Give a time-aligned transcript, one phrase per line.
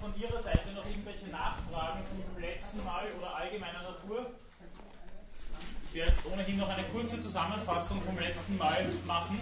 [0.00, 4.30] von Ihrer Seite noch irgendwelche Nachfragen zum letzten Mal oder allgemeiner Natur?
[5.88, 9.40] Ich werde jetzt ohnehin noch eine kurze Zusammenfassung vom letzten Mal machen.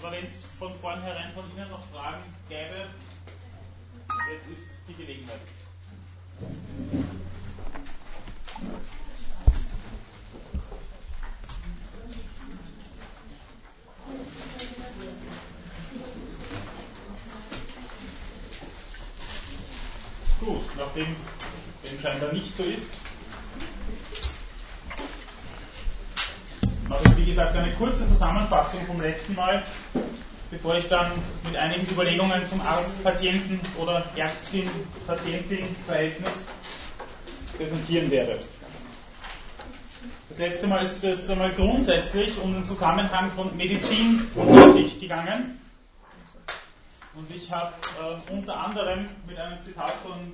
[0.00, 2.86] Aber wenn es von vornherein von Ihnen noch Fragen gäbe,
[4.30, 5.40] jetzt ist die Gelegenheit.
[20.40, 21.16] Gut, nachdem
[21.84, 22.86] dem scheinbar nicht so ist,
[26.88, 29.62] also wie gesagt eine kurze Zusammenfassung vom letzten Mal,
[30.50, 31.12] bevor ich dann
[31.44, 36.32] mit einigen Überlegungen zum Arzt-Patienten- oder Ärztin-Patientin-Verhältnis
[37.56, 38.40] präsentieren werde.
[40.28, 45.60] Das letzte Mal ist es einmal grundsätzlich um den Zusammenhang von Medizin und Ethik gegangen.
[47.14, 50.32] Und ich habe äh, unter anderem mit einem Zitat von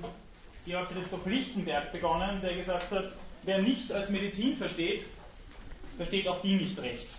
[0.65, 3.13] Georg Christoph Lichtenberg begonnen, der gesagt hat,
[3.43, 5.03] wer nichts als Medizin versteht,
[5.97, 7.14] versteht auch die nicht recht.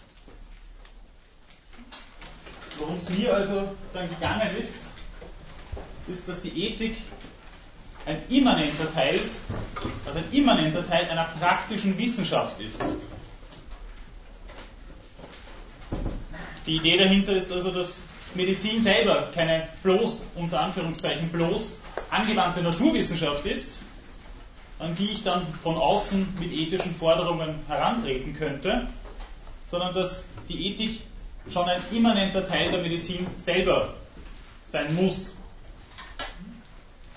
[2.78, 4.74] Worum es mir also dann gegangen ist,
[6.08, 6.96] ist, dass die Ethik
[8.04, 9.18] ein immanenter Teil,
[10.06, 12.80] also ein immanenter Teil einer praktischen Wissenschaft ist.
[16.66, 18.02] Die Idee dahinter ist also, dass
[18.34, 21.72] Medizin selber keine bloß, unter Anführungszeichen bloß,
[22.10, 23.78] angewandte Naturwissenschaft ist,
[24.78, 28.88] an die ich dann von außen mit ethischen Forderungen herantreten könnte,
[29.68, 31.00] sondern dass die Ethik
[31.52, 33.94] schon ein immanenter Teil der Medizin selber
[34.68, 35.34] sein muss.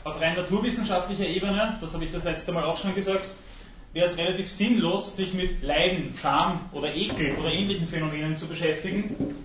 [0.03, 3.35] Auf rein naturwissenschaftlicher Ebene, das habe ich das letzte Mal auch schon gesagt,
[3.93, 9.35] wäre es relativ sinnlos, sich mit Leiden, Scham oder Ekel oder ähnlichen Phänomenen zu beschäftigen,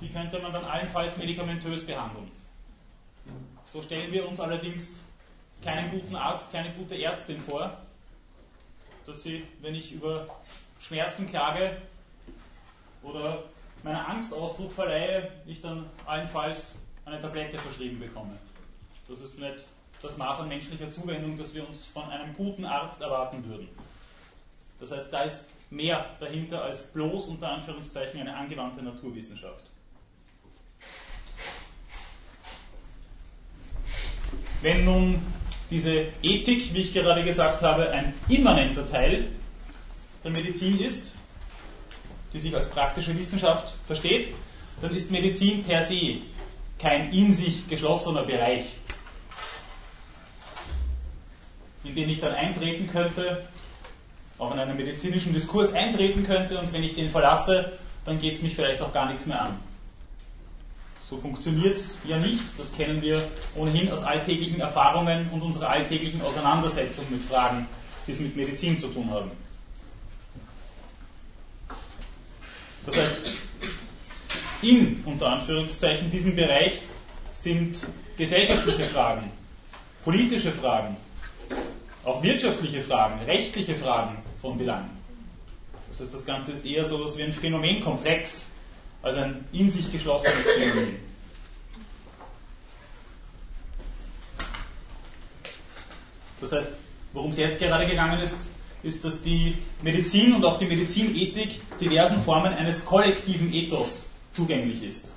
[0.00, 2.30] die könnte man dann allenfalls medikamentös behandeln.
[3.64, 5.00] So stellen wir uns allerdings
[5.62, 7.76] keinen guten Arzt, keine gute Ärztin vor,
[9.06, 10.26] dass sie, wenn ich über
[10.80, 11.76] Schmerzen klage
[13.06, 13.44] oder
[13.82, 16.74] meiner Angst Ausdruck verleihe, ich dann allenfalls
[17.04, 18.36] eine Tablette verschrieben bekomme.
[19.08, 19.64] Das ist nicht
[20.02, 23.68] das Maß an menschlicher Zuwendung, das wir uns von einem guten Arzt erwarten würden.
[24.78, 29.64] Das heißt, da ist mehr dahinter als bloß unter Anführungszeichen eine angewandte Naturwissenschaft.
[34.62, 35.20] Wenn nun
[35.70, 39.28] diese Ethik, wie ich gerade gesagt habe, ein immanenter Teil
[40.24, 41.15] der Medizin ist,
[42.36, 44.28] die sich als praktische Wissenschaft versteht,
[44.82, 46.18] dann ist Medizin per se
[46.78, 48.76] kein in sich geschlossener Bereich,
[51.82, 53.46] in den ich dann eintreten könnte,
[54.36, 58.42] auch in einen medizinischen Diskurs eintreten könnte und wenn ich den verlasse, dann geht es
[58.42, 59.58] mich vielleicht auch gar nichts mehr an.
[61.08, 62.42] So funktioniert es ja nicht.
[62.58, 63.22] Das kennen wir
[63.54, 67.66] ohnehin aus alltäglichen Erfahrungen und unserer alltäglichen Auseinandersetzung mit Fragen,
[68.06, 69.30] die es mit Medizin zu tun haben.
[72.86, 73.14] Das heißt,
[74.62, 76.80] in, unter Anführungszeichen, diesem Bereich
[77.32, 77.78] sind
[78.16, 79.30] gesellschaftliche Fragen,
[80.04, 80.96] politische Fragen,
[82.04, 84.88] auch wirtschaftliche Fragen, rechtliche Fragen von Belang.
[85.88, 88.46] Das heißt, das Ganze ist eher so etwas wie ein Phänomenkomplex,
[89.02, 90.96] also ein in sich geschlossenes Phänomen.
[96.40, 96.68] Das heißt,
[97.12, 98.36] worum es jetzt gerade gegangen ist,
[98.86, 105.12] ist, dass die Medizin und auch die Medizinethik diversen Formen eines kollektiven Ethos zugänglich ist.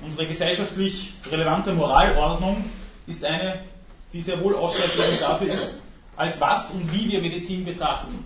[0.00, 2.64] Unsere gesellschaftlich relevante Moralordnung
[3.06, 3.64] ist eine,
[4.12, 5.80] die sehr wohl ausschlaggebend dafür ist,
[6.16, 8.24] als was und wie wir Medizin betrachten.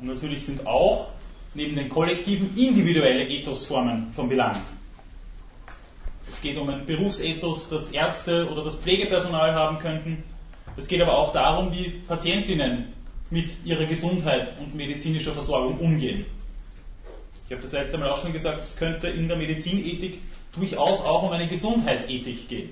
[0.00, 1.08] Und natürlich sind auch
[1.54, 4.62] neben den kollektiven individuelle Ethosformen von Belang.
[6.38, 10.22] Es geht um ein Berufsethos, das Ärzte oder das Pflegepersonal haben könnten.
[10.76, 12.92] Es geht aber auch darum, wie Patientinnen
[13.28, 16.26] mit ihrer Gesundheit und medizinischer Versorgung umgehen.
[17.44, 20.20] Ich habe das letzte Mal auch schon gesagt, es könnte in der Medizinethik
[20.54, 22.70] durchaus auch um eine Gesundheitsethik gehen.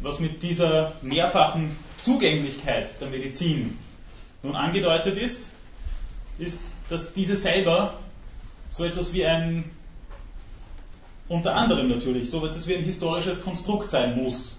[0.00, 3.78] was mit dieser mehrfachen Zugänglichkeit der Medizin
[4.42, 5.48] nun angedeutet ist,
[6.38, 7.98] ist, dass diese selber
[8.70, 9.64] so etwas wie ein,
[11.28, 14.56] unter anderem natürlich, so etwas wie ein historisches Konstrukt sein muss.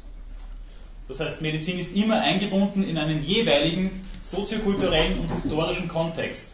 [1.07, 6.53] Das heißt, Medizin ist immer eingebunden in einen jeweiligen soziokulturellen und historischen Kontext.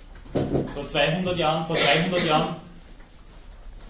[0.73, 2.55] Vor 200 Jahren, vor 300 Jahren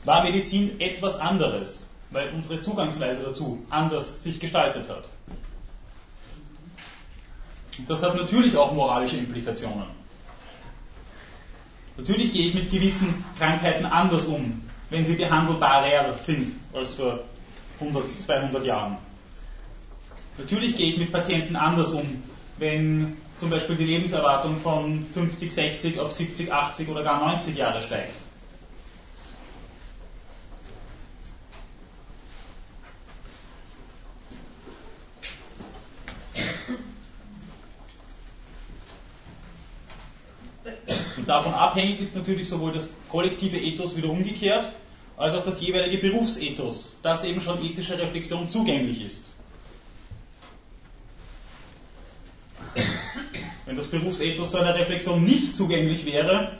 [0.04, 5.10] war Medizin etwas anderes weil unsere Zugangsweise dazu anders sich gestaltet hat.
[7.88, 10.01] Das hat natürlich auch moralische Implikationen.
[12.02, 14.60] Natürlich gehe ich mit gewissen Krankheiten anders um,
[14.90, 17.20] wenn sie behandelbarer sind als vor
[17.80, 18.98] 100, 200 Jahren.
[20.36, 22.24] Natürlich gehe ich mit Patienten anders um,
[22.58, 27.80] wenn zum Beispiel die Lebenserwartung von 50, 60 auf 70, 80 oder gar 90 Jahre
[27.80, 28.21] steigt.
[41.18, 44.72] Und davon abhängig ist natürlich sowohl das kollektive Ethos wieder umgekehrt,
[45.18, 49.30] als auch das jeweilige Berufsethos, das eben schon ethischer Reflexion zugänglich ist.
[53.66, 56.58] Wenn das Berufsethos zu einer Reflexion nicht zugänglich wäre,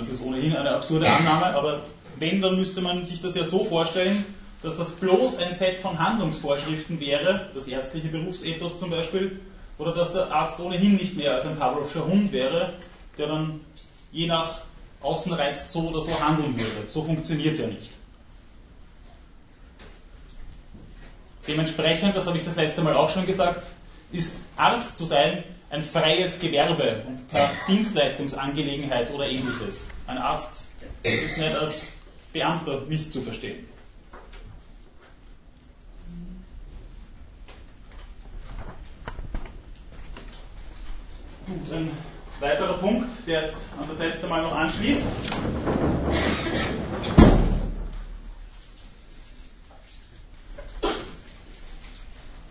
[0.00, 1.82] das ist ohnehin eine absurde Annahme, aber
[2.18, 4.24] wenn, dann müsste man sich das ja so vorstellen,
[4.62, 9.40] dass das bloß ein Set von Handlungsvorschriften wäre, das ärztliche Berufsethos zum Beispiel,
[9.80, 12.74] oder dass der Arzt ohnehin nicht mehr als ein Pavlovscher Hund wäre,
[13.16, 13.60] der dann
[14.12, 14.60] je nach
[15.00, 16.86] Außenreiz so oder so handeln würde.
[16.86, 17.90] So funktioniert es ja nicht.
[21.48, 23.66] Dementsprechend, das habe ich das letzte Mal auch schon gesagt,
[24.12, 29.86] ist Arzt zu sein ein freies Gewerbe und keine Dienstleistungsangelegenheit oder ähnliches.
[30.06, 30.66] Ein Arzt
[31.02, 31.92] ist nicht als
[32.32, 33.66] Beamter misszuverstehen.
[41.50, 41.90] Gut, ein
[42.38, 45.04] weiterer Punkt, der jetzt an das letzte Mal noch anschließt.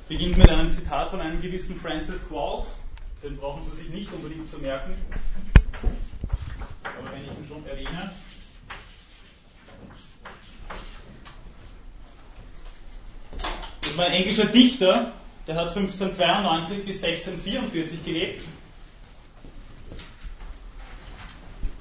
[0.10, 2.76] Beginnt mit einem Zitat von einem gewissen Francis Walls.
[3.24, 4.94] Den brauchen Sie sich nicht unbedingt zu merken.
[6.84, 8.12] Aber wenn ich ihn schon erwähne.
[13.82, 15.14] Das war ein englischer Dichter,
[15.48, 18.46] der hat 1592 bis 1644 gelebt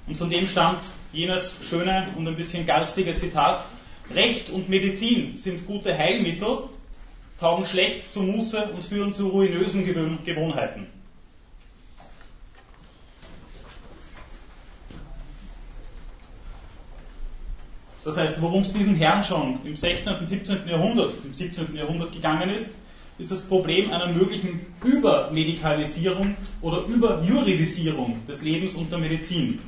[0.08, 3.64] Und von dem stammt jenes schöne und ein bisschen garstige Zitat,
[4.10, 6.60] Recht und Medizin sind gute Heilmittel,
[7.38, 9.84] taugen schlecht zur Muße und führen zu ruinösen
[10.24, 10.86] Gewohnheiten.
[18.02, 20.14] Das heißt, worum es diesem Herrn schon im 16.
[20.14, 20.66] und 17.
[20.66, 21.76] Jahrhundert, im 17.
[21.76, 22.70] Jahrhundert gegangen ist,
[23.18, 29.60] ist das Problem einer möglichen Übermedikalisierung oder Überjuridisierung des Lebens und der Medizin.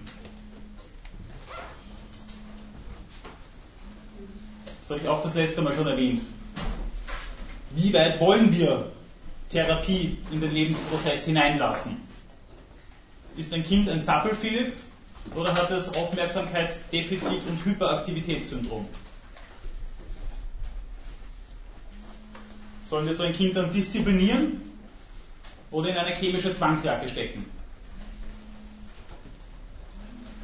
[4.90, 6.20] Das habe ich auch das letzte Mal schon erwähnt.
[7.76, 8.90] Wie weit wollen wir
[9.48, 11.96] Therapie in den Lebensprozess hineinlassen?
[13.36, 14.72] Ist ein Kind ein Zappelphilipp
[15.36, 18.88] oder hat es Aufmerksamkeitsdefizit und Hyperaktivitätssyndrom?
[22.84, 24.60] Sollen wir so ein Kind dann disziplinieren
[25.70, 27.46] oder in eine chemische Zwangsjacke stecken?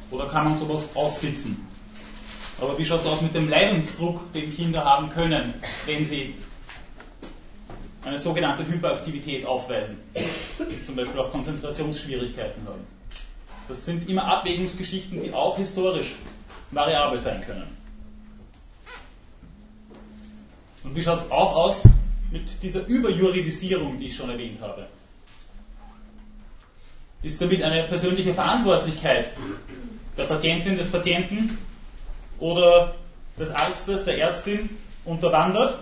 [0.09, 1.66] Oder kann man sowas aussitzen?
[2.59, 5.53] Aber wie schaut es aus mit dem Leidensdruck, den Kinder haben können,
[5.85, 6.35] wenn sie
[8.03, 9.97] eine sogenannte Hyperaktivität aufweisen,
[10.85, 12.87] zum Beispiel auch Konzentrationsschwierigkeiten haben?
[13.67, 16.15] Das sind immer Abwägungsgeschichten, die auch historisch
[16.71, 17.67] variabel sein können.
[20.83, 21.83] Und wie schaut es auch aus
[22.31, 24.87] mit dieser Überjuridisierung, die ich schon erwähnt habe?
[27.21, 29.31] Ist damit eine persönliche Verantwortlichkeit
[30.15, 31.57] der Patientin, des Patienten
[32.39, 32.95] oder
[33.37, 34.69] des Arztes, der Ärztin
[35.05, 35.79] unterwandert?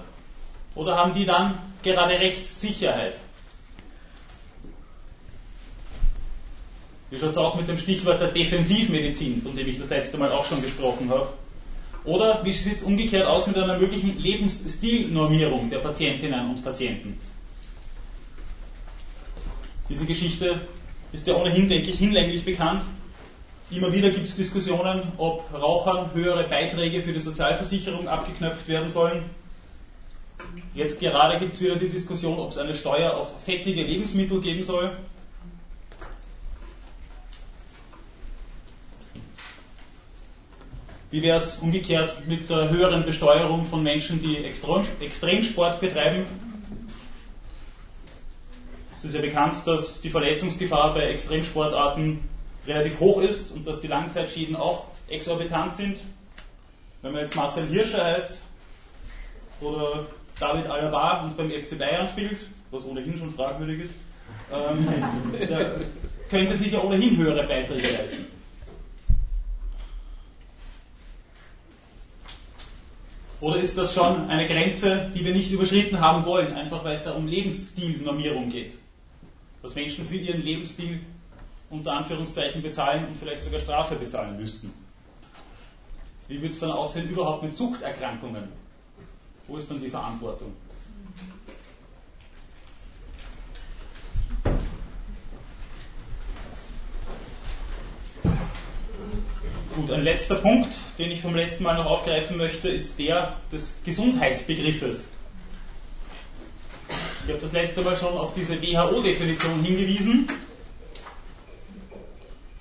[0.75, 3.17] Oder haben die dann gerade Rechtssicherheit?
[7.09, 10.31] Wie schaut es aus mit dem Stichwort der Defensivmedizin, von dem ich das letzte Mal
[10.31, 11.29] auch schon gesprochen habe?
[12.03, 17.19] Oder wie sieht es umgekehrt aus mit einer möglichen Lebensstilnormierung der Patientinnen und Patienten?
[19.87, 20.61] Diese Geschichte
[21.13, 22.83] ist ja ohnehin, denke ich, hinlänglich bekannt.
[23.71, 29.23] Immer wieder gibt es Diskussionen, ob Rauchern höhere Beiträge für die Sozialversicherung abgeknöpft werden sollen.
[30.75, 34.61] Jetzt gerade gibt es wieder die Diskussion, ob es eine Steuer auf fettige Lebensmittel geben
[34.61, 34.95] soll.
[41.09, 46.25] Wie wäre es umgekehrt mit der höheren Besteuerung von Menschen, die Extremsport betreiben?
[48.97, 52.34] Es ist ja bekannt, dass die Verletzungsgefahr bei Extremsportarten
[52.67, 56.01] relativ hoch ist und dass die Langzeitschäden auch exorbitant sind.
[57.01, 58.39] Wenn man jetzt Marcel Hirscher heißt
[59.61, 60.05] oder
[60.39, 63.93] David Alaba und beim FC Bayern spielt, was ohnehin schon fragwürdig ist,
[64.51, 64.87] ähm,
[65.47, 65.81] der
[66.29, 68.25] könnte sich ja ohnehin höhere Beiträge leisten.
[73.41, 77.03] Oder ist das schon eine Grenze, die wir nicht überschritten haben wollen, einfach weil es
[77.03, 78.75] da um Lebensstilnormierung geht?
[79.61, 81.01] Dass Menschen für ihren Lebensstil
[81.69, 84.73] unter Anführungszeichen bezahlen und vielleicht sogar Strafe bezahlen müssten.
[86.27, 88.47] Wie wird es dann aussehen überhaupt mit Suchterkrankungen?
[89.47, 90.53] Wo ist dann die Verantwortung?
[99.75, 103.73] Gut, ein letzter Punkt, den ich vom letzten Mal noch aufgreifen möchte, ist der des
[103.83, 105.07] Gesundheitsbegriffes.
[107.25, 110.29] Ich habe das letzte Mal schon auf diese WHO-Definition hingewiesen.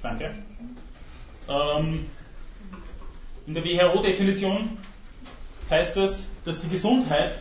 [0.05, 0.35] Danke.
[1.49, 2.11] Ähm,
[3.47, 4.77] in der WHO-Definition
[5.71, 7.39] heißt es, dass die Gesundheit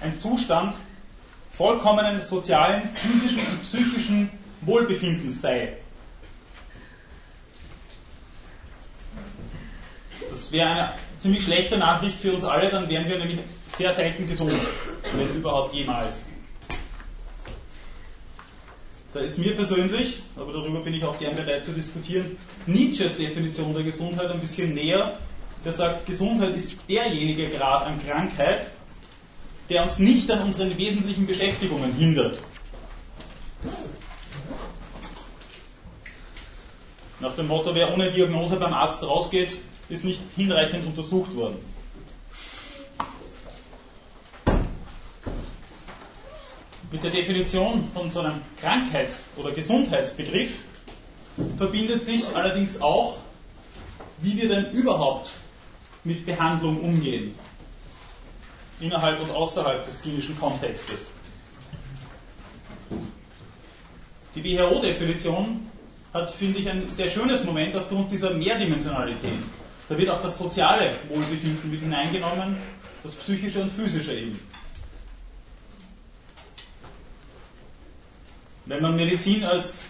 [0.00, 0.74] ein Zustand
[1.52, 4.30] vollkommenen sozialen, physischen und psychischen
[4.62, 5.76] Wohlbefindens sei.
[10.30, 13.40] Das wäre eine ziemlich schlechte Nachricht für uns alle, dann wären wir nämlich
[13.76, 14.54] sehr selten gesund,
[15.14, 16.27] wenn überhaupt jemals.
[19.18, 23.74] Da ist mir persönlich, aber darüber bin ich auch gern bereit zu diskutieren, Nietzsches Definition
[23.74, 25.18] der Gesundheit ein bisschen näher.
[25.64, 28.70] Der sagt, Gesundheit ist derjenige Grad an Krankheit,
[29.68, 32.38] der uns nicht an unseren wesentlichen Beschäftigungen hindert.
[37.18, 39.58] Nach dem Motto, wer ohne Diagnose beim Arzt rausgeht,
[39.88, 41.56] ist nicht hinreichend untersucht worden.
[46.98, 50.50] Mit der Definition von so einem Krankheits- oder Gesundheitsbegriff
[51.56, 53.18] verbindet sich allerdings auch,
[54.20, 55.30] wie wir denn überhaupt
[56.02, 57.36] mit Behandlung umgehen,
[58.80, 61.12] innerhalb und außerhalb des klinischen Kontextes.
[64.34, 65.70] Die WHO-Definition
[66.12, 69.38] hat, finde ich, ein sehr schönes Moment aufgrund dieser Mehrdimensionalität.
[69.88, 72.56] Da wird auch das soziale Wohlbefinden mit hineingenommen,
[73.04, 74.47] das psychische und physische eben.
[78.68, 79.82] Wenn man Medizin als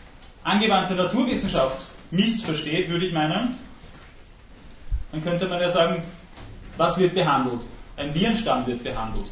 [0.44, 3.58] angewandte Naturwissenschaft missversteht, würde ich meinen,
[5.10, 6.04] dann könnte man ja sagen,
[6.76, 7.62] was wird behandelt?
[7.96, 9.26] Ein Virenstamm wird behandelt.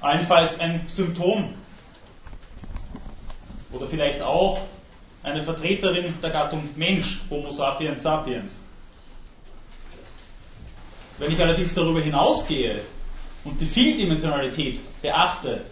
[0.00, 1.54] Allenfalls ein Symptom.
[3.72, 4.60] Oder vielleicht auch
[5.22, 8.60] eine Vertreterin der Gattung Mensch, Homo sapiens sapiens.
[11.16, 12.82] Wenn ich allerdings darüber hinausgehe
[13.44, 15.64] und die Vieldimensionalität beachte,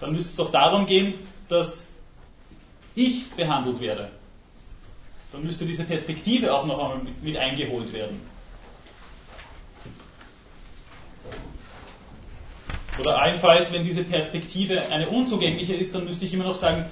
[0.00, 1.14] dann müsste es doch darum gehen,
[1.48, 1.84] dass
[2.94, 4.10] ich behandelt werde.
[5.32, 8.20] Dann müsste diese Perspektive auch noch einmal mit eingeholt werden.
[12.98, 16.84] Oder allenfalls, wenn diese Perspektive eine unzugängliche ist, dann müsste ich immer noch sagen,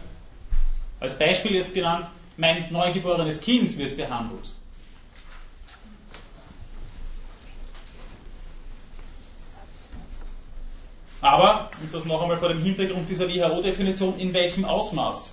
[0.98, 4.50] als Beispiel jetzt genannt, mein neugeborenes Kind wird behandelt.
[11.20, 15.30] Aber, und das noch einmal vor dem Hintergrund dieser WHO-Definition, in welchem Ausmaß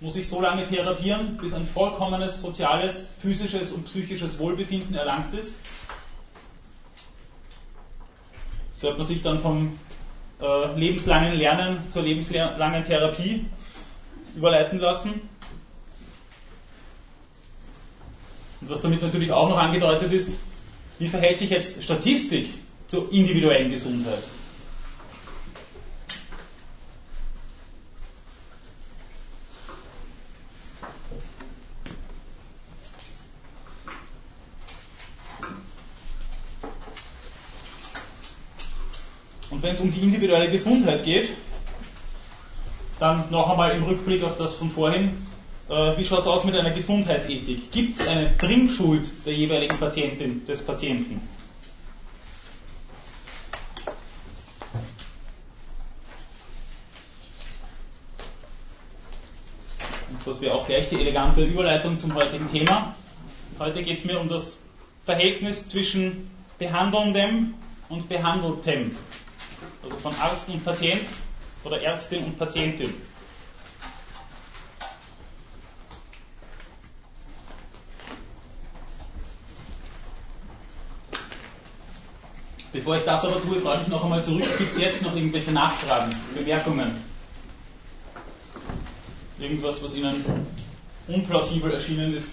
[0.00, 5.52] muss ich so lange therapieren, bis ein vollkommenes soziales, physisches und psychisches Wohlbefinden erlangt ist?
[8.72, 9.78] Sollte man sich dann vom
[10.40, 13.46] äh, lebenslangen Lernen zur lebenslangen Therapie
[14.34, 15.28] überleiten lassen.
[18.60, 20.38] Und was damit natürlich auch noch angedeutet ist,
[20.98, 22.50] wie verhält sich jetzt Statistik
[22.88, 24.22] zur individuellen Gesundheit?
[39.62, 41.30] Wenn es um die individuelle Gesundheit geht,
[42.98, 45.24] dann noch einmal im Rückblick auf das von vorhin.
[45.68, 47.70] Äh, wie schaut es aus mit einer Gesundheitsethik?
[47.70, 51.20] Gibt es eine Bringschuld der jeweiligen Patientin, des Patienten?
[60.24, 62.96] Das wäre auch gleich die elegante Überleitung zum heutigen Thema.
[63.60, 64.58] Heute geht es mir um das
[65.04, 67.54] Verhältnis zwischen Behandelndem
[67.88, 68.96] und Behandeltem.
[69.82, 71.08] Also von Arzt und Patient
[71.64, 72.94] oder Ärztin und Patientin.
[82.72, 85.52] Bevor ich das aber tue, frage ich noch einmal zurück, gibt es jetzt noch irgendwelche
[85.52, 87.04] Nachfragen, Bemerkungen?
[89.38, 90.24] Irgendwas, was Ihnen
[91.06, 92.28] unplausibel erschienen ist?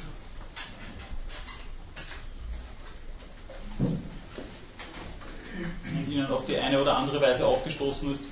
[6.11, 8.23] ihnen auf die eine oder andere Weise aufgestoßen ist.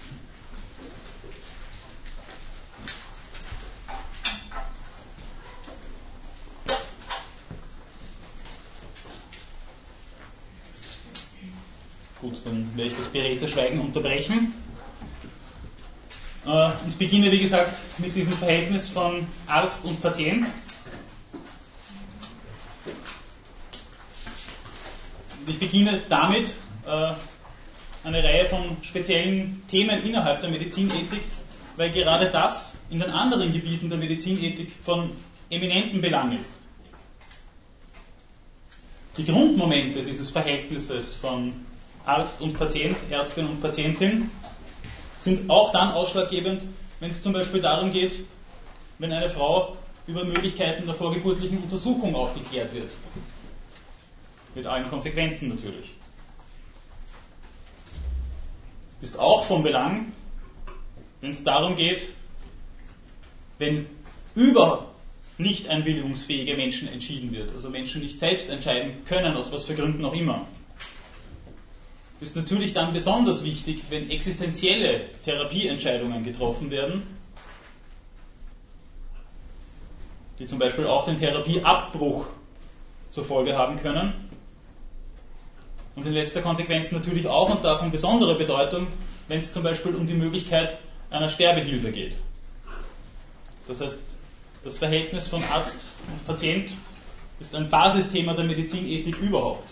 [12.21, 14.53] Gut, dann werde ich das beredte Schweigen unterbrechen
[16.47, 20.47] äh, und beginne, wie gesagt, mit diesem Verhältnis von Arzt und Patient.
[25.45, 26.55] Ich beginne damit,
[26.85, 27.13] äh,
[28.07, 31.23] eine Reihe von speziellen Themen innerhalb der Medizinethik,
[31.75, 35.11] weil gerade das in den anderen Gebieten der Medizinethik von
[35.49, 36.53] eminenten Belang ist.
[39.17, 41.53] Die Grundmomente dieses Verhältnisses von
[42.05, 44.31] Arzt und Patient, Ärztin und Patientin
[45.19, 46.65] sind auch dann ausschlaggebend,
[47.01, 48.23] wenn es zum Beispiel darum geht,
[48.99, 49.75] wenn eine Frau
[50.07, 52.91] über Möglichkeiten der vorgeburtlichen Untersuchung aufgeklärt wird.
[54.55, 55.96] Mit allen Konsequenzen natürlich.
[59.01, 60.11] Ist auch von Belang,
[61.21, 62.07] wenn es darum geht,
[63.59, 63.85] wenn
[64.35, 64.87] über
[65.37, 70.03] nicht einwilligungsfähige Menschen entschieden wird, also Menschen nicht selbst entscheiden können, aus was für Gründen
[70.03, 70.47] auch immer.
[72.19, 77.03] Ist natürlich dann besonders wichtig, wenn existenzielle Therapieentscheidungen getroffen werden,
[80.39, 82.27] die zum Beispiel auch den Therapieabbruch
[83.11, 84.13] zur Folge haben können.
[85.97, 88.85] Und in letzter Konsequenz natürlich auch und davon besondere Bedeutung,
[89.27, 90.77] wenn es zum Beispiel um die Möglichkeit
[91.09, 92.17] einer Sterbehilfe geht.
[93.67, 93.95] Das heißt,
[94.63, 96.71] das Verhältnis von Arzt und Patient
[97.39, 99.71] ist ein Basisthema der Medizinethik überhaupt.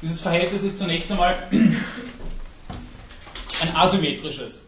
[0.00, 1.36] Dieses Verhältnis ist zunächst einmal
[3.66, 4.62] ein asymmetrisches.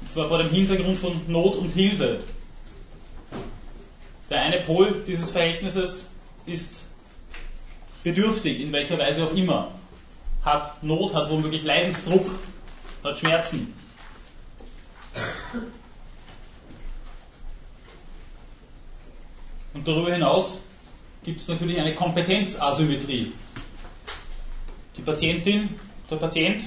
[0.00, 2.20] Und zwar vor dem Hintergrund von Not und Hilfe.
[4.30, 6.06] Der eine Pol dieses Verhältnisses
[6.46, 6.84] ist
[8.02, 9.72] bedürftig, in welcher Weise auch immer.
[10.42, 12.30] Hat Not, hat womöglich Leidensdruck,
[13.02, 13.74] hat Schmerzen.
[19.72, 20.60] Und darüber hinaus
[21.24, 23.32] gibt es natürlich eine Kompetenzasymmetrie.
[24.96, 25.70] Die Patientin,
[26.10, 26.64] der Patient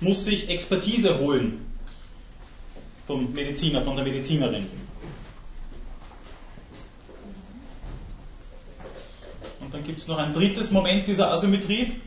[0.00, 1.64] muss sich Expertise holen
[3.06, 4.66] vom Mediziner, von der Medizinerin.
[9.60, 12.00] Und dann gibt es noch ein drittes Moment dieser Asymmetrie,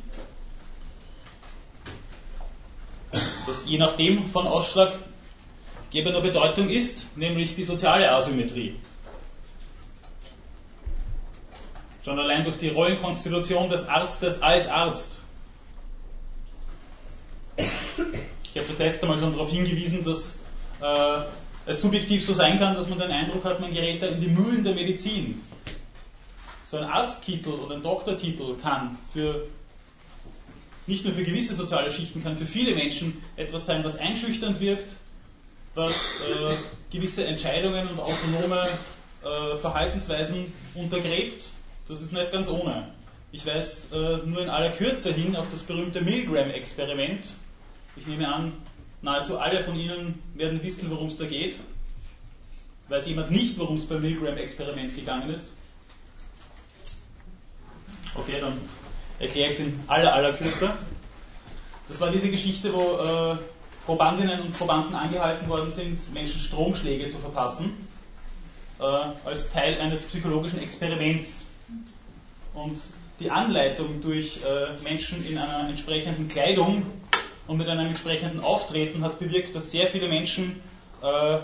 [3.12, 8.76] das je nachdem von ausschlaggebender Bedeutung ist, nämlich die soziale Asymmetrie.
[12.04, 15.20] Schon allein durch die Rollenkonstitution des Arztes als Arzt.
[17.58, 20.36] Ich habe das letzte Mal schon darauf hingewiesen, dass
[20.82, 21.26] äh,
[21.68, 24.28] es subjektiv so sein kann, dass man den Eindruck hat, man gerät da in die
[24.28, 25.42] Mühlen der Medizin.
[26.64, 29.46] So ein Arzttitel oder ein Doktortitel kann für
[30.88, 34.96] nicht nur für gewisse soziale Schichten, kann für viele Menschen etwas sein, was einschüchternd wirkt,
[35.76, 36.56] was äh,
[36.92, 38.70] gewisse Entscheidungen und autonome
[39.24, 41.50] äh, Verhaltensweisen untergräbt
[41.92, 42.88] das ist nicht ganz ohne.
[43.34, 47.34] Ich weise äh, nur in aller Kürze hin auf das berühmte Milgram-Experiment.
[47.98, 48.54] Ich nehme an,
[49.02, 51.58] nahezu alle von Ihnen werden wissen, worum es da geht.
[52.88, 55.52] Weiß jemand nicht, worum es beim Milgram-Experiment gegangen ist?
[58.16, 58.54] Okay, dann
[59.20, 60.72] erkläre ich es in aller, aller Kürze.
[61.90, 63.38] Das war diese Geschichte, wo äh,
[63.86, 67.86] Probandinnen und Probanden angehalten worden sind, Menschen Stromschläge zu verpassen,
[68.80, 71.51] äh, als Teil eines psychologischen Experiments.
[72.54, 72.80] Und
[73.20, 76.86] die Anleitung durch äh, Menschen in einer entsprechenden Kleidung
[77.48, 80.62] und mit einem entsprechenden Auftreten hat bewirkt, dass sehr viele Menschen
[81.02, 81.40] äh,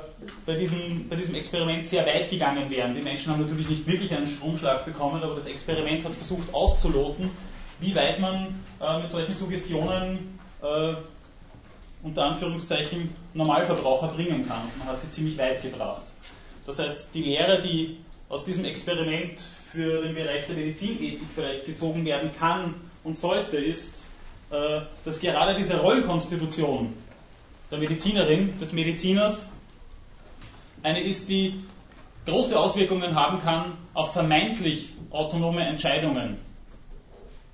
[0.46, 2.96] bei, diesem, bei diesem Experiment sehr weit gegangen wären.
[2.96, 7.30] Die Menschen haben natürlich nicht wirklich einen Stromschlag bekommen, aber das Experiment hat versucht auszuloten,
[7.80, 10.94] wie weit man äh, mit solchen Suggestionen äh,
[12.04, 14.64] unter Anführungszeichen Normalverbraucher bringen kann.
[14.78, 16.04] Man hat sie ziemlich weit gebracht.
[16.66, 17.98] Das heißt, die Lehre, die
[18.30, 19.44] aus diesem Experiment
[19.78, 24.10] für den Bereich der Medizinethik vielleicht gezogen werden kann und sollte, ist,
[24.50, 26.94] äh, dass gerade diese Rollenkonstitution
[27.70, 29.48] der Medizinerin, des Mediziners,
[30.82, 31.64] eine ist, die
[32.26, 36.38] große Auswirkungen haben kann auf vermeintlich autonome Entscheidungen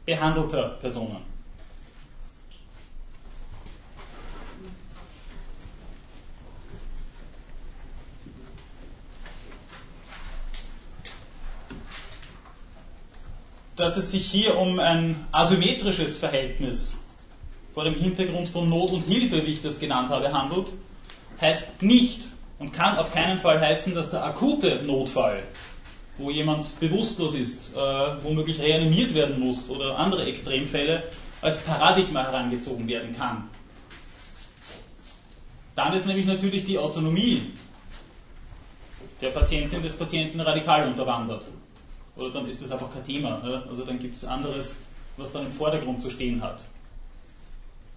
[0.05, 1.32] behandelter Personen.
[13.75, 16.97] Dass es sich hier um ein asymmetrisches Verhältnis
[17.73, 20.73] vor dem Hintergrund von Not und Hilfe, wie ich das genannt habe, handelt,
[21.41, 22.27] heißt nicht
[22.59, 25.43] und kann auf keinen Fall heißen, dass der akute Notfall
[26.17, 27.79] wo jemand bewusstlos ist, äh,
[28.23, 31.03] womöglich reanimiert werden muss oder andere Extremfälle,
[31.41, 33.49] als Paradigma herangezogen werden kann.
[35.75, 37.51] Dann ist nämlich natürlich die Autonomie
[39.19, 41.47] der Patientin, des Patienten radikal unterwandert.
[42.15, 43.39] Oder dann ist das einfach kein Thema.
[43.39, 43.63] Ne?
[43.67, 44.75] Also dann gibt es anderes,
[45.17, 46.63] was dann im Vordergrund zu stehen hat.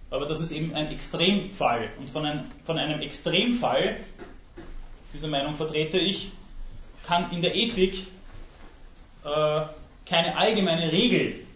[0.09, 1.89] Aber das ist eben ein Extremfall.
[1.99, 3.99] Und von, ein, von einem Extremfall,
[5.13, 6.31] diese Meinung vertrete ich,
[7.05, 8.07] kann in der Ethik
[9.23, 9.61] äh,
[10.05, 11.47] keine allgemeine Regel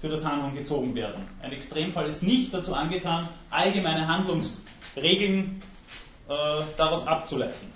[0.00, 1.22] für das Handeln gezogen werden.
[1.42, 5.62] Ein Extremfall ist nicht dazu angetan, allgemeine Handlungsregeln
[6.28, 7.72] äh, daraus abzuleiten.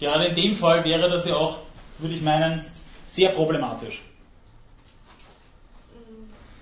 [0.00, 1.58] Gerade in dem Fall wäre das ja auch,
[1.98, 2.66] würde ich meinen,
[3.06, 4.00] sehr problematisch.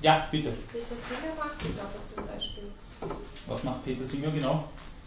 [0.03, 0.53] Ja, bitte.
[0.72, 2.70] Peter Singer macht das aber zum Beispiel.
[3.46, 4.64] Was macht Peter Singer genau?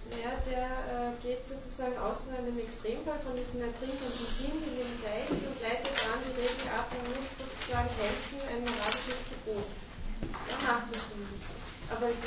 [0.09, 4.93] Naja, der äh, geht sozusagen aus von einem Extremfall von diesem ertrinkenden Kind in dem
[4.99, 9.67] Geist und leitet dann die Regel ab, man muss sozusagen helfen, ein moralisches Gebot.
[10.51, 11.47] Er macht das nicht.
[11.87, 12.19] Aber es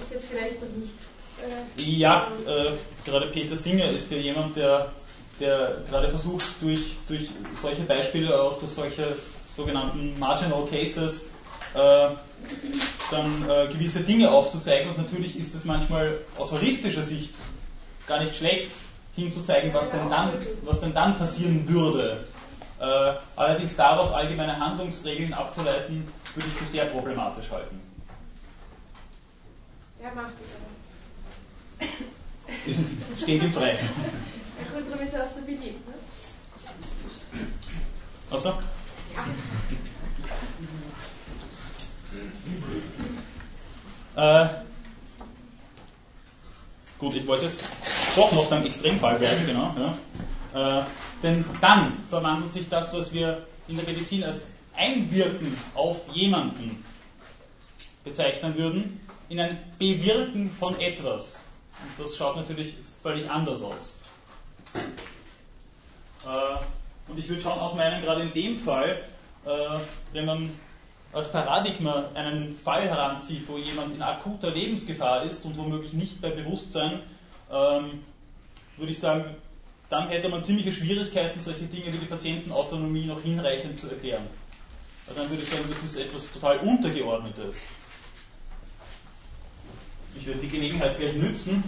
[0.00, 1.00] ist jetzt vielleicht noch nicht.
[1.40, 4.92] Äh, ja, äh, gerade Peter Singer ist ja jemand, der,
[5.40, 9.16] der gerade versucht, durch, durch solche Beispiele, auch durch solche
[9.56, 11.22] sogenannten Marginal Cases,
[11.74, 12.10] äh,
[13.10, 14.90] dann äh, gewisse Dinge aufzuzeigen.
[14.90, 17.34] Und natürlich ist es manchmal aus holistischer Sicht
[18.06, 18.70] gar nicht schlecht,
[19.14, 22.24] hinzuzeigen, was denn dann, was denn dann passieren würde.
[22.80, 27.80] Äh, allerdings daraus allgemeine Handlungsregeln abzuleiten, würde ich für sehr problematisch halten.
[30.00, 30.32] Wer macht
[31.78, 31.88] das?
[33.22, 33.78] Steht ihm frei.
[34.60, 35.94] Der Kultrum ist ja auch so beliebt, ne?
[38.30, 38.54] Achso?
[44.16, 44.44] Ja.
[44.44, 44.48] Äh,
[46.98, 47.62] gut, ich wollte jetzt
[48.14, 49.74] doch noch beim Extremfall werden, genau.
[50.52, 50.80] Ja.
[50.80, 50.84] Äh,
[51.22, 54.46] denn dann verwandelt sich das, was wir in der Medizin als
[54.76, 56.84] Einwirken auf jemanden
[58.04, 61.40] bezeichnen würden, in ein Bewirken von etwas.
[61.82, 63.94] Und das schaut natürlich völlig anders aus.
[64.74, 69.02] Äh, und ich würde schon auch meinen, gerade in dem Fall,
[69.44, 69.80] äh,
[70.12, 70.50] wenn man
[71.12, 76.30] als Paradigma einen Fall heranzieht, wo jemand in akuter Lebensgefahr ist und womöglich nicht bei
[76.30, 77.00] Bewusstsein,
[77.50, 78.04] ähm,
[78.76, 79.36] würde ich sagen,
[79.88, 84.24] dann hätte man ziemliche Schwierigkeiten, solche Dinge wie die Patientenautonomie noch hinreichend zu erklären.
[85.16, 87.56] Dann würde ich sagen, das ist etwas total Untergeordnetes.
[90.16, 91.64] Ich werde die Gelegenheit gleich nützen.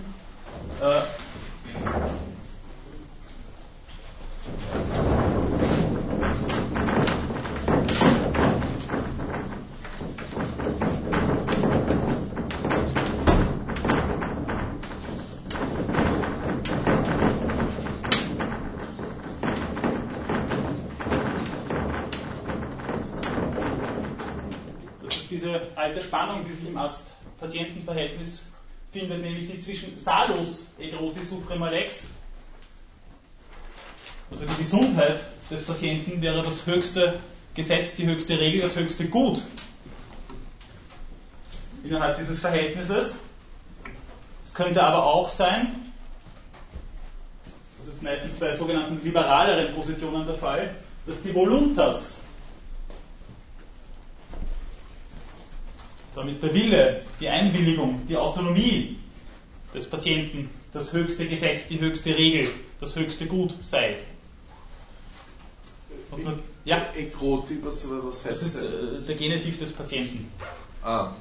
[25.74, 28.44] Alte Spannung, die sich im Arzt-Patienten-Verhältnis
[28.92, 32.06] findet, nämlich die zwischen Salus et roti suprema lex,
[34.30, 37.20] also die Gesundheit des Patienten wäre das höchste
[37.54, 39.42] Gesetz, die höchste Regel, das höchste Gut
[41.84, 43.18] innerhalb dieses Verhältnisses.
[44.44, 45.92] Es könnte aber auch sein,
[47.78, 50.74] das ist meistens bei sogenannten liberaleren Positionen der Fall,
[51.06, 52.18] dass die Voluntas
[56.14, 58.96] damit der Wille, die Einwilligung, die Autonomie
[59.74, 62.48] des Patienten das höchste Gesetz, die höchste Regel,
[62.80, 63.96] das höchste Gut sei.
[66.10, 66.92] Man, ja?
[66.94, 68.54] Ekroti, was, was heißt das?
[68.54, 70.30] ist äh, der Genitiv des Patienten.
[70.82, 71.12] Ah.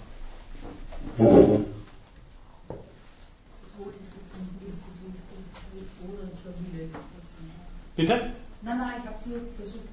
[7.95, 8.31] Bitte?
[8.63, 9.90] Nein, nein, ich habe es nur versucht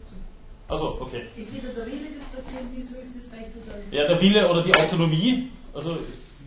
[0.69, 1.23] also, okay.
[1.35, 3.79] Entweder der Wille des Patienten ist höchstes Recht oder.
[3.91, 5.49] Ja, der Wille oder die Autonomie.
[5.73, 5.99] Also,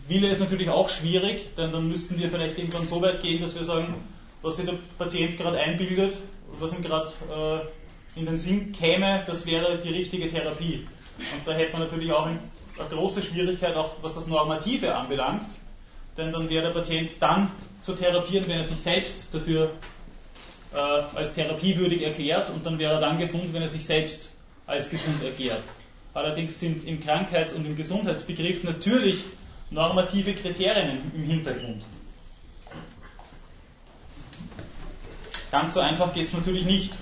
[0.06, 3.54] Wille ist natürlich auch schwierig, denn dann müssten wir vielleicht irgendwann so weit gehen, dass
[3.54, 3.94] wir sagen,
[4.40, 6.14] was sich der Patient gerade einbildet
[6.50, 7.10] und was ihm gerade
[8.14, 10.86] äh, in den Sinn käme, das wäre die richtige Therapie.
[11.18, 12.38] Und da hätte man natürlich auch eine
[12.90, 15.50] große Schwierigkeit, auch was das Normative anbelangt,
[16.16, 19.70] denn dann wäre der Patient dann zu therapieren, wenn er sich selbst dafür
[20.74, 24.32] äh, als therapiewürdig erklärt und dann wäre er dann gesund, wenn er sich selbst
[24.66, 25.62] als gesund erklärt.
[26.14, 29.24] Allerdings sind im Krankheits- und im Gesundheitsbegriff natürlich
[29.70, 31.84] normative Kriterien im Hintergrund.
[35.50, 36.96] Ganz so einfach geht es natürlich nicht.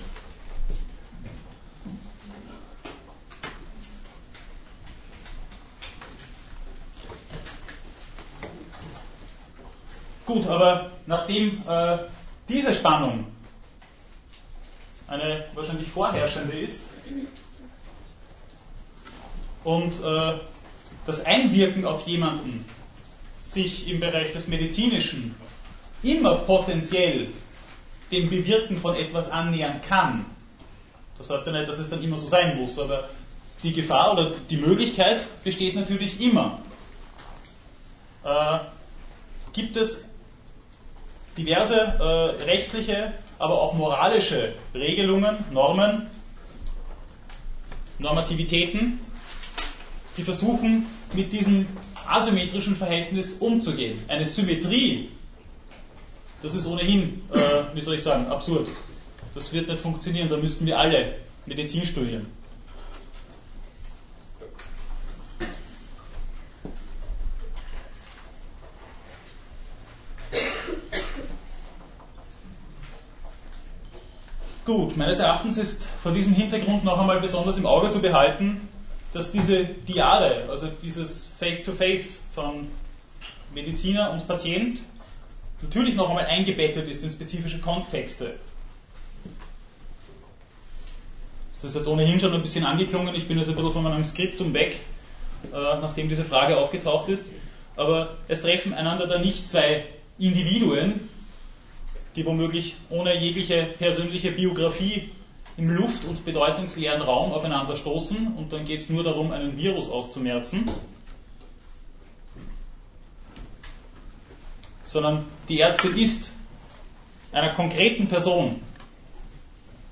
[10.25, 11.97] Gut, aber nachdem äh,
[12.47, 13.25] diese Spannung
[15.11, 16.81] eine wahrscheinlich vorherrschende ist
[19.63, 20.33] und äh,
[21.05, 22.65] das Einwirken auf jemanden
[23.49, 25.35] sich im Bereich des Medizinischen
[26.03, 27.27] immer potenziell
[28.11, 30.25] dem Bewirken von etwas annähern kann.
[31.17, 33.09] Das heißt ja nicht, dass es dann immer so sein muss, aber
[33.63, 36.59] die Gefahr oder die Möglichkeit besteht natürlich immer.
[38.23, 38.59] Äh,
[39.53, 40.03] gibt es
[41.37, 46.07] diverse äh, rechtliche, aber auch moralische Regelungen, Normen,
[47.97, 48.99] Normativitäten,
[50.15, 51.65] die versuchen, mit diesem
[52.07, 53.99] asymmetrischen Verhältnis umzugehen.
[54.07, 55.09] Eine Symmetrie,
[56.41, 58.67] das ist ohnehin, äh, wie soll ich sagen, absurd.
[59.33, 62.27] Das wird nicht funktionieren, da müssten wir alle Medizin studieren.
[74.91, 78.59] Gut, meines Erachtens ist vor diesem Hintergrund noch einmal besonders im Auge zu behalten,
[79.13, 82.67] dass diese Diade, also dieses Face-to-Face -face von
[83.53, 84.81] Mediziner und Patient,
[85.61, 88.35] natürlich noch einmal eingebettet ist in spezifische Kontexte.
[91.55, 94.03] Das ist jetzt ohnehin schon ein bisschen angeklungen, ich bin jetzt ein bisschen von meinem
[94.03, 94.81] Skriptum weg,
[95.53, 97.31] äh, nachdem diese Frage aufgetaucht ist.
[97.77, 99.85] Aber es treffen einander da nicht zwei
[100.19, 101.10] Individuen,
[102.15, 105.09] die womöglich ohne jegliche persönliche Biografie
[105.57, 109.89] im luft- und bedeutungsleeren Raum aufeinander stoßen und dann geht es nur darum, einen Virus
[109.89, 110.65] auszumerzen,
[114.83, 116.33] sondern die Ärztin ist
[117.31, 118.61] einer konkreten Person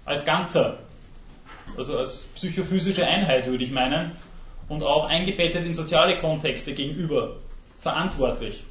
[0.05, 0.79] als Ganzer,
[1.77, 4.11] also als psychophysische Einheit würde ich meinen,
[4.67, 7.37] und auch eingebettet in soziale Kontexte gegenüber
[7.79, 8.63] verantwortlich.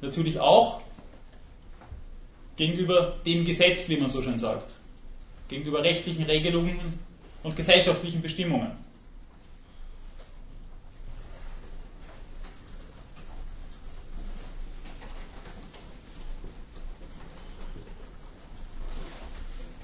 [0.00, 0.80] Natürlich auch
[2.58, 4.74] gegenüber dem Gesetz, wie man so schön sagt,
[5.48, 6.98] gegenüber rechtlichen Regelungen
[7.42, 8.72] und gesellschaftlichen Bestimmungen.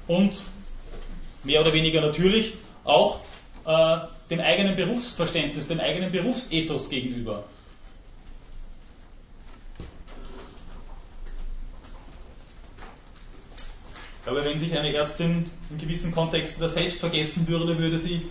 [0.07, 0.43] Und
[1.45, 3.21] mehr oder weniger natürlich auch
[3.65, 7.45] äh, dem eigenen Berufsverständnis, dem eigenen Berufsethos gegenüber.
[14.27, 18.23] Aber wenn sich eine Ärztin in gewissen Kontexten da selbst vergessen würde, würde sie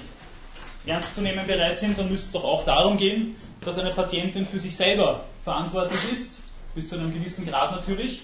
[0.87, 4.47] ernst zu nehmen bereit sind, dann müsste es doch auch darum gehen, dass eine Patientin
[4.47, 6.39] für sich selber verantwortlich ist,
[6.73, 8.21] bis zu einem gewissen Grad natürlich.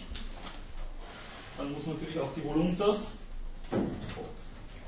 [1.58, 3.12] Dann muss natürlich auch die Voluntas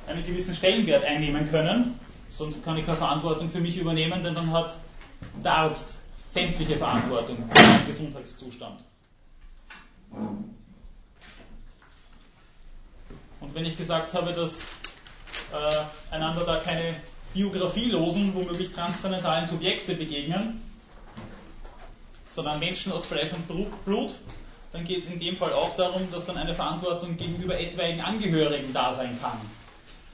[0.07, 1.99] einen gewissen Stellenwert einnehmen können,
[2.31, 4.75] sonst kann ich keine Verantwortung für mich übernehmen, denn dann hat
[5.43, 8.83] der Arzt sämtliche Verantwortung für den Gesundheitszustand.
[13.39, 14.59] Und wenn ich gesagt habe, dass
[15.51, 16.95] äh, einander da keine
[17.33, 20.61] biografielosen, womöglich transzendentalen Subjekte begegnen,
[22.27, 23.47] sondern Menschen aus Fleisch und
[23.85, 24.15] Blut,
[24.71, 28.73] dann geht es in dem Fall auch darum, dass dann eine Verantwortung gegenüber etwaigen Angehörigen
[28.73, 29.39] da sein kann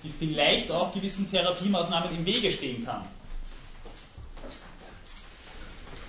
[0.03, 3.05] die vielleicht auch gewissen Therapiemaßnahmen im Wege stehen kann.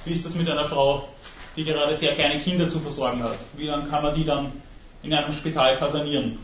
[0.04, 1.09] Wie ist das mit einer Frau,
[1.57, 3.38] die gerade sehr kleine Kinder zu versorgen hat?
[3.57, 4.52] Wie lange kann man die dann
[5.02, 6.38] in einem Spital kasernieren?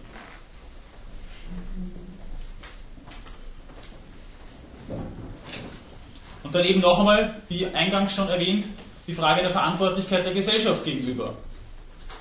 [6.43, 8.67] Und Und dann eben noch einmal, wie eingangs schon erwähnt,
[9.07, 11.35] die Frage der Verantwortlichkeit der Gesellschaft gegenüber.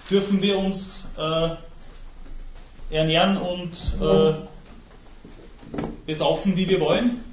[0.07, 1.49] Dürfen wir uns äh,
[2.91, 4.33] ernähren und äh,
[6.05, 7.23] besaufen, wie wir wollen?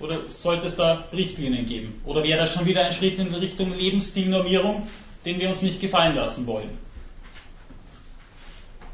[0.00, 2.00] Oder sollte es da Richtlinien geben?
[2.04, 4.88] Oder wäre das schon wieder ein Schritt in Richtung Lebensstilnormierung,
[5.24, 6.70] den wir uns nicht gefallen lassen wollen?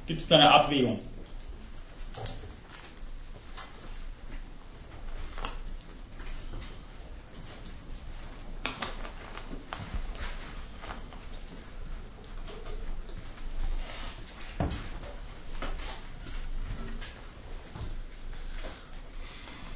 [0.07, 1.01] Gibt es da eine Abwägung?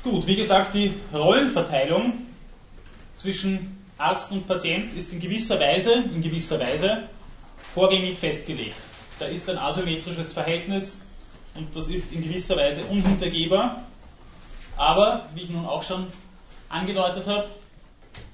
[0.03, 2.27] Gut, wie gesagt, die Rollenverteilung
[3.15, 7.09] zwischen Arzt und Patient ist in gewisser Weise, in gewisser Weise
[7.73, 8.75] vorgängig festgelegt.
[9.21, 10.99] Da ist ein asymmetrisches Verhältnis
[11.55, 13.85] und das ist in gewisser Weise unhintergehbar.
[14.77, 16.09] Aber, wie ich nun auch schon
[16.69, 17.47] angedeutet habe,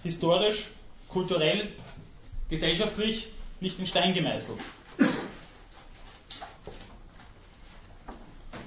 [0.03, 0.69] historisch,
[1.11, 1.69] kulturell,
[2.49, 3.29] gesellschaftlich
[3.61, 4.59] nicht in Stein gemeißelt.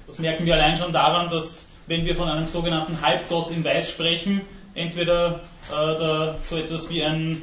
[0.06, 3.90] Das merken wir allein schon daran, dass wenn wir von einem sogenannten Halbgott in Weiß
[3.90, 4.40] sprechen,
[4.72, 7.42] entweder äh, so etwas wie ein,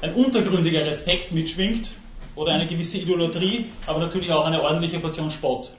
[0.00, 1.90] ein untergründiger Respekt mitschwingt
[2.36, 5.70] oder eine gewisse Idolatrie, aber natürlich auch eine ordentliche Portion Spott.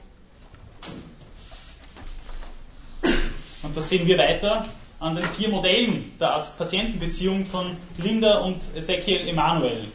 [3.62, 4.66] Und das sehen wir weiter
[5.00, 9.86] an den vier Modellen der Arzt-Patienten-Beziehung von Linda und Ezekiel Emanuel.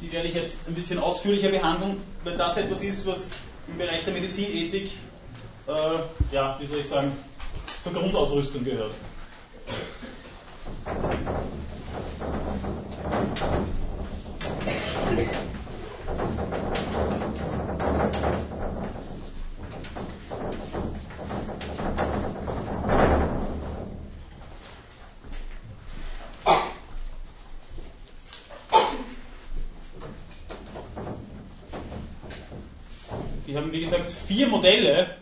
[0.00, 3.28] Die werde ich jetzt ein bisschen ausführlicher behandeln, weil das etwas ist, was
[3.68, 4.90] im Bereich der Medizinethik,
[5.66, 5.72] äh,
[6.32, 7.12] ja, wie soll ich sagen,
[7.82, 8.92] zur Grundausrüstung gehört.
[34.34, 35.14] Vier Modelle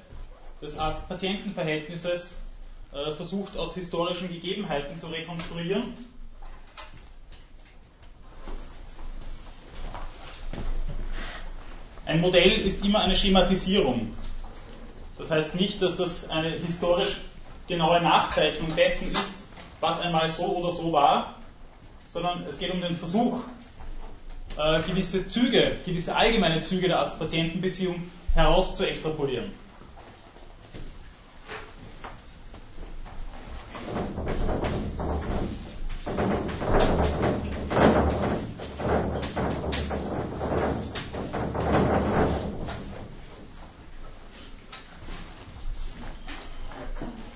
[0.62, 2.34] des Arzt-Patienten-Verhältnisses
[2.94, 5.92] äh, versucht, aus historischen Gegebenheiten zu rekonstruieren.
[12.06, 14.14] Ein Modell ist immer eine Schematisierung.
[15.18, 17.20] Das heißt nicht, dass das eine historisch
[17.68, 19.44] genaue Nachzeichnung dessen ist,
[19.80, 21.34] was einmal so oder so war,
[22.06, 23.42] sondern es geht um den Versuch,
[24.56, 29.52] äh, gewisse Züge, gewisse allgemeine Züge der Arzt-Patienten-Beziehung heraus zu extrapolieren.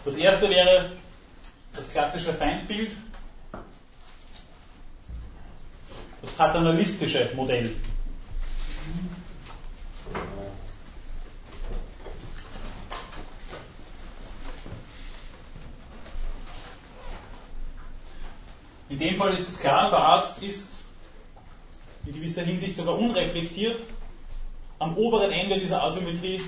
[0.05, 0.93] Das erste wäre
[1.75, 2.93] das klassische Feindbild,
[6.23, 7.77] das paternalistische Modell.
[18.97, 20.81] In dem Fall ist es klar, der Arzt ist
[22.07, 23.83] in gewisser Hinsicht sogar unreflektiert
[24.79, 26.41] am oberen Ende dieser Asymmetrie,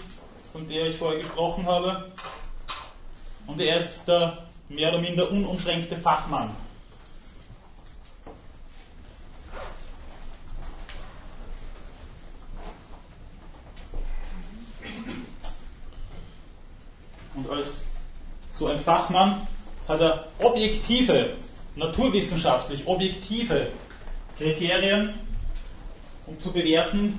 [0.50, 2.10] von der ich vorher gesprochen habe.
[3.46, 6.56] Und er ist der mehr oder minder unumschränkte Fachmann.
[17.34, 17.84] Und als
[18.52, 19.46] so ein Fachmann
[19.86, 21.36] hat er objektive
[21.78, 23.70] naturwissenschaftlich objektive
[24.36, 25.14] Kriterien,
[26.26, 27.18] um zu bewerten,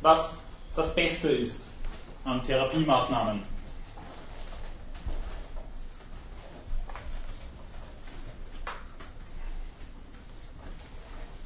[0.00, 0.34] was
[0.74, 1.68] das Beste ist
[2.24, 3.42] an Therapiemaßnahmen.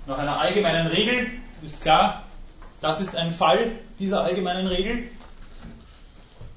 [0.07, 1.31] Nach einer allgemeinen Regel
[1.63, 2.25] ist klar,
[2.81, 5.11] das ist ein Fall dieser allgemeinen Regel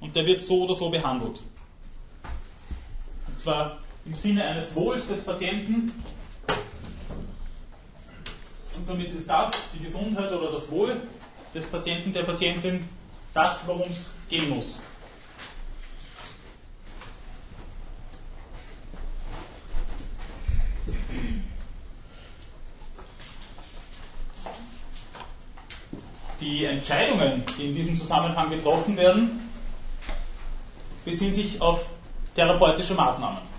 [0.02, 1.42] und der wird so oder so behandelt.
[3.28, 3.78] Und zwar
[4.08, 5.92] im Sinne eines Wohls des Patienten.
[8.76, 11.02] Und damit ist das, die Gesundheit oder das Wohl
[11.54, 12.88] des Patienten, der Patientin,
[13.34, 14.80] das, worum es gehen muss.
[26.40, 29.50] Die Entscheidungen, die in diesem Zusammenhang getroffen werden,
[31.04, 31.90] beziehen sich auf
[32.36, 33.57] therapeutische Maßnahmen.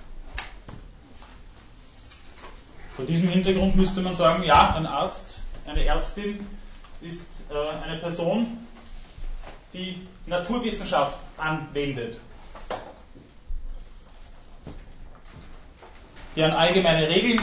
[2.98, 6.44] Vor diesem Hintergrund müsste man sagen, ja, ein Arzt, eine Ärztin
[7.00, 8.58] ist äh, eine Person,
[9.72, 12.18] die Naturwissenschaft anwendet.
[16.34, 17.40] der an allgemeine Regeln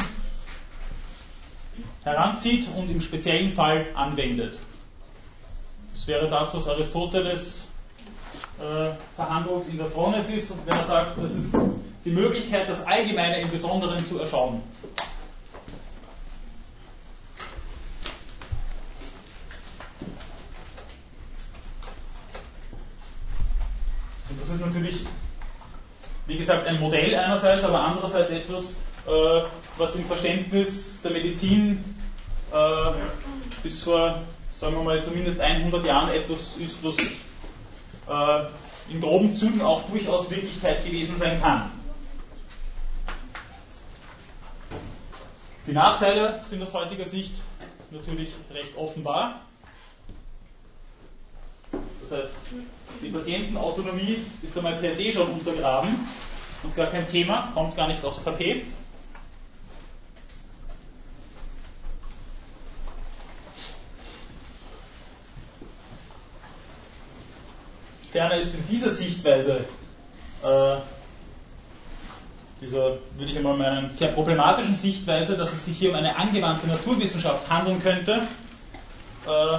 [2.03, 4.59] heranzieht und im speziellen Fall anwendet.
[5.93, 7.65] Das wäre das, was Aristoteles
[8.59, 11.57] äh, verhandelt in der Phronesis und wenn er sagt, das ist
[12.03, 14.61] die Möglichkeit, das Allgemeine im Besonderen zu erschauen.
[24.47, 25.05] Das ist natürlich,
[26.27, 28.73] wie gesagt, ein Modell einerseits, aber andererseits etwas,
[29.07, 29.41] äh,
[29.77, 31.83] was im Verständnis der Medizin
[32.51, 32.91] äh,
[33.63, 34.21] bis vor,
[34.59, 38.45] sagen wir mal, zumindest 100 Jahren etwas ist, was äh,
[38.93, 41.71] in groben Zügen auch durchaus Wirklichkeit gewesen sein kann.
[45.65, 47.41] Die Nachteile sind aus heutiger Sicht
[47.89, 49.41] natürlich recht offenbar.
[52.01, 52.29] Das heißt,
[53.01, 56.07] die Patientenautonomie ist einmal per se schon untergraben
[56.63, 58.65] und gar kein Thema, kommt gar nicht aufs Tapet.
[68.11, 69.65] Ferner ist in dieser Sichtweise,
[70.41, 70.75] äh,
[72.61, 76.67] dieser, würde ich einmal meinen, sehr problematischen Sichtweise, dass es sich hier um eine angewandte
[76.67, 78.27] Naturwissenschaft handeln könnte,
[79.27, 79.57] äh,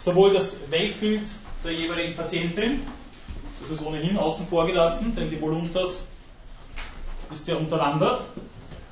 [0.00, 1.24] sowohl das Weltbild
[1.64, 2.82] der jeweiligen Patientin,
[3.60, 6.06] das ist ohnehin außen vor gelassen, denn die Voluntas
[7.32, 8.20] ist ja unterwandert,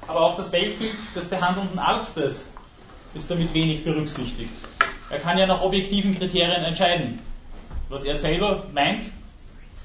[0.07, 2.49] aber auch das Weltbild des behandelnden Arztes
[3.15, 4.55] ist damit wenig berücksichtigt.
[5.11, 7.21] Er kann ja nach objektiven Kriterien entscheiden.
[7.91, 9.05] Was er selber meint,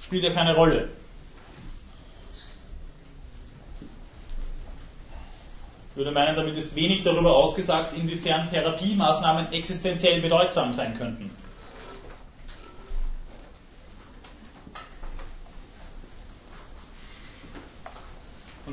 [0.02, 0.88] spielt ja keine Rolle.
[5.92, 11.30] Ich würde meinen, damit ist wenig darüber ausgesagt, inwiefern Therapiemaßnahmen existenziell bedeutsam sein könnten.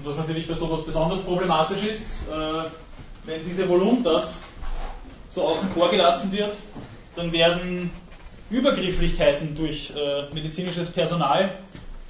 [0.04, 2.68] Und was natürlich bei sowas besonders problematisch ist, äh,
[3.24, 4.42] wenn diese Voluntas
[5.30, 6.54] so außen vor gelassen wird,
[7.16, 7.90] dann werden
[8.50, 11.54] Übergrifflichkeiten durch äh, medizinisches Personal,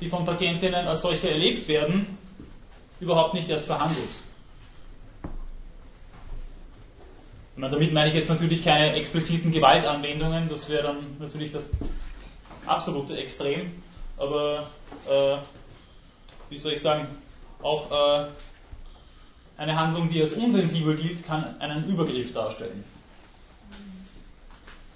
[0.00, 2.18] die von Patientinnen als solche erlebt werden,
[2.98, 4.18] überhaupt nicht erst verhandelt.
[7.54, 11.70] Meine, damit meine ich jetzt natürlich keine expliziten Gewaltanwendungen, das wäre dann natürlich das
[12.66, 13.70] absolute Extrem,
[14.16, 14.66] aber
[15.08, 15.36] äh,
[16.50, 17.06] wie soll ich sagen,
[17.64, 18.26] auch äh,
[19.56, 22.84] eine Handlung, die als unsensibel gilt, kann einen Übergriff darstellen.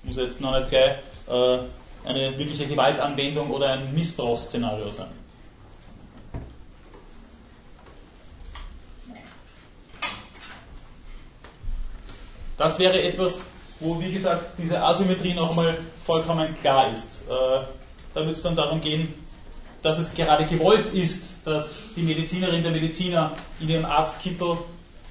[0.03, 0.99] Muss jetzt noch nicht gleich
[1.29, 1.59] äh,
[2.05, 5.11] eine wirkliche Gewaltanwendung oder ein Missbrauchsszenario sein.
[12.57, 13.43] Das wäre etwas,
[13.81, 17.23] wo, wie gesagt, diese Asymmetrie nochmal vollkommen klar ist.
[17.29, 17.61] Äh,
[18.15, 19.15] da müsste es dann darum gehen,
[19.89, 24.59] dass es gerade gewollt ist, dass die Medizinerin, der Mediziner in ihrem Arztkittel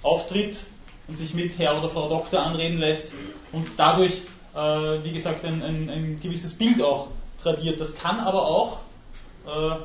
[0.04, 0.60] auftritt
[1.08, 3.12] und sich mit Herr oder Frau Doktor anreden lässt
[3.52, 4.22] und dadurch
[4.54, 7.08] äh, wie gesagt, ein, ein, ein, gewisses Bild auch
[7.42, 7.80] tradiert.
[7.80, 8.80] Das kann aber auch,
[9.48, 9.76] äh,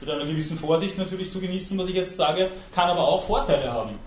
[0.00, 3.72] mit einer gewissen Vorsicht natürlich zu genießen, was ich jetzt sage, kann aber auch Vorteile
[3.72, 3.98] haben.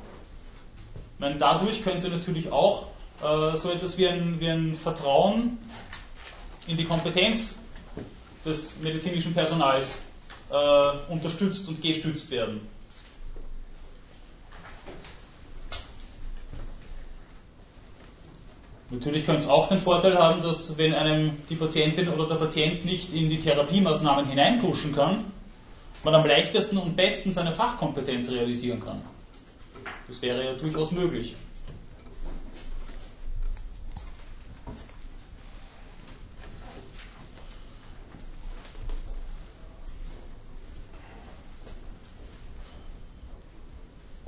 [1.14, 2.88] Ich meine, dadurch könnte natürlich auch
[3.22, 5.58] äh, so etwas wie ein, wie ein Vertrauen
[6.68, 7.59] in die Kompetenz
[8.46, 10.04] des medizinischen Personals
[10.50, 12.62] äh, unterstützt und gestützt werden.
[18.92, 22.86] Natürlich könnte es auch den Vorteil haben, dass wenn einem die Patientin oder der Patient
[22.86, 25.26] nicht in die Therapiemaßnahmen hineinpushen kann,
[26.04, 29.02] man am leichtesten und besten seine Fachkompetenz realisieren kann.
[30.08, 31.36] Das wäre ja durchaus möglich.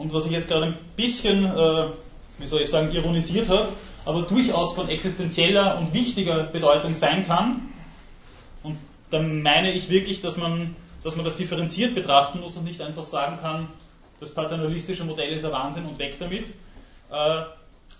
[0.01, 1.85] Und was ich jetzt gerade ein bisschen, äh,
[2.39, 3.69] wie soll ich sagen, ironisiert habe,
[4.03, 7.69] aber durchaus von existenzieller und wichtiger Bedeutung sein kann.
[8.63, 8.79] Und
[9.11, 13.05] dann meine ich wirklich, dass man, dass man das differenziert betrachten muss und nicht einfach
[13.05, 13.67] sagen kann,
[14.19, 16.49] das paternalistische Modell ist ein Wahnsinn und weg damit,
[17.11, 17.41] äh,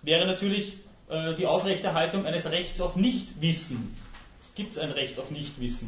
[0.01, 0.77] wäre natürlich
[1.07, 3.95] äh, die Aufrechterhaltung eines Rechts auf Nichtwissen.
[4.55, 5.87] Gibt es ein Recht auf Nichtwissen?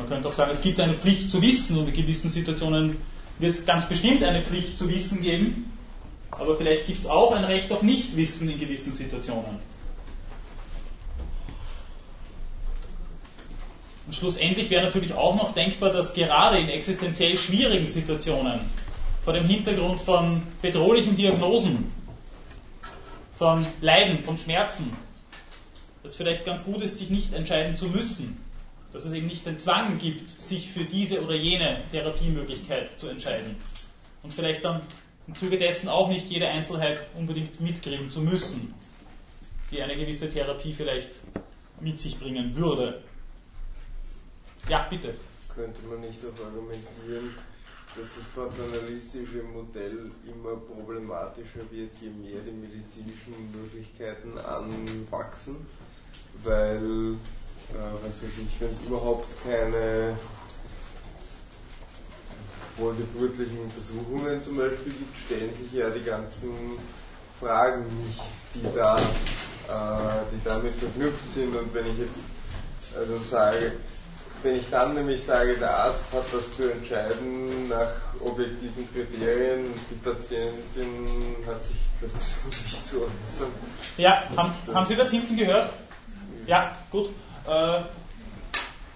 [0.00, 2.96] Man könnte auch sagen, es gibt eine Pflicht zu wissen und in gewissen Situationen
[3.38, 5.72] wird es ganz bestimmt eine Pflicht zu wissen geben,
[6.30, 9.58] aber vielleicht gibt es auch ein Recht auf Nichtwissen in gewissen Situationen.
[14.06, 18.60] Und schlussendlich wäre natürlich auch noch denkbar, dass gerade in existenziell schwierigen Situationen,
[19.22, 21.92] vor dem Hintergrund von bedrohlichen Diagnosen,
[23.36, 24.96] von Leiden, von Schmerzen,
[26.04, 28.49] es vielleicht ganz gut ist, sich nicht entscheiden zu müssen.
[28.92, 33.56] Dass es eben nicht den Zwang gibt, sich für diese oder jene Therapiemöglichkeit zu entscheiden.
[34.22, 34.82] Und vielleicht dann
[35.26, 38.74] im Zuge dessen auch nicht jede Einzelheit unbedingt mitkriegen zu müssen,
[39.70, 41.20] die eine gewisse Therapie vielleicht
[41.80, 43.02] mit sich bringen würde.
[44.68, 45.14] Ja, bitte.
[45.54, 47.34] Könnte man nicht auch argumentieren,
[47.96, 55.66] dass das paternalistische Modell immer problematischer wird, je mehr die medizinischen Möglichkeiten anwachsen,
[56.44, 57.16] weil,
[57.74, 60.16] äh, was weiß ich, wenn es überhaupt keine
[62.76, 66.78] vorgeburtlichen Untersuchungen zum Beispiel gibt, stellen sich ja die ganzen
[67.38, 68.20] Fragen nicht,
[68.54, 71.54] die da, äh, die damit verknüpft sind.
[71.54, 72.20] Und wenn ich jetzt
[72.96, 73.72] also sage,
[74.42, 77.92] wenn ich dann nämlich sage, der Arzt hat das zu entscheiden nach
[78.24, 83.52] objektiven Kriterien und die Patientin hat sich dazu nicht zu äußern.
[83.98, 85.70] Ja, haben, haben Sie das hinten gehört?
[86.46, 87.10] Ja, gut.
[87.48, 87.80] Äh,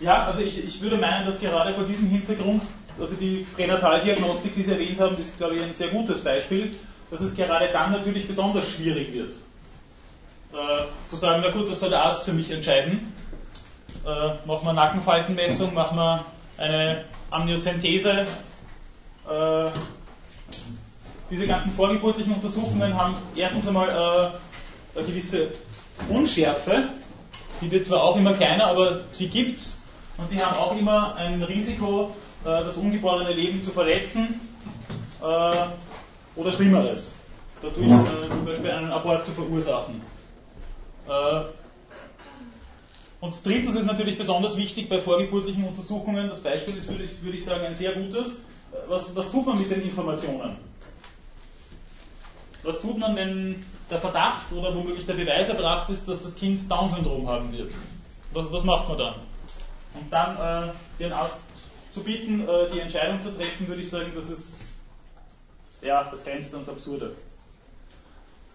[0.01, 2.63] ja, also ich, ich würde meinen, dass gerade vor diesem Hintergrund,
[2.99, 6.75] also die Pränataldiagnostik, die Sie erwähnt haben, ist, glaube ich, ein sehr gutes Beispiel,
[7.11, 9.35] dass es gerade dann natürlich besonders schwierig wird.
[10.53, 13.13] Äh, zu sagen, na gut, das soll der Arzt für mich entscheiden
[14.05, 16.25] äh, machen wir Nackenfaltenmessung, machen wir
[16.59, 18.27] eine Amniozentese.
[19.29, 19.71] Äh,
[21.31, 25.49] diese ganzen vorgeburtlichen Untersuchungen haben erstens einmal äh, eine gewisse
[26.09, 26.91] Unschärfe,
[27.61, 29.81] die wird zwar auch immer kleiner, aber die gibt es
[30.17, 34.41] und die haben auch immer ein Risiko, äh, das ungeborene Leben zu verletzen
[35.21, 35.67] äh,
[36.37, 37.15] oder Schlimmeres,
[37.63, 40.01] dadurch äh, zum Beispiel einen Abort zu verursachen.
[43.21, 47.37] Und drittens ist natürlich besonders wichtig bei vorgeburtlichen Untersuchungen, das Beispiel ist, würde ich, würde
[47.37, 48.39] ich sagen, ein sehr gutes.
[48.89, 50.57] Was, was tut man mit den Informationen?
[52.63, 56.71] Was tut man, wenn der Verdacht oder womöglich der Beweis erbracht ist, dass das Kind
[56.71, 57.73] Down-Syndrom haben wird?
[58.33, 59.15] Was, was, macht man dann?
[59.95, 61.41] Und dann äh, den Arzt
[61.93, 64.73] zu bieten, äh, die Entscheidung zu treffen, würde ich sagen, das ist,
[65.83, 67.15] ja, das grenzt ans Absurde.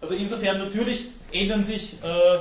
[0.00, 2.38] Also insofern natürlich ändern sich äh,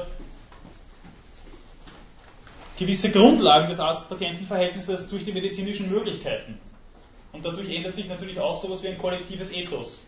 [2.78, 6.60] gewisse Grundlagen des Arzt-Patienten-Verhältnisses durch die medizinischen Möglichkeiten.
[7.32, 10.02] Und dadurch ändert sich natürlich auch sowas wie ein kollektives Ethos.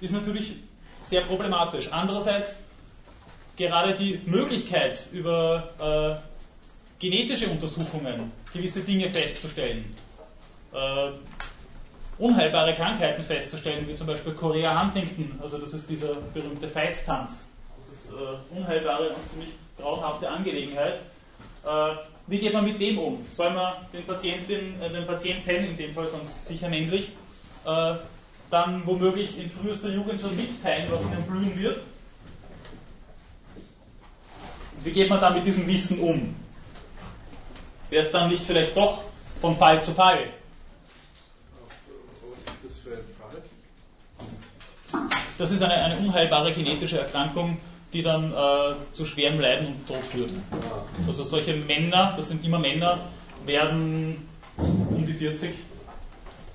[0.00, 0.52] Ist natürlich
[1.12, 1.88] sehr problematisch.
[1.90, 2.56] Andererseits
[3.54, 9.94] gerade die Möglichkeit, über äh, genetische Untersuchungen gewisse Dinge festzustellen,
[10.72, 11.10] äh,
[12.16, 17.46] unheilbare Krankheiten festzustellen, wie zum Beispiel Chorea Huntington, also das ist dieser berühmte Feitstanz.
[17.76, 20.94] Das ist äh, unheilbare und ziemlich grauenhafte Angelegenheit.
[21.66, 21.94] Äh,
[22.26, 23.26] wie geht man mit dem um?
[23.32, 27.12] Soll man den, Patientin, äh, den Patienten, in dem Fall sonst sicher männlich,
[27.66, 27.96] äh,
[28.52, 31.80] dann womöglich in frühester Jugend schon mitteilen, was ihnen blühen wird?
[34.84, 36.34] Wie geht man dann mit diesem Wissen um?
[37.88, 39.04] Wäre es dann nicht vielleicht doch
[39.40, 40.28] von Fall zu Fall?
[42.20, 43.42] Was ist das für ein Fall?
[45.38, 47.56] Das ist eine, eine unheilbare genetische Erkrankung,
[47.94, 50.30] die dann äh, zu schwerem Leiden und Tod führt.
[51.06, 52.98] Also solche Männer, das sind immer Männer,
[53.46, 54.28] werden
[54.58, 55.54] um die 40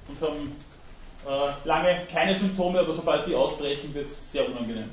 [0.10, 0.66] und haben
[1.64, 4.90] lange keine Symptome, aber sobald die ausbrechen, wird es sehr unangenehm.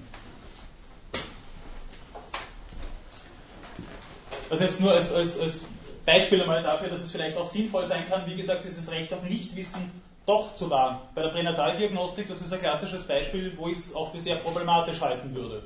[4.50, 5.64] Also jetzt nur als, als, als
[6.04, 9.22] Beispiel einmal dafür, dass es vielleicht auch sinnvoll sein kann, wie gesagt, dieses Recht auf
[9.22, 9.90] Nichtwissen
[10.26, 10.98] doch zu wahren.
[11.14, 15.00] Bei der Pränataldiagnostik, das ist ein klassisches Beispiel, wo ich es auch für sehr problematisch
[15.00, 15.62] halten würde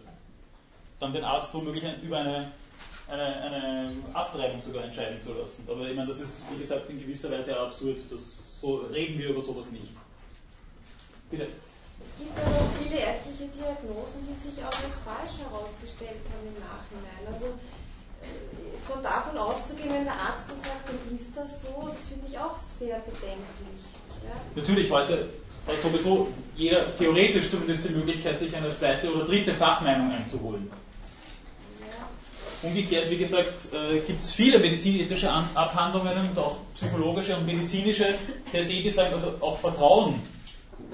[0.99, 2.53] dann den Arzt womöglich über eine,
[3.09, 5.67] eine, eine Abtreibung sogar entscheiden zu lassen.
[5.71, 7.99] Aber ich meine, das ist, wie gesagt, in gewisser Weise absurd.
[8.11, 9.93] Das, so reden wir über sowas nicht.
[11.31, 11.47] Bitte.
[12.01, 17.23] Es gibt aber viele ärztliche Diagnosen, die sich auch als falsch herausgestellt haben im Nachhinein.
[17.29, 17.53] Also
[18.23, 22.27] äh, von davon auszugehen, wenn der Arzt das sagt, dann ist das so, das finde
[22.31, 23.83] ich auch sehr bedenklich.
[24.25, 24.41] Ja?
[24.57, 25.29] Natürlich, heute
[25.67, 30.71] hat sowieso jeder theoretisch zumindest die Möglichkeit, sich eine zweite oder dritte Fachmeinung einzuholen.
[32.61, 38.15] Umgekehrt, wie gesagt, äh, gibt es viele medizinethische Abhandlungen und auch psychologische und medizinische
[38.51, 40.21] per se, die sagen, also auch Vertrauen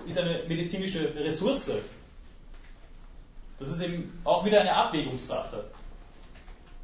[0.07, 1.71] ist eine medizinische Ressource.
[3.59, 5.65] Das ist eben auch wieder eine Abwägungssache.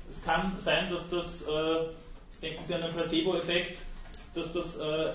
[0.08, 1.86] Es kann sein, dass das, äh,
[2.42, 3.82] denken Sie an den Placebo-Effekt,
[4.34, 5.12] dass das äh,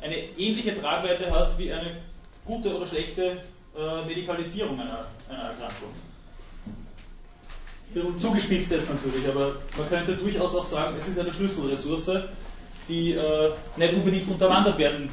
[0.00, 2.02] eine ähnliche Tragweite hat wie eine
[2.44, 3.42] gute oder schlechte
[3.76, 5.90] äh, Medikalisierung einer, einer Erkrankung
[8.20, 12.22] zugespitzt jetzt natürlich, aber man könnte durchaus auch sagen, es ist eine Schlüsselressource,
[12.88, 15.10] die äh, nicht unbedingt unterwandert werden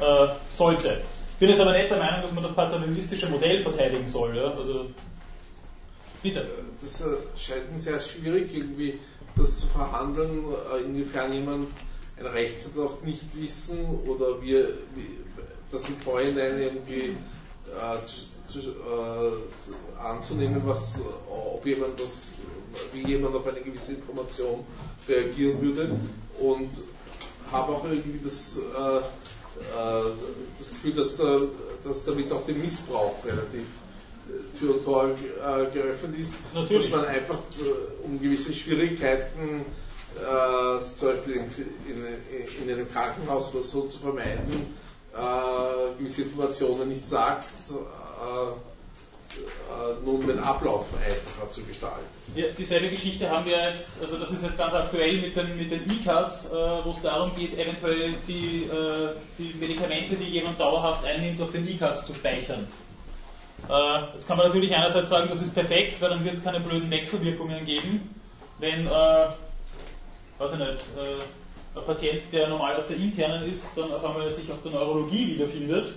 [0.00, 1.00] äh, sollte.
[1.38, 4.36] Ich bin jetzt aber nicht der Meinung, dass man das paternalistische Modell verteidigen soll.
[4.36, 4.50] Ja?
[4.54, 4.86] Also
[6.20, 6.48] Bitte.
[6.80, 7.04] Das äh,
[7.36, 8.98] scheint mir sehr schwierig, irgendwie
[9.36, 11.68] das zu verhandeln, äh, inwiefern jemand
[12.18, 14.70] ein Recht hat auf Nichtwissen oder wir,
[15.70, 17.16] das im Vorhinein irgendwie
[17.66, 18.04] äh,
[18.48, 22.26] zu, äh, anzunehmen, was, ob jemand das,
[22.92, 24.64] wie jemand auf eine gewisse Information
[25.08, 25.94] reagieren würde
[26.40, 26.70] und
[27.52, 29.02] habe auch irgendwie das, äh, äh,
[30.58, 31.40] das Gefühl, dass, da,
[31.84, 33.64] dass damit auch der Missbrauch relativ
[34.58, 36.90] Tür und Tor äh, geöffnet ist, Natürlich.
[36.90, 39.64] dass man einfach äh, um gewisse Schwierigkeiten,
[40.16, 41.44] äh, zum Beispiel in,
[41.88, 44.74] in, in, einem Krankenhaus oder so zu vermeiden,
[45.14, 48.52] äh, gewisse Informationen nicht sagt, äh, äh,
[50.04, 52.04] nun den Ablauf einfacher zu gestalten.
[52.34, 55.70] Ja, dieselbe Geschichte haben wir jetzt, also das ist jetzt ganz aktuell mit den, mit
[55.70, 61.04] den E-Cards, äh, wo es darum geht, eventuell die, äh, die Medikamente, die jemand dauerhaft
[61.04, 62.66] einnimmt, auf den E-Cards zu speichern.
[63.68, 66.60] Äh, jetzt kann man natürlich einerseits sagen, das ist perfekt, weil dann wird es keine
[66.60, 68.14] blöden Wechselwirkungen geben,
[68.58, 68.90] wenn, äh,
[70.38, 74.30] weiß ich nicht, äh, ein Patient, der normal auf der internen ist, dann auf einmal
[74.30, 75.94] sich auf der Neurologie wiederfindet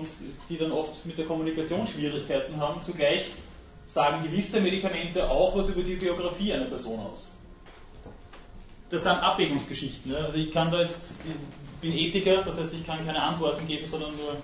[0.00, 0.08] und
[0.48, 2.82] die dann oft mit der Kommunikation Schwierigkeiten haben.
[2.82, 3.32] Zugleich
[3.86, 7.30] sagen gewisse Medikamente auch was über die Biografie einer Person aus.
[8.88, 10.14] Das sind Abwägungsgeschichten.
[10.14, 13.86] Also ich kann da jetzt, ich bin Ethiker, das heißt ich kann keine Antworten geben,
[13.86, 14.36] sondern nur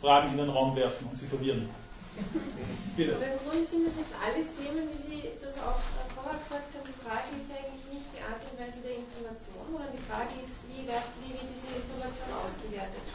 [0.00, 1.68] Fragen in den Raum werfen und sie verwirren.
[2.96, 3.16] Bitte.
[3.16, 5.80] Aber im Grunde sind das jetzt alles Themen, wie Sie das auch
[6.14, 6.86] vorher gesagt haben.
[6.86, 10.54] Die Frage ist eigentlich nicht die Art und Weise der Information, sondern die Frage ist,
[10.68, 13.06] wie, wird, wie wird diese Information ausgewertet.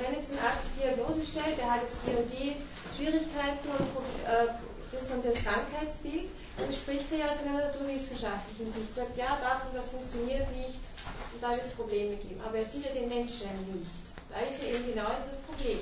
[0.00, 2.56] Wenn jetzt ein Arzt die Diagnose stellt, der hat jetzt die und die
[2.96, 4.54] Schwierigkeiten und äh,
[4.92, 9.66] das und das Krankheitsbild, dann spricht er ja aus einer naturwissenschaftlichen Sicht, sagt, ja, das
[9.68, 10.80] und das funktioniert nicht
[11.32, 12.40] und da wird es Probleme geben.
[12.44, 13.90] Aber er sieht ja den Menschen nicht.
[14.28, 15.80] Da ist ja eben genau das Problem.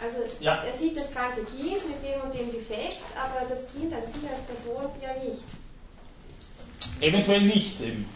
[0.00, 0.64] Also ja.
[0.64, 4.28] er sieht das kranke Kind mit dem und dem Defekt, aber das Kind an sich
[4.28, 5.44] als Person ja nicht.
[7.00, 8.08] Eventuell nicht eben.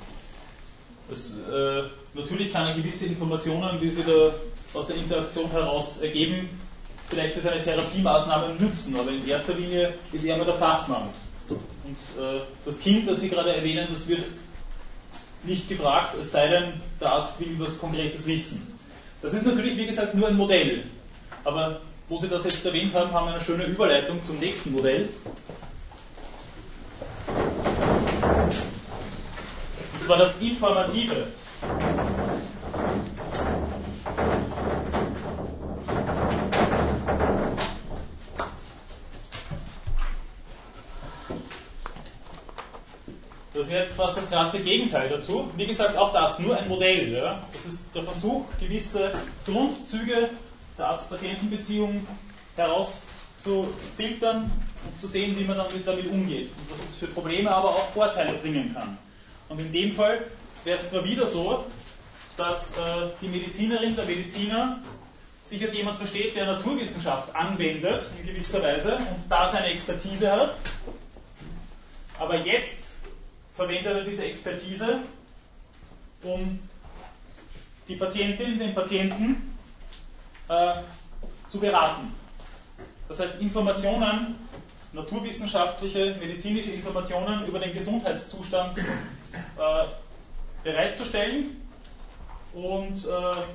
[1.09, 4.33] Das, äh, natürlich kann er gewisse Informationen, die sich da
[4.79, 6.49] aus der Interaktion heraus ergeben,
[7.09, 11.09] vielleicht für seine Therapiemaßnahmen nützen, aber in erster Linie ist er immer der Fachmann.
[11.49, 14.25] Und äh, das Kind, das Sie gerade erwähnen, das wird
[15.45, 18.79] nicht gefragt, es sei denn, der Arzt will was Konkretes wissen.
[19.23, 20.85] Das ist natürlich, wie gesagt, nur ein Modell.
[21.45, 25.09] Aber wo Sie das jetzt erwähnt haben, haben wir eine schöne Überleitung zum nächsten Modell.
[29.95, 31.29] Und zwar das Informative.
[43.59, 45.51] Das ist jetzt fast das krasse Gegenteil dazu.
[45.57, 47.13] Wie gesagt, auch das nur ein Modell.
[47.13, 47.43] Ja?
[47.53, 49.13] Das ist der Versuch, gewisse
[49.45, 50.31] Grundzüge
[50.79, 52.07] der Arzt-Patienten-Beziehung
[52.55, 54.49] herauszufiltern
[54.87, 57.89] und zu sehen, wie man damit, damit umgeht und was es für Probleme, aber auch
[57.89, 58.97] Vorteile bringen kann.
[59.49, 60.27] Und in dem Fall
[60.65, 61.65] wäre es zwar wieder so,
[62.37, 64.81] dass äh, die Medizinerin, der Mediziner
[65.45, 70.59] sich als jemand versteht, der Naturwissenschaft anwendet in gewisser Weise und da seine Expertise hat,
[72.19, 72.97] aber jetzt
[73.55, 74.99] verwendet er diese Expertise,
[76.23, 76.61] um
[77.89, 79.57] die Patientin, den Patienten
[80.49, 80.75] äh,
[81.49, 82.13] zu beraten.
[83.09, 84.37] Das heißt, Informationen,
[84.93, 88.83] naturwissenschaftliche, medizinische Informationen über den Gesundheitszustand äh,
[90.69, 91.57] bereitzustellen.
[92.55, 93.11] Und äh,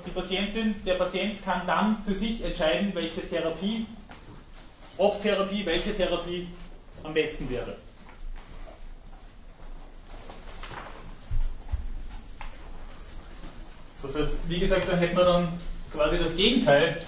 [0.05, 3.85] die Patientin, der Patient kann dann für sich entscheiden, welche Therapie,
[4.97, 6.47] ob Therapie, welche Therapie
[7.03, 7.75] am besten wäre.
[14.01, 15.59] Das heißt, wie gesagt, da hätten wir dann
[15.91, 17.01] quasi das Gegenteil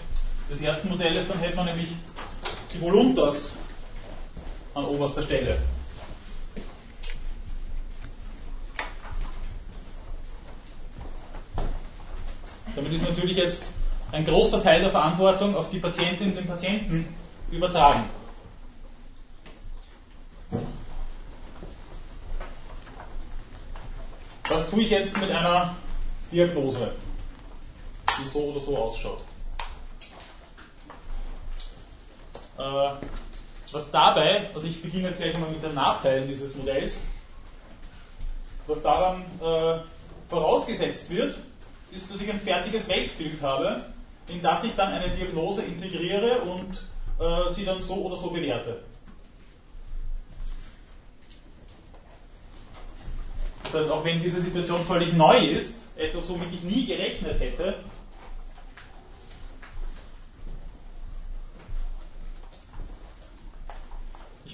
[0.50, 1.90] des ersten Modells, dann hätte man nämlich
[2.74, 3.52] die Voluntas
[4.74, 5.58] an oberster Stelle.
[12.76, 13.64] Damit ist natürlich jetzt
[14.12, 17.08] ein großer Teil der Verantwortung auf die Patientin und den Patienten
[17.52, 18.06] übertragen.
[24.50, 25.76] Was tue ich jetzt mit einer
[26.32, 26.92] Diagnose?
[28.20, 29.20] die so oder so ausschaut.
[32.58, 32.90] Äh,
[33.72, 37.00] was dabei, also ich beginne jetzt gleich mal mit den Nachteilen dieses Modells,
[38.68, 39.80] was daran äh,
[40.30, 41.38] vorausgesetzt wird,
[41.96, 43.86] ist, dass ich ein fertiges Weltbild habe,
[44.28, 46.84] in das ich dann eine Diagnose integriere und
[47.20, 48.84] äh, sie dann so oder so bewerte.
[53.64, 57.76] Das heißt, auch wenn diese Situation völlig neu ist, etwas, womit ich nie gerechnet hätte,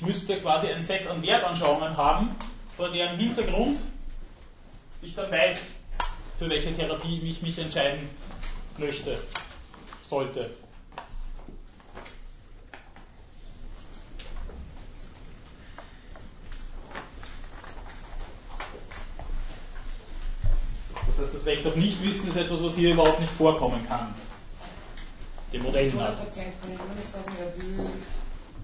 [0.02, 2.36] Ich müsste quasi ein Set an Wertanschauungen haben,
[2.76, 3.78] vor deren Hintergrund
[5.04, 5.60] ich dann weiß,
[6.42, 8.10] für welche Therapie ich mich entscheiden
[8.80, 9.16] möchte,
[10.10, 10.50] sollte.
[21.06, 24.12] Das heißt, das Recht auf Nichtwissen ist etwas, was hier überhaupt nicht vorkommen kann.
[25.54, 26.10] Dem Modell nach.
[26.10, 27.88] ein Patient kann immer nur sagen, er will,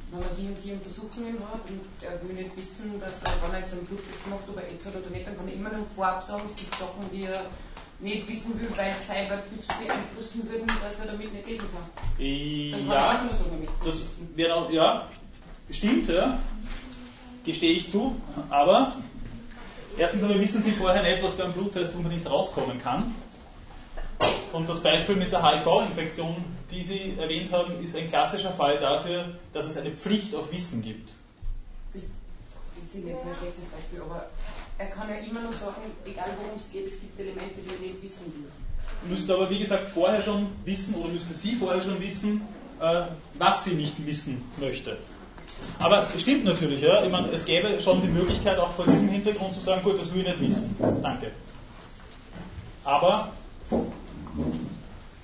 [0.10, 3.54] wenn er die und die Untersuchungen hat und er will nicht wissen, dass er, wenn
[3.54, 5.70] er jetzt einen Bluttest macht, ob er AIDS hat oder nicht, dann kann er immer
[5.70, 7.46] nur vorab sagen, es gibt Sachen, die er
[8.00, 8.92] nicht wissen will, weil
[9.30, 12.72] Wortwitze beeinflussen würden, dass er damit nicht leben kann.
[12.72, 14.04] Dann kann er auch Ja, nur sagen, es das
[14.36, 15.08] wäre auch, ja,
[15.72, 16.40] stimmt, ja.
[17.44, 18.16] Gestehe ich zu,
[18.50, 18.94] aber
[19.98, 23.16] erstens einmal wissen Sie vorher nicht, was beim Bluttest unbedingt rauskommen kann.
[24.54, 26.36] Und das Beispiel mit der HIV-Infektion,
[26.72, 30.82] die Sie erwähnt haben, ist ein klassischer Fall dafür, dass es eine Pflicht auf Wissen
[30.82, 31.14] gibt.
[31.94, 32.10] Das ist
[32.96, 34.28] nicht ein schlechtes Beispiel, aber
[34.78, 37.92] er kann ja immer nur sagen, egal worum es geht, es gibt Elemente, die er
[37.92, 38.52] nicht wissen will.
[39.10, 42.42] Müsste aber, wie gesagt, vorher schon wissen, oder müsste sie vorher schon wissen,
[42.80, 43.04] äh,
[43.36, 44.98] was sie nicht wissen möchte.
[45.80, 47.04] Aber es stimmt natürlich, ja.
[47.04, 50.14] Ich meine, es gäbe schon die Möglichkeit, auch vor diesem Hintergrund zu sagen, gut, das
[50.14, 50.76] will ich nicht wissen.
[51.02, 51.32] Danke.
[52.84, 53.32] Aber,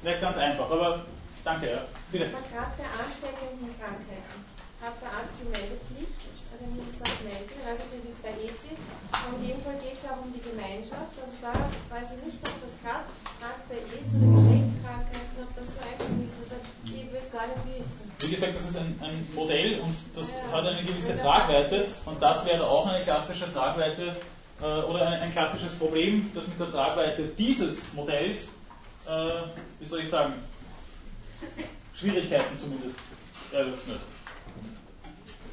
[0.03, 1.05] nicht ganz einfach, aber
[1.43, 1.81] danke, ja.
[2.11, 2.29] Bitte.
[2.29, 4.43] Vertrag der ansteckenden Krankheiten.
[4.81, 6.19] Hat der Arzt die Meldepflicht?
[6.51, 9.12] Also muss das melden, also wie es bei AIDS ist.
[9.31, 11.15] In dem Fall geht es auch um die Gemeinschaft.
[11.15, 11.53] Also da
[11.95, 13.07] weiß ich nicht, ob das gerade
[13.69, 16.37] bei AIDS oder Geschlechtskrankheiten, ob das so einfach ist.
[16.85, 18.11] Ich will es gar nicht wissen.
[18.19, 20.53] Wie gesagt, das ist ein, ein Modell und das Ja, ja.
[20.53, 24.15] hat eine gewisse Tragweite und das wäre auch eine klassische Tragweite
[24.61, 28.49] äh, oder ein, ein klassisches Problem, das mit der Tragweite dieses Modells,
[29.07, 29.29] äh,
[29.79, 30.33] wie soll ich sagen,
[31.93, 32.97] Schwierigkeiten zumindest
[33.51, 34.01] eröffnet.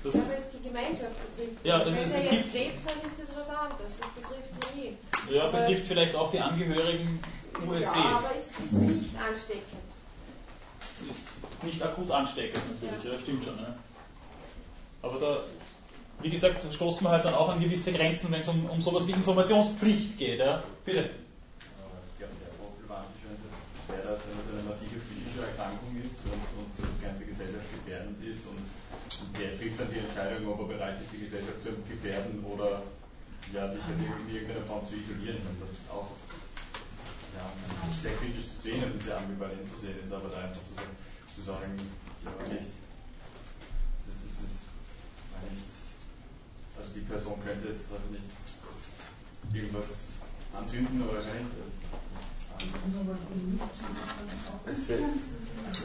[0.03, 1.65] Das, Ja, aber es die Gemeinschaft betrifft.
[1.65, 3.93] Ja, das Wenn ist- es jetzt gibt- Krebs hat, ist das was anderes.
[4.01, 4.99] Das betrifft nur ihn.
[5.31, 7.21] ja, Aber- betrifft vielleicht auch die Angehörigen
[7.67, 7.99] USD.
[7.99, 9.81] Ja, aber es ist nicht ansteckend.
[11.09, 13.59] ist nicht akut ansteckend natürlich, ja, stimmt schon.
[13.59, 13.75] Ja.
[15.03, 15.41] Aber da,
[16.23, 19.07] wie gesagt, stoßen wir halt dann auch an gewisse Grenzen, wenn es um, um sowas
[19.07, 20.39] wie Informationspflicht geht.
[20.39, 20.63] Ja.
[20.85, 21.11] Bitte.
[21.11, 26.21] Ich glaube, sehr problematisch, wenn es wäre, dass wenn es eine massive psychische Erkrankung ist
[26.25, 26.71] und, und
[27.01, 28.65] die ganze Gesellschaft gefährdend ist und,
[29.41, 32.83] der trifft dann die Entscheidung, ob er bereit ist, die Gesellschaft zu gefährden oder
[33.53, 35.39] ja, sich in irgendeiner Form zu isolieren.
[35.49, 36.11] Und das ist auch
[37.35, 37.45] ja,
[38.03, 40.97] sehr kritisch zu sehen und sehr ambivalent zu sehen ist, aber da einfach zu, sagen-
[41.35, 41.73] zu sagen,
[42.25, 42.71] ja, nicht,
[44.07, 44.69] das ist jetzt,
[45.49, 45.73] ich,
[46.79, 48.29] also die Person könnte jetzt also nicht
[49.55, 49.89] irgendwas
[50.53, 51.51] anzünden oder kann nicht.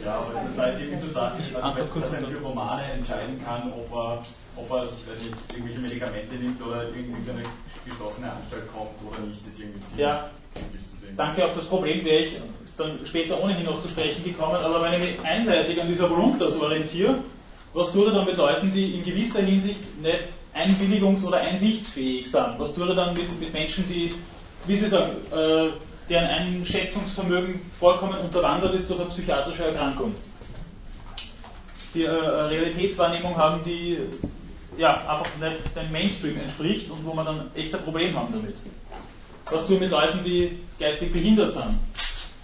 [0.03, 3.41] Ja, aber das war jetzt eben zu sagen, Ich also, dass ein dann- Hypomane entscheiden
[3.43, 4.21] kann, ob er,
[4.55, 7.43] ob er nicht, irgendwelche Medikamente nimmt oder in irgendeine
[7.86, 10.30] geschlossene Anstalt kommt oder nicht, ist irgendwie ziemlich Ja.
[10.53, 11.15] zu sehen.
[11.17, 12.38] Danke, auf das Problem wäre ich
[12.78, 16.57] dann später ohnehin noch zu sprechen gekommen, aber wenn ich mich einseitig an dieser Voluntas
[16.59, 17.19] orientiere,
[17.73, 20.19] was tue ich dann mit Leuten, die in gewisser Hinsicht nicht
[20.53, 22.55] einwilligungs- oder einsichtsfähig sind?
[22.57, 24.13] Was tue ich dann mit, mit Menschen, die,
[24.65, 25.69] wie Sie sagen, äh,
[26.10, 30.14] deren Einschätzungsvermögen vollkommen unterwandert ist durch eine psychiatrische Erkrankung?
[31.93, 33.99] Die äh, Realitätswahrnehmung haben, die
[34.78, 38.56] ja, einfach nicht dem Mainstream entspricht und wo man dann echt ein Problem haben damit.
[39.49, 41.80] Was ich mit Leuten, die geistig behindert sind?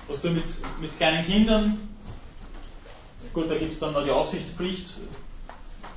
[0.07, 0.45] Was ich mit,
[0.80, 1.89] mit kleinen Kindern?
[3.34, 4.93] Gut, da gibt es dann noch die Aufsichtspflicht.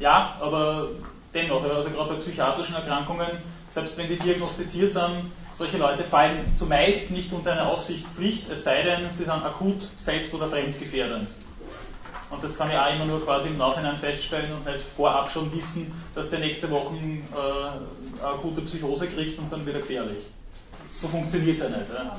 [0.00, 0.88] Ja, aber
[1.32, 3.28] dennoch, also gerade bei psychiatrischen Erkrankungen,
[3.70, 8.82] selbst wenn die diagnostiziert sind, solche Leute fallen zumeist nicht unter eine Aufsichtspflicht, es sei
[8.82, 11.30] denn, sie sind akut selbst- oder fremdgefährdend.
[12.30, 15.52] Und das kann ich auch immer nur quasi im Nachhinein feststellen und nicht vorab schon
[15.54, 20.24] wissen, dass der nächste Woche äh, eine akute Psychose kriegt und dann wieder gefährlich.
[20.96, 21.88] So funktioniert es ja nicht.
[21.92, 22.16] Ja.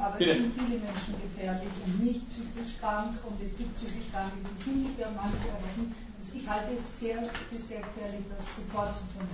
[0.00, 0.30] Aber Bitte.
[0.30, 4.62] es sind viele Menschen gefährlich und nicht psychisch krank und es gibt psychisch Kranke, die
[4.62, 5.92] sind nicht mehr manche, aber nicht.
[6.16, 9.28] Also ich halte es sehr, für sehr gefährlich, das sofort zu tun.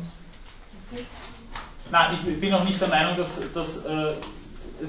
[1.91, 4.15] Nein, ich bin auch nicht der Meinung, dass, dass äh,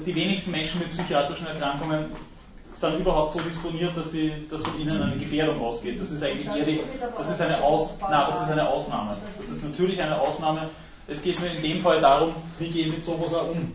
[0.04, 2.06] die wenigsten Menschen mit psychiatrischen Erkrankungen
[2.72, 6.00] sind überhaupt so disponiert, dass, sie, dass von ihnen eine Gefährdung ausgeht.
[6.00, 6.80] Das ist eigentlich eher die,
[7.16, 9.16] das ist eine Aus, nein, das ist eine Ausnahme.
[9.38, 10.68] Das ist natürlich eine Ausnahme.
[11.08, 13.72] Es geht mir in dem Fall darum, wie gehe ich mit sowas auch um.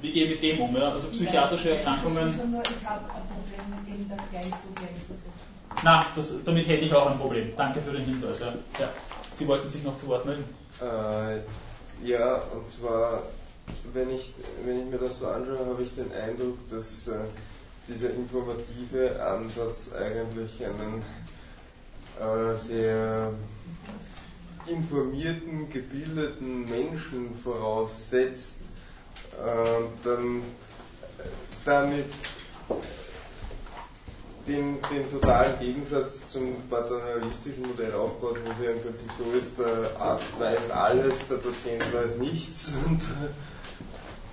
[0.00, 0.76] Wie gehe ich mit dem um?
[0.76, 0.92] Ja?
[0.92, 2.28] Also psychiatrische Erkrankungen.
[2.28, 5.32] Ich, habe ein Problem mit dem, das gleich gleichzusetzen.
[5.82, 7.52] Na, das, damit hätte ich auch ein Problem.
[7.56, 8.40] Danke für den Hinweis.
[8.40, 8.52] Ja.
[8.78, 8.90] Ja.
[9.32, 10.44] Sie wollten sich noch zu Wort melden.
[10.80, 11.40] Äh,
[12.06, 13.24] ja, und zwar,
[13.92, 17.14] wenn ich, wenn ich mir das so anschaue, habe ich den Eindruck, dass äh,
[17.88, 21.02] dieser informative Ansatz eigentlich einen
[22.20, 23.32] äh, sehr
[24.66, 28.58] informierten, gebildeten Menschen voraussetzt,
[29.32, 30.42] äh, dann
[31.64, 32.06] damit
[34.48, 39.58] den, den totalen Gegensatz zum paternalistischen Modell aufbaut, wo es ja im Prinzip so ist,
[39.58, 42.72] der Arzt weiß alles, der Patient weiß nichts.
[42.86, 43.00] Und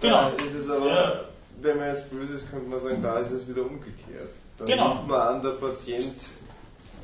[0.01, 0.31] Genau.
[0.37, 1.21] da ist es aber, Ja.
[1.61, 4.33] wenn man jetzt böse ist, könnte man sagen, da ist es wieder umgekehrt.
[4.57, 4.93] Dann Genau.
[4.95, 6.15] nimmt man an, der Patient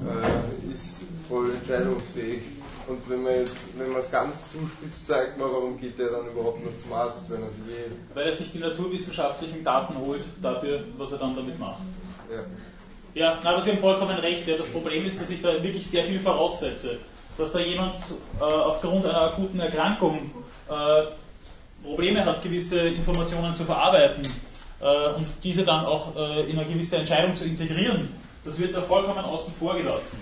[0.01, 2.41] äh, ist voll entscheidungsfähig.
[2.87, 6.25] Und wenn man jetzt, wenn man es ganz zuspitzt, sagt man, warum geht der dann
[6.27, 7.91] überhaupt noch zum Arzt, wenn er sich eh.
[8.15, 11.81] Weil er sich die naturwissenschaftlichen Daten holt dafür, was er dann damit macht.
[12.31, 12.39] Ja.
[13.13, 14.47] Ja, na, aber Sie haben vollkommen recht.
[14.47, 14.57] Ja.
[14.57, 16.99] Das Problem ist, dass ich da wirklich sehr viel voraussetze.
[17.37, 17.95] Dass da jemand
[18.39, 20.31] äh, aufgrund einer akuten Erkrankung
[20.69, 21.03] äh,
[21.83, 24.27] Probleme hat, gewisse Informationen zu verarbeiten
[24.79, 28.09] äh, und diese dann auch äh, in eine gewisse Entscheidung zu integrieren,
[28.45, 30.17] das wird da vollkommen außen vor gelassen.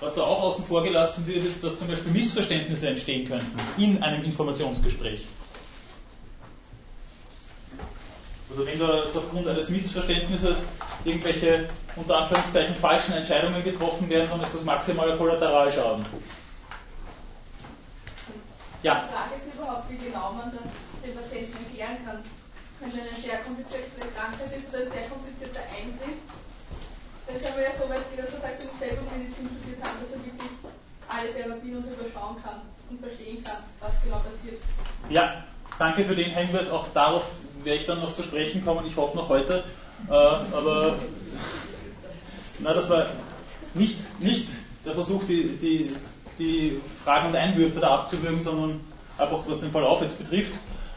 [0.00, 4.02] Was da auch außen vor gelassen wird, ist, dass zum Beispiel Missverständnisse entstehen könnten in
[4.02, 5.26] einem Informationsgespräch.
[8.48, 10.64] Also wenn da aufgrund eines Missverständnisses
[11.04, 11.66] irgendwelche
[11.96, 16.06] unter Anführungszeichen falschen Entscheidungen getroffen werden, dann ist das maximaler Kollateralschaden.
[18.82, 20.70] Ja, Die Frage ist überhaupt, wie genau man das
[21.02, 22.22] den Patienten erklären kann.
[22.78, 26.20] Wenn es eine sehr komplizierte Krankheit ist oder ein sehr komplizierter Eingriff,
[27.26, 30.12] dann sind wir ja so weit, wie das sagt, dass selber Medizin studiert haben, dass
[30.12, 30.52] er wirklich
[31.08, 34.62] alle Therapien und so überschauen kann und verstehen kann, was genau passiert.
[35.08, 35.42] ja,
[35.78, 36.70] danke für den Hinweis.
[36.70, 37.24] Auch darauf
[37.66, 38.86] werde ich dann noch zu sprechen kommen.
[38.86, 39.64] Ich hoffe noch heute.
[40.08, 40.98] Äh, aber
[42.60, 43.06] na, das war
[43.74, 44.46] nicht, nicht
[44.84, 45.90] der Versuch, die, die,
[46.38, 48.80] die Fragen und Einwürfe da abzuwürgen, sondern
[49.18, 50.52] einfach was den Verlauf jetzt betrifft.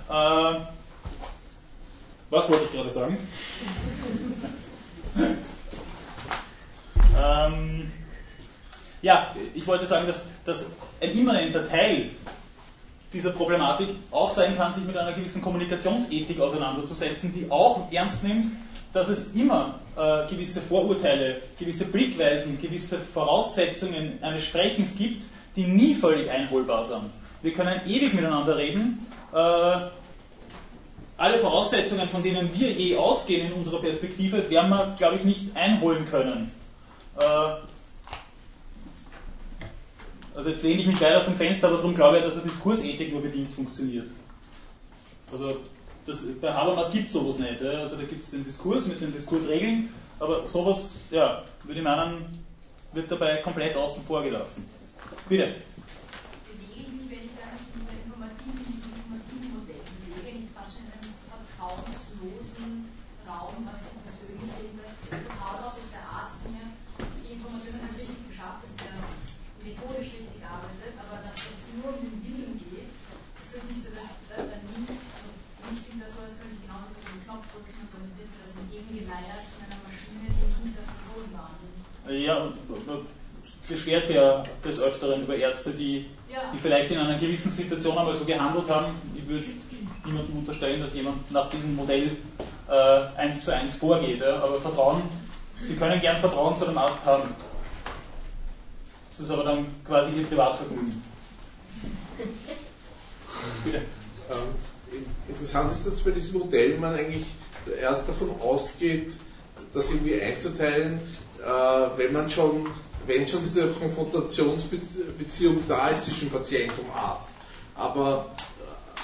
[0.10, 0.60] Äh,
[2.30, 3.18] was wollte ich gerade sagen?
[7.20, 7.92] ähm,
[9.02, 10.68] ja, ich wollte sagen, dass, dass
[11.02, 12.12] ein immanenter Teil
[13.14, 18.48] dieser Problematik auch sein kann, sich mit einer gewissen Kommunikationsethik auseinanderzusetzen, die auch ernst nimmt,
[18.94, 25.96] dass es immer äh, gewisse Vorurteile, gewisse Blickweisen, gewisse Voraussetzungen eines Sprechens gibt, die nie
[25.96, 27.10] völlig einholbar sind.
[27.42, 29.06] Wir können ewig miteinander reden.
[29.34, 29.38] Äh,
[31.18, 35.56] alle Voraussetzungen, von denen wir je ausgehen in unserer Perspektive, werden wir, glaube ich, nicht
[35.56, 36.52] einholen können.
[37.20, 37.26] Äh,
[40.40, 42.44] also jetzt lehne ich mich weit aus dem Fenster, aber darum glaube ich, dass eine
[42.44, 44.08] Diskursethik nur bedingt funktioniert.
[45.30, 45.58] Also
[46.06, 47.62] das, bei Habermas gibt es sowas nicht.
[47.62, 52.40] Also da gibt es den Diskurs mit den Diskursregeln, aber sowas, ja, würde ich meinen,
[52.94, 54.66] wird dabei komplett außen vor gelassen.
[55.28, 55.56] Bitte.
[56.48, 57.50] bewege ich mich, wenn ich da
[82.30, 82.48] Ja,
[83.68, 86.52] beschwert ja des Öfteren über Ärzte, die, Ja.
[86.54, 88.94] die vielleicht in einer gewissen Situation einmal so gehandelt haben.
[89.16, 89.46] Ich würde
[90.06, 92.12] niemandem unterstellen, dass jemand nach diesem Modell
[92.68, 94.20] äh, eins zu eins vorgeht.
[94.22, 94.38] Ja.
[94.38, 95.02] Aber Vertrauen,
[95.64, 97.30] Sie können gern Vertrauen zu dem Arzt haben.
[99.12, 101.02] Das ist aber dann quasi Ihr Privatvergnügen.
[103.66, 103.78] Bitte.
[104.30, 107.26] Ähm, interessant ist, dass bei diesem Modell man eigentlich
[107.82, 109.14] erst davon ausgeht,
[109.74, 111.00] das irgendwie einzuteilen,
[111.98, 112.68] wenn man schon,
[113.08, 117.34] wenn schon diese Konfrontationsbeziehung da ist zwischen Patient und Arzt.
[117.76, 118.36] Aber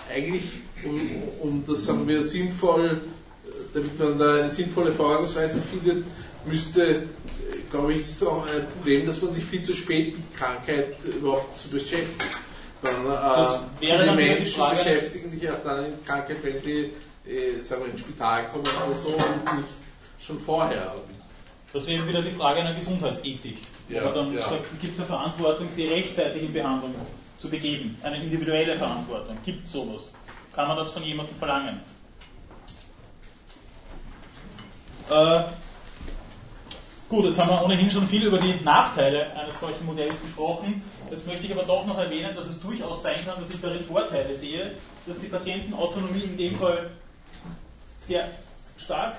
[0.09, 0.43] äh, eigentlich,
[0.83, 0.99] um,
[1.41, 3.01] um das sagen wir sinnvoll,
[3.45, 6.05] äh, damit man da eine sinnvolle Vorgangsweise findet,
[6.45, 7.03] müsste, äh,
[7.71, 11.57] glaube ich, ist auch ein Problem, dass man sich viel zu spät mit Krankheit überhaupt
[11.59, 12.37] zu beschäftigt.
[12.81, 16.05] Man, Das äh, wäre viele dann wieder die Menschen Frage- beschäftigen sich erst dann in
[16.05, 16.91] Krankheit, wenn sie
[17.25, 19.69] äh, sagen wir, ins Spital kommen oder so und nicht
[20.19, 20.93] schon vorher.
[21.75, 23.57] Das wäre wieder die Frage einer Gesundheitsethik.
[23.89, 24.39] Ja, dann ja.
[24.81, 26.95] gibt es eine Verantwortung, sie rechtzeitig in Behandlung
[27.37, 27.97] zu begeben.
[28.01, 29.37] Eine individuelle Verantwortung.
[29.43, 30.13] Gibt es sowas?
[30.53, 31.81] Kann man das von jemandem verlangen?
[35.09, 35.43] Äh,
[37.09, 40.81] gut, jetzt haben wir ohnehin schon viel über die Nachteile eines solchen Modells gesprochen.
[41.11, 43.83] Jetzt möchte ich aber doch noch erwähnen, dass es durchaus sein kann, dass ich darin
[43.83, 44.71] Vorteile sehe,
[45.05, 46.91] dass die Patientenautonomie in dem Fall
[47.99, 48.29] sehr
[48.77, 49.17] stark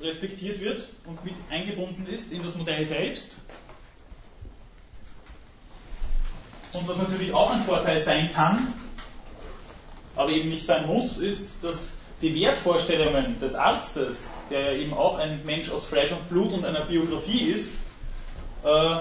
[0.00, 3.36] respektiert wird und mit eingebunden ist in das Modell selbst.
[6.72, 8.72] Und was natürlich auch ein Vorteil sein kann,
[10.16, 15.18] aber eben nicht sein muss, ist, dass die Wertvorstellungen des Arztes, der ja eben auch
[15.18, 17.70] ein Mensch aus Fleisch und Blut und einer Biografie ist,
[18.64, 18.96] äh,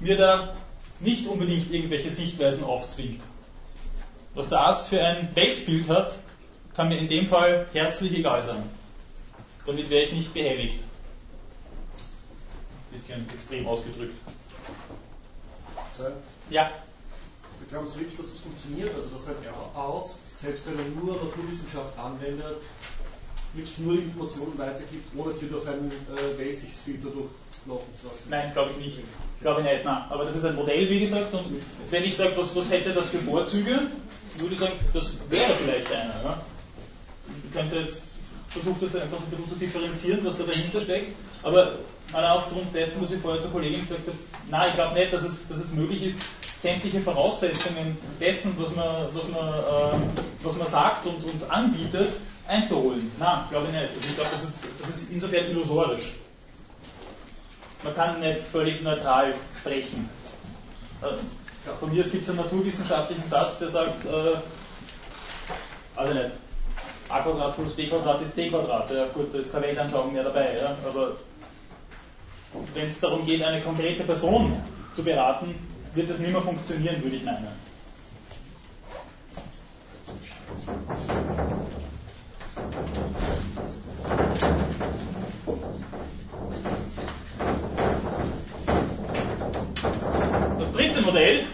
[0.00, 0.56] mir da
[1.00, 3.22] nicht unbedingt irgendwelche Sichtweisen aufzwingt.
[4.34, 6.18] Was der Arzt für ein Weltbild hat,
[6.74, 8.64] kann mir in dem Fall herzlich egal sein.
[9.66, 10.80] Damit wäre ich nicht behelligt.
[12.92, 14.14] Bisschen extrem ausgedrückt.
[16.50, 16.70] Ja.
[17.60, 19.34] Wir glauben es wirklich, dass es funktioniert, also dass ein
[19.74, 22.56] Arzt, selbst wenn er nur Naturwissenschaft anwendet,
[23.54, 28.28] wirklich nur Informationen weitergibt, ohne sie durch einen äh, Weltsichtsfilter durchlaufen zu lassen.
[28.28, 28.98] Nein, glaube ich nicht.
[29.40, 30.02] Glaube ich nicht, nein.
[30.10, 31.46] Aber das ist ein Modell, wie gesagt, und
[31.90, 33.90] wenn ich sage, was, was hätte das für Vorzüge,
[34.38, 36.22] würde ich sagen, das wäre vielleicht einer.
[36.22, 36.42] Ja?
[37.44, 38.02] Ich könnte jetzt
[38.54, 41.78] versuchen, das einfach ein bisschen zu differenzieren, was da dahinter steckt, aber
[42.12, 44.16] allein aufgrund dessen, was ich vorher zur Kollegin gesagt habe,
[44.50, 46.18] nein, ich glaube nicht, dass es, dass es möglich ist,
[46.62, 50.06] sämtliche Voraussetzungen dessen, was man, was man, äh,
[50.42, 52.08] was man sagt und, und anbietet,
[52.46, 53.10] einzuholen.
[53.18, 53.88] Nein, glaube ich nicht.
[53.88, 56.12] Also ich glaube, das ist, das ist insofern illusorisch.
[57.82, 60.08] Man kann nicht völlig neutral sprechen.
[61.02, 64.36] Äh, von mir gibt es einen naturwissenschaftlichen Satz, der sagt, äh,
[65.96, 66.30] also nicht,
[67.08, 68.90] a Quadrat plus b Quadrat ist c Quadrat.
[68.90, 70.56] Ja, gut, da ist keine Weltanschauung mehr dabei.
[70.58, 71.12] Ja, aber
[72.72, 74.60] wenn es darum geht, eine konkrete Person
[74.94, 75.54] zu beraten,
[75.94, 77.48] wird das nicht mehr funktionieren, würde ich meinen.
[90.58, 91.44] Das dritte Modell,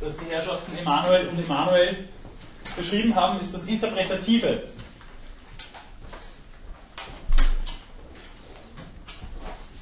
[0.00, 2.08] das die Herrschaften Emanuel und Emanuel
[2.76, 4.62] beschrieben haben, ist das Interpretative.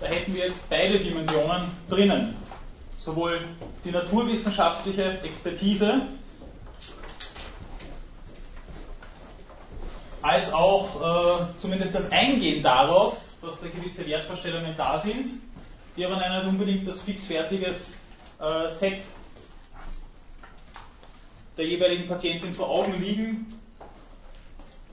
[0.01, 2.37] Da hätten wir jetzt beide Dimensionen drinnen.
[2.99, 3.41] Sowohl
[3.85, 6.03] die naturwissenschaftliche Expertise
[10.23, 15.29] als auch äh, zumindest das Eingehen darauf, dass da gewisse Wertvorstellungen da sind,
[15.97, 17.99] die aber nicht unbedingt das fixfertiges
[18.41, 19.03] äh, Set
[21.57, 23.47] der jeweiligen Patientin vor Augen liegen,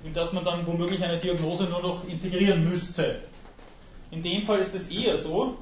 [0.04, 3.22] in das man dann womöglich eine Diagnose nur noch integrieren müsste.
[4.12, 5.58] In dem Fall ist es eher so,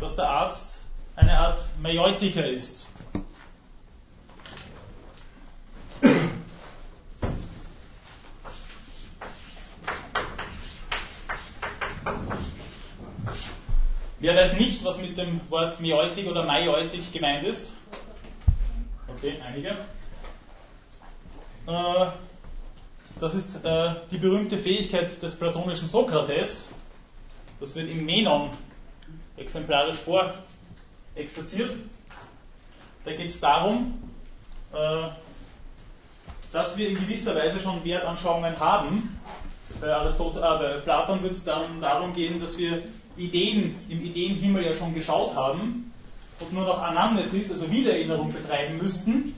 [0.00, 0.80] dass der Arzt
[1.14, 2.86] eine Art Majoitiker ist.
[14.18, 17.70] Wer weiß nicht, was mit dem Wort Mioitik oder Majoitik gemeint ist?
[19.06, 19.76] Okay, einige.
[21.66, 22.06] Äh,
[23.18, 26.68] das ist äh, die berühmte Fähigkeit des platonischen Sokrates.
[27.58, 28.50] Das wird im Menon
[29.36, 31.72] exemplarisch vorexerziert.
[33.04, 34.02] Da geht es darum,
[34.72, 35.08] äh,
[36.52, 39.18] dass wir in gewisser Weise schon Wertanschauungen haben.
[39.80, 42.82] Bei, Aristot äh, bei Platon wird es dann darum gehen, dass wir
[43.16, 45.92] Ideen im Ideenhimmel ja schon geschaut haben
[46.38, 49.34] und nur noch Anamnesis, also Wiedererinnerung betreiben müssten.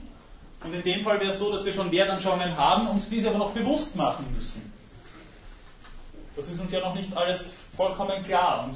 [0.63, 3.39] Und in dem Fall wäre es so, dass wir schon Wertanschauungen haben, uns diese aber
[3.39, 4.73] noch bewusst machen müssen.
[6.35, 8.65] Das ist uns ja noch nicht alles vollkommen klar.
[8.65, 8.75] Und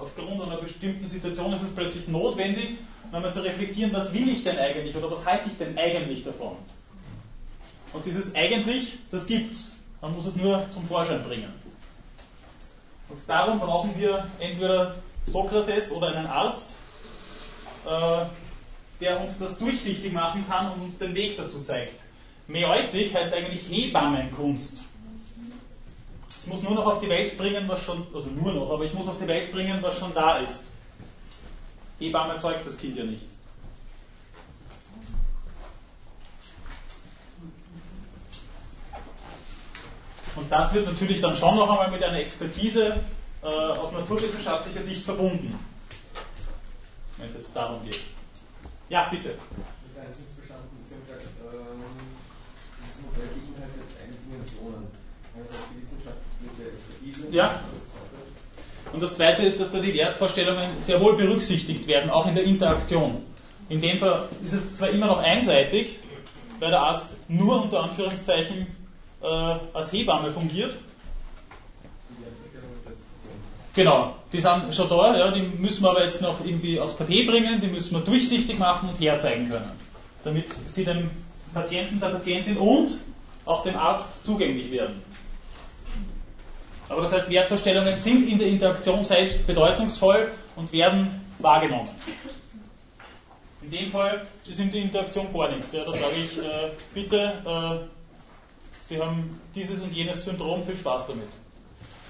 [0.00, 2.78] aufgrund einer bestimmten Situation ist es plötzlich notwendig,
[3.12, 6.56] nochmal zu reflektieren, was will ich denn eigentlich oder was halte ich denn eigentlich davon.
[7.92, 9.76] Und dieses eigentlich, das gibt's.
[10.00, 11.52] Man muss es nur zum Vorschein bringen.
[13.08, 14.96] Und darum brauchen wir entweder
[15.26, 16.76] Sokrates oder einen Arzt,
[17.86, 18.24] äh,
[19.00, 21.94] der uns das durchsichtig machen kann und uns den Weg dazu zeigt.
[22.46, 24.82] Meoitik heißt eigentlich Hebammenkunst.
[26.42, 28.92] Ich muss nur noch auf die Welt bringen, was schon, also nur noch, aber ich
[28.92, 30.60] muss auf die Welt bringen, was schon da ist.
[31.98, 33.22] Hebamme zeugt das Kind ja nicht.
[40.36, 43.00] Und das wird natürlich dann schon noch einmal mit einer Expertise
[43.42, 45.58] äh, aus naturwissenschaftlicher Sicht verbunden.
[47.16, 48.00] Wenn es jetzt darum geht.
[48.88, 49.30] Ja, bitte.
[49.30, 50.68] Das ist nicht verstanden.
[50.84, 51.84] Sie haben gesagt, ähm,
[52.78, 54.84] dieses Modell beinhaltet eine Dimensionen.
[55.34, 57.34] Einerseits die wissenschaftliche Expertise.
[57.34, 57.60] Ja.
[58.92, 62.44] Und das Zweite ist, dass da die Wertvorstellungen sehr wohl berücksichtigt werden, auch in der
[62.44, 63.24] Interaktion.
[63.68, 65.98] In dem Fall ist es zwar immer noch einseitig,
[66.60, 68.66] weil der Arzt nur unter Anführungszeichen
[69.22, 70.76] äh, als Hebamme fungiert.
[73.74, 77.26] Genau, die sind schon da, ja, die müssen wir aber jetzt noch irgendwie aufs Tapet
[77.26, 79.70] bringen, die müssen wir durchsichtig machen und herzeigen können,
[80.22, 81.10] damit sie dem
[81.52, 82.92] Patienten, der Patientin und
[83.44, 85.02] auch dem Arzt zugänglich werden.
[86.88, 91.88] Aber das heißt, Wertvorstellungen sind in der Interaktion selbst bedeutungsvoll und werden wahrgenommen.
[93.62, 95.72] In dem Fall in der Interaktion gar nichts.
[95.72, 97.88] Ja, da sage ich, äh, bitte, äh,
[98.86, 101.28] Sie haben dieses und jenes Syndrom, viel Spaß damit.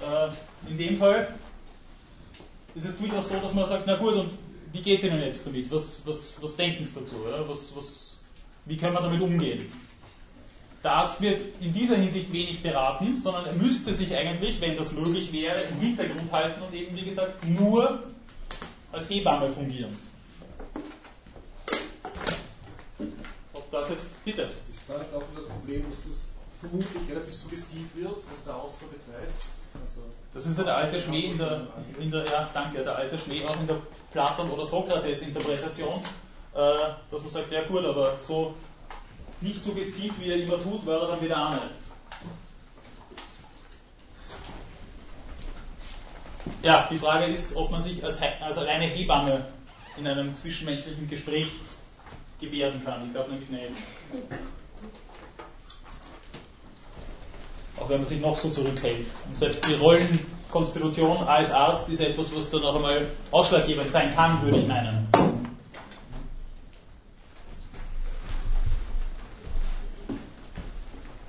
[0.01, 1.29] Äh, in dem Fall
[2.75, 4.33] ist es durchaus so, dass man sagt, na gut, und
[4.73, 5.71] wie geht es Ihnen jetzt damit?
[5.71, 7.15] Was, was, was denken Sie dazu?
[7.25, 7.47] Oder?
[7.47, 8.21] Was, was,
[8.65, 9.71] wie können wir damit umgehen?
[10.83, 14.91] Der Arzt wird in dieser Hinsicht wenig beraten, sondern er müsste sich eigentlich, wenn das
[14.91, 18.03] möglich wäre, im Hintergrund halten und eben, wie gesagt, nur
[18.91, 19.97] als Hebamme fungieren.
[23.53, 24.43] Ob das jetzt, bitte.
[24.43, 26.27] Ist da nicht auch das Problem, dass das
[26.59, 29.45] vermutlich relativ suggestiv wird, was der Arzt da betreibt?
[29.73, 30.01] Also
[30.35, 31.61] Das ist ja der alte Schmäh in der,
[31.97, 33.77] in der, ja, danke, der alte Schmäh auch in der
[34.11, 36.01] Platon- oder Sokrates-Interpretation,
[36.53, 36.57] äh,
[37.09, 38.53] dass man sagt, ja gut, aber so
[39.39, 41.55] nicht suggestiv, wie er immer tut, war er dann wieder auch.
[46.61, 49.45] Ja, die Frage ist, ob man sich als, als reine Hebamme
[49.95, 51.47] in einem zwischenmenschlichen Gespräch
[52.41, 53.05] gebärden kann.
[53.05, 53.71] Ich glaube nämlich nicht.
[57.85, 59.05] Auch wenn man sich noch so zurückhält.
[59.27, 64.41] Und selbst die Rollenkonstitution als Arzt ist etwas, was dann auch einmal ausschlaggebend sein kann,
[64.41, 65.07] würde ich meinen.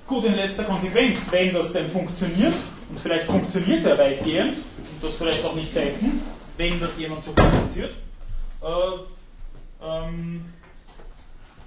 [0.07, 2.55] Gut, in letzter Konsequenz, wenn das denn funktioniert,
[2.89, 6.23] und vielleicht funktioniert ja weitgehend, und das vielleicht auch nicht selten,
[6.57, 7.93] wenn das jemand so praktiziert,
[8.63, 10.45] äh, ähm,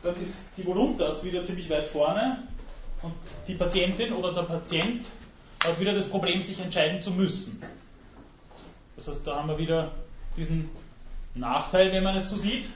[0.02, 2.38] dann ist die Voluntas wieder ziemlich weit vorne
[3.02, 3.14] und
[3.46, 5.06] die Patientin oder der Patient
[5.64, 7.62] hat wieder das Problem, sich entscheiden zu müssen.
[8.96, 9.92] Das heißt, da haben wir wieder
[10.36, 10.68] diesen
[11.34, 12.68] Nachteil, wenn man es so sieht,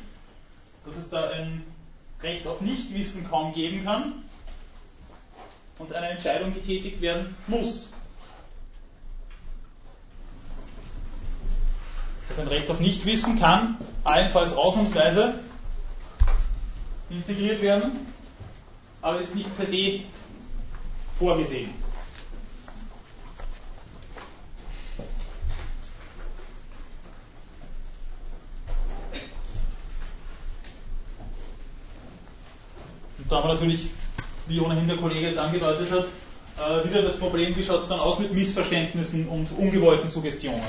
[0.84, 1.64] dass es da ein
[2.22, 4.24] Recht auf Nichtwissen kaum geben kann
[5.78, 7.92] und eine Entscheidung getätigt werden muss.
[12.28, 15.34] Das ein Recht auf Nichtwissen kann allenfalls ausnahmsweise
[17.10, 18.13] integriert werden,
[19.04, 20.00] aber ist nicht per se
[21.18, 21.74] vorgesehen.
[33.18, 33.90] Und da haben wir natürlich,
[34.46, 36.06] wie ohnehin der Kollege es angedeutet hat,
[36.56, 40.62] äh, wieder das Problem, wie schaut es dann aus mit Missverständnissen und ungewollten Suggestionen.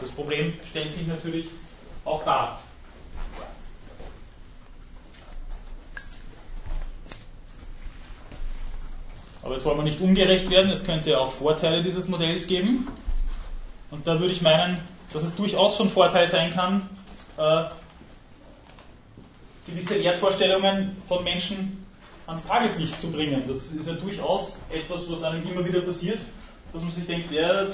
[0.00, 1.48] Das Problem stellt sich natürlich
[2.06, 2.62] auch dar.
[9.44, 12.88] Aber jetzt wollen wir nicht ungerecht werden, es könnte ja auch Vorteile dieses Modells geben.
[13.90, 14.78] Und da würde ich meinen,
[15.12, 16.88] dass es durchaus von Vorteil sein kann,
[17.36, 17.64] äh,
[19.66, 21.84] gewisse Wertvorstellungen von Menschen
[22.26, 23.44] ans Tageslicht zu bringen.
[23.46, 26.20] Das ist ja durchaus etwas, was einem immer wieder passiert,
[26.72, 27.66] dass man sich denkt, ja,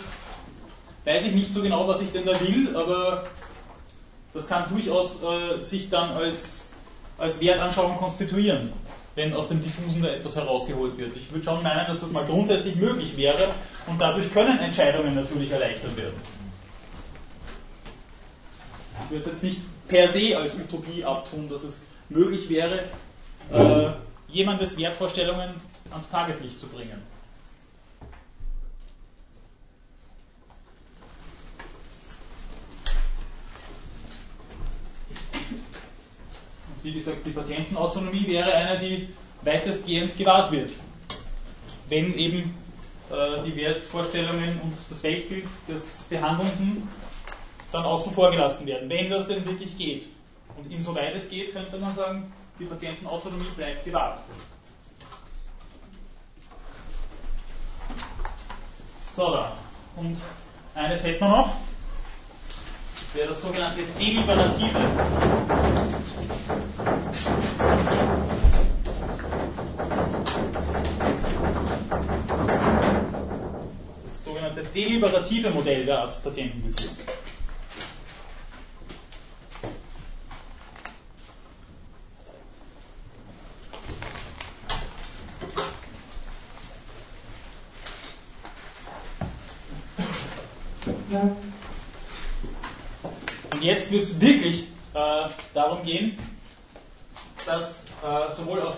[1.04, 3.28] weiß ich nicht so genau, was ich denn da will, aber
[4.34, 6.66] das kann durchaus äh, sich dann als,
[7.16, 8.72] als Wertanschauung konstituieren,
[9.14, 11.16] wenn aus dem Diffusen da etwas herausgeholt wird.
[11.16, 13.48] Ich würde schon meinen, dass das mal grundsätzlich möglich wäre
[13.86, 16.20] und dadurch können Entscheidungen natürlich erleichtert werden.
[19.04, 22.84] Ich würde es jetzt nicht per se als Utopie abtun, dass es möglich wäre,
[23.52, 23.90] äh,
[24.28, 25.54] jemandes Wertvorstellungen
[25.90, 27.02] ans Tageslicht zu bringen.
[36.82, 39.08] Wie gesagt, die Patientenautonomie wäre eine, die
[39.42, 40.72] weitestgehend gewahrt wird.
[41.88, 42.54] Wenn eben
[43.10, 46.88] äh, die Wertvorstellungen und das Weltbild des Behandelnden
[47.72, 50.06] dann außen vor gelassen werden, wenn das denn wirklich geht.
[50.56, 54.20] Und insoweit es geht, könnte man sagen, die Patientenautonomie bleibt gewahrt.
[59.16, 59.52] So, da.
[59.96, 60.16] Und
[60.74, 61.56] eines hätten wir noch.
[62.94, 64.78] Das wäre das sogenannte Deliberative.
[74.04, 76.98] Das sogenannte deliberative Modell der Arzt-Patienten-Beziehung.
[93.50, 96.16] Und jetzt wird es wirklich äh, darum gehen,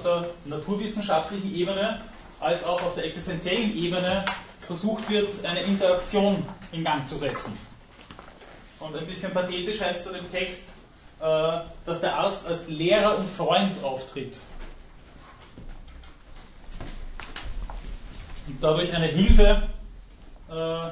[0.03, 2.01] der naturwissenschaftlichen Ebene
[2.41, 4.24] als auch auf der existenziellen Ebene
[4.61, 7.57] versucht wird, eine Interaktion in Gang zu setzen.
[8.81, 10.73] Und ein bisschen pathetisch heißt es in dem Text,
[11.20, 14.39] äh, dass der Arzt als Lehrer und Freund auftritt.
[18.49, 19.69] Und dadurch eine Hilfe
[20.49, 20.91] äh,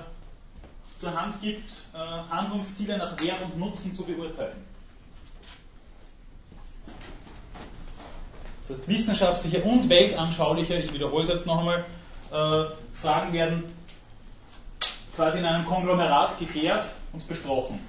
[0.99, 4.70] zur Hand gibt, äh, Handlungsziele nach Wert und Nutzen zu beurteilen.
[8.71, 11.85] das heißt wissenschaftliche und weltanschauliche, ich wiederhole es jetzt nochmal,
[12.33, 12.65] äh,
[12.95, 13.65] Fragen werden
[15.17, 17.81] quasi in einem Konglomerat geklärt und besprochen.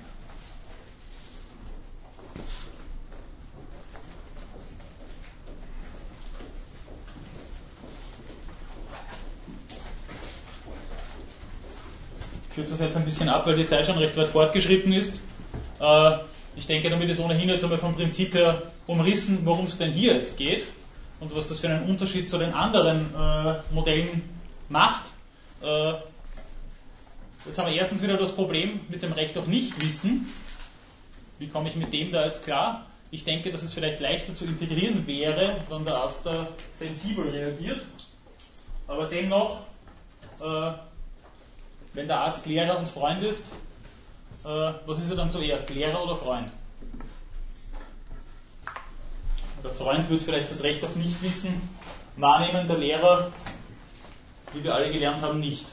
[12.50, 15.22] Ich kürze das jetzt ein bisschen ab, weil die Zeit schon recht weit fortgeschritten ist.
[15.80, 16.18] Äh,
[16.56, 20.16] ich denke, damit ist ohnehin jetzt einmal vom Prinzip her umrissen, worum es denn hier
[20.16, 20.68] jetzt geht
[21.20, 24.24] und was das für einen Unterschied zu den anderen äh, Modellen
[24.68, 25.06] macht.
[25.62, 25.94] Äh,
[27.46, 30.28] jetzt haben wir erstens wieder das Problem mit dem Recht auf Nichtwissen.
[31.40, 32.86] Wie komme ich mit dem da jetzt klar?
[33.12, 36.48] Ich denke, dass es vielleicht leichter zu integrieren wäre, wenn der Arzt da
[36.78, 37.82] sensibel reagiert.
[38.88, 39.62] Aber dennoch,
[40.42, 40.72] äh,
[41.94, 43.46] wenn der Arzt Lehrer und Freund ist,
[44.44, 46.52] was ist er dann zuerst, Lehrer oder Freund?
[49.64, 51.70] Der Freund wird vielleicht das Recht auf Nichtwissen
[52.16, 53.32] wahrnehmen, der Lehrer,
[54.54, 55.66] wie wir alle gelernt haben, nicht.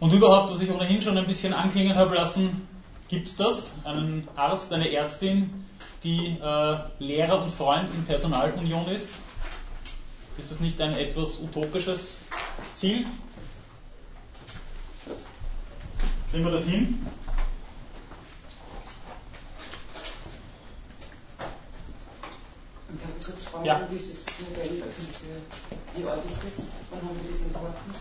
[0.00, 2.66] Und überhaupt, was ich ohnehin schon ein bisschen anklingen habe lassen,
[3.06, 3.72] gibt es das?
[3.84, 5.64] Einen Arzt, eine Ärztin,
[6.02, 9.06] die äh, Lehrer und Freund in Personalunion ist?
[10.38, 12.14] Ist das nicht ein etwas utopisches
[12.76, 13.06] Ziel?
[16.30, 17.06] Kriegen wir das hin?
[22.88, 23.88] Und darf ich kurz fragen, Ja.
[23.90, 25.28] dieses Modell, diese,
[25.96, 26.66] wie alt ist das?
[26.90, 27.94] Wann haben wir das entworfen?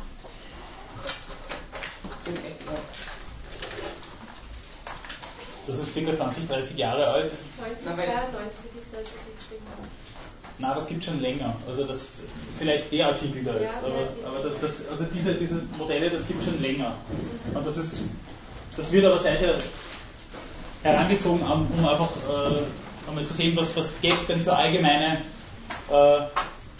[2.25, 2.71] So in etwa.
[5.67, 6.15] Das ist ca.
[6.15, 7.31] 20, 30 Jahre alt.
[7.61, 9.65] 1992 ist Artikel geschrieben.
[10.61, 11.55] Na, das gibt schon länger.
[11.67, 12.07] Also das
[12.59, 13.63] vielleicht der Artikel da ist.
[13.63, 16.93] Ja, aber aber das, also diese, diese Modelle, das gibt schon länger.
[17.53, 18.01] Und das ist
[18.77, 19.55] das wird aber seither
[20.83, 25.21] herangezogen, um einfach äh, einmal zu sehen, was, was gäbe es denn für allgemeine,
[25.89, 26.21] äh,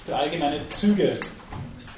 [0.06, 1.20] für allgemeine Züge.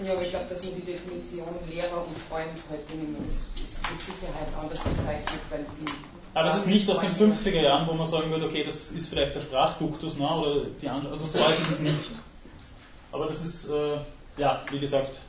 [0.04, 4.02] Ja, aber ich glaube, dass man die Definition Lehrer und Freund heute muss, ist mit
[4.02, 6.12] Sicherheit anders bezeichnet, weil die.
[6.34, 9.08] Aber das ist nicht aus den 50er Jahren, wo man sagen würde, okay, das ist
[9.08, 12.12] vielleicht der Sprachduktus, ne, oder die andere, also so alt ist es nicht.
[13.12, 13.98] Aber das ist, äh,
[14.38, 15.20] ja, wie gesagt,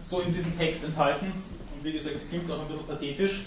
[0.00, 3.42] so in diesem Text enthalten und wie gesagt, klingt auch ein bisschen pathetisch.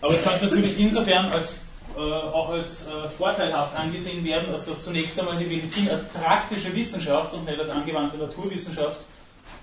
[0.00, 1.58] Aber es kann natürlich insofern als,
[1.96, 6.74] äh, auch als äh, vorteilhaft angesehen werden, als dass zunächst einmal die Medizin als praktische
[6.74, 9.00] Wissenschaft und nicht als angewandte Naturwissenschaft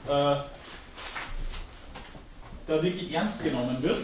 [0.07, 0.35] äh,
[2.67, 3.99] da wirklich ernst genommen wird.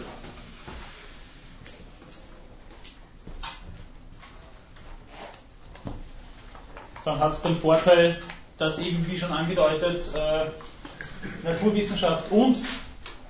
[7.04, 8.18] Dann hat es den Vorteil,
[8.58, 12.58] dass eben, wie schon angedeutet, äh, Naturwissenschaft und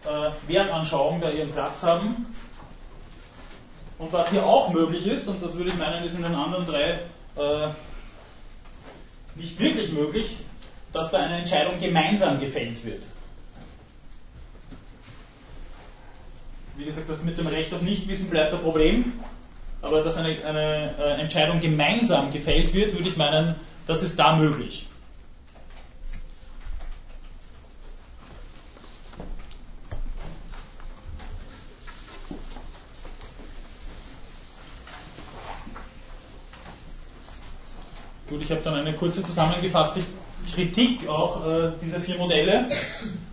[0.05, 2.26] äh, Wertanschauung da ihren Platz haben.
[3.98, 6.66] Und was hier auch möglich ist, und das würde ich meinen, ist in den anderen
[6.66, 7.01] drei
[7.36, 7.68] äh,
[9.36, 10.38] nicht wirklich möglich,
[10.92, 13.05] dass da eine Entscheidung gemeinsam gefällt wird.
[16.76, 19.12] Wie gesagt, das mit dem Recht auf Nichtwissen bleibt ein Problem,
[19.82, 23.55] aber dass eine, eine äh, Entscheidung gemeinsam gefällt wird, würde ich meinen,
[23.86, 24.86] das ist da möglich.
[38.28, 40.02] Gut, ich habe dann eine kurze zusammengefasste
[40.55, 42.69] Kritik auch äh, dieser vier Modelle,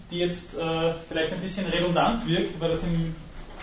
[0.10, 3.16] die jetzt äh, vielleicht ein bisschen redundant wirkt, weil das im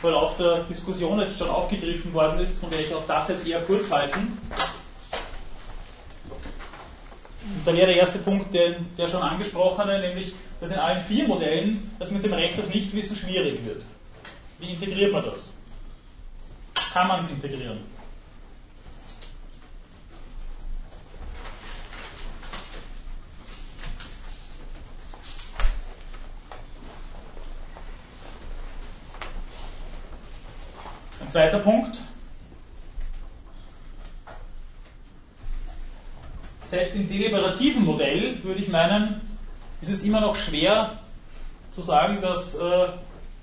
[0.04, 3.62] Verlauf der Diskussion jetzt schon aufgegriffen worden ist, von der ich auch das jetzt eher
[3.62, 4.38] kurz halten.
[7.42, 11.26] Und da wäre der erste Punkt der, der schon angesprochene, nämlich, dass in allen vier
[11.26, 13.82] Modellen das mit dem Recht auf Nichtwissen schwierig wird.
[14.58, 15.54] Wie integriert man das?
[16.92, 17.78] Kann man es integrieren?
[31.34, 32.00] Zweiter Punkt.
[36.66, 39.20] Selbst im deliberativen Modell würde ich meinen,
[39.80, 40.96] ist es immer noch schwer
[41.72, 42.86] zu sagen, dass äh,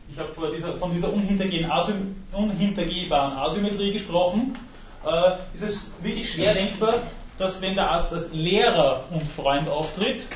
[0.09, 4.57] ich habe vor dieser, von dieser Asym unhintergehbaren Asymmetrie gesprochen,
[5.05, 6.93] äh, ist es wirklich schwer denkbar,
[7.37, 10.27] dass wenn der Arzt als Lehrer und Freund auftritt,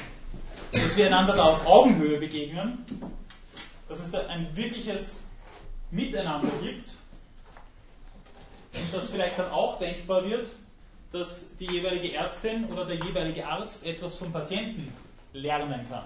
[0.73, 2.79] dass wir einander da auf Augenhöhe begegnen,
[3.87, 5.23] dass es da ein wirkliches
[5.89, 6.95] Miteinander gibt
[8.95, 10.47] dass vielleicht dann auch denkbar wird,
[11.11, 14.91] dass die jeweilige Ärztin oder der jeweilige Arzt etwas vom Patienten
[15.33, 16.05] lernen kann.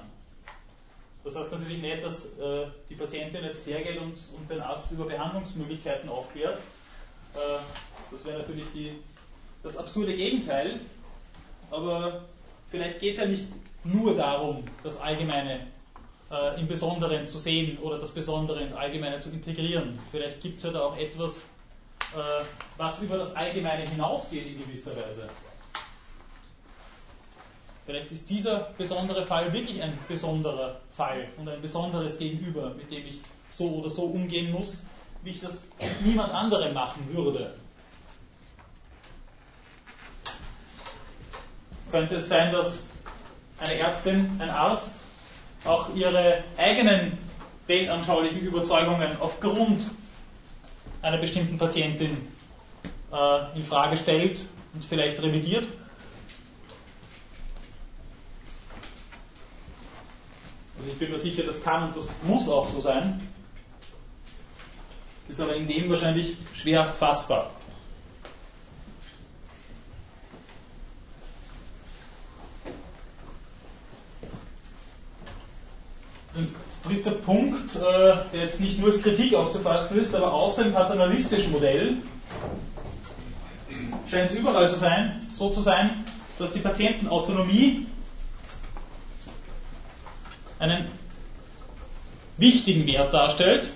[1.23, 5.05] Das heißt natürlich nicht, dass äh, die Patientin jetzt hergeht und, und, den Arzt über
[5.05, 6.57] Behandlungsmöglichkeiten aufklärt.
[7.33, 7.37] Äh,
[8.11, 8.91] das wäre natürlich die,
[9.63, 10.79] das absurde Gegenteil.
[11.69, 12.23] Aber
[12.69, 13.45] vielleicht geht es ja nicht
[13.83, 15.67] nur darum, das Allgemeine
[16.31, 19.99] äh, im Besonderen zu sehen oder das Besondere ins Allgemeine zu integrieren.
[20.11, 21.43] Vielleicht gibt es ja da auch etwas,
[22.77, 25.29] was über das Allgemeine hinausgeht in gewisser Weise.
[27.85, 33.05] Vielleicht ist dieser besondere Fall wirklich ein besonderer Fall und ein besonderes Gegenüber, mit dem
[33.05, 34.85] ich so oder so umgehen muss,
[35.23, 35.63] wie ich das
[36.03, 37.53] niemand anderem machen würde.
[41.89, 42.83] Könnte es sein, dass
[43.59, 44.93] eine Ärztin, ein Arzt
[45.65, 47.17] auch ihre eigenen
[47.65, 49.85] weltanschaulichen Überzeugungen aufgrund
[51.01, 52.27] einer bestimmten Patientin
[53.11, 55.67] äh, in Frage stellt und vielleicht revidiert?
[60.77, 63.27] Also ich bin mir sicher, das kann und das muss auch so sein.
[65.27, 67.51] Ist aber in dem wahrscheinlich schwer fassbar.
[76.35, 77.79] Ein dritter Punkt, äh,
[78.33, 81.97] der jetzt nicht nur als Kritik aufzufassen ist, aber außer im paternalistischen Modell
[84.09, 86.03] scheint es überall so, sein, so zu sein,
[86.37, 87.85] dass die Patientenautonomie
[90.59, 90.87] einen
[92.37, 93.71] wichtigen Wert darstellt.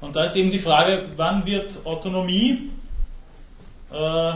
[0.00, 2.70] Und da ist eben die Frage, wann wird Autonomie,
[3.92, 4.32] äh,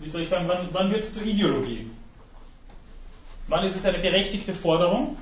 [0.00, 1.88] wie soll ich sagen, wann, wann wird es zur Ideologie?
[3.48, 5.16] Wann ist es eine berechtigte Forderung,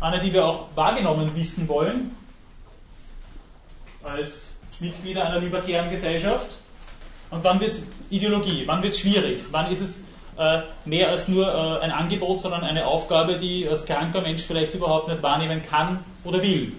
[0.00, 2.16] eine, die wir auch wahrgenommen wissen wollen,
[4.02, 6.56] als Mitglieder einer libertären Gesellschaft?
[7.30, 8.64] Und wann wird es Ideologie?
[8.66, 9.40] Wann wird es schwierig?
[9.50, 10.02] Wann ist es
[10.36, 14.74] äh, mehr als nur äh, ein Angebot, sondern eine Aufgabe, die als kranker Mensch vielleicht
[14.74, 16.72] überhaupt nicht wahrnehmen kann oder will?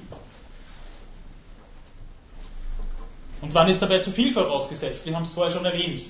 [3.41, 5.05] Und wann ist dabei zu viel vorausgesetzt?
[5.05, 6.03] Wir haben es vorher schon erwähnt.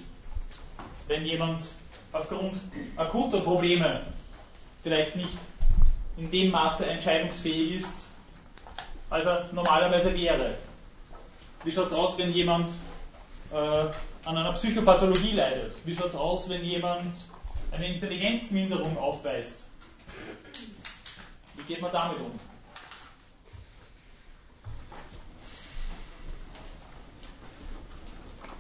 [1.08, 1.66] Wenn jemand
[2.14, 2.58] aufgrund
[2.96, 4.02] akuter Probleme
[4.84, 5.38] vielleicht nicht
[6.16, 7.94] in dem Maße entscheidungsfähig ist,
[9.10, 10.56] als er normalerweise wäre.
[11.64, 12.72] Wie schaut es aus, wenn jemand
[13.52, 15.76] äh, an einer Psychopathologie leidet?
[15.86, 17.26] Wie schaut es aus, wenn jemand
[17.72, 19.56] eine Intelligenzminderung aufweist?
[21.56, 22.32] Wie geht man damit um?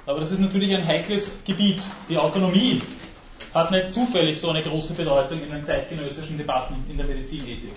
[0.05, 1.81] Aber das ist natürlich ein heikles Gebiet.
[2.09, 2.81] Die Autonomie
[3.53, 7.75] hat nicht zufällig so eine große Bedeutung in den zeitgenössischen Debatten in der Medizinethik.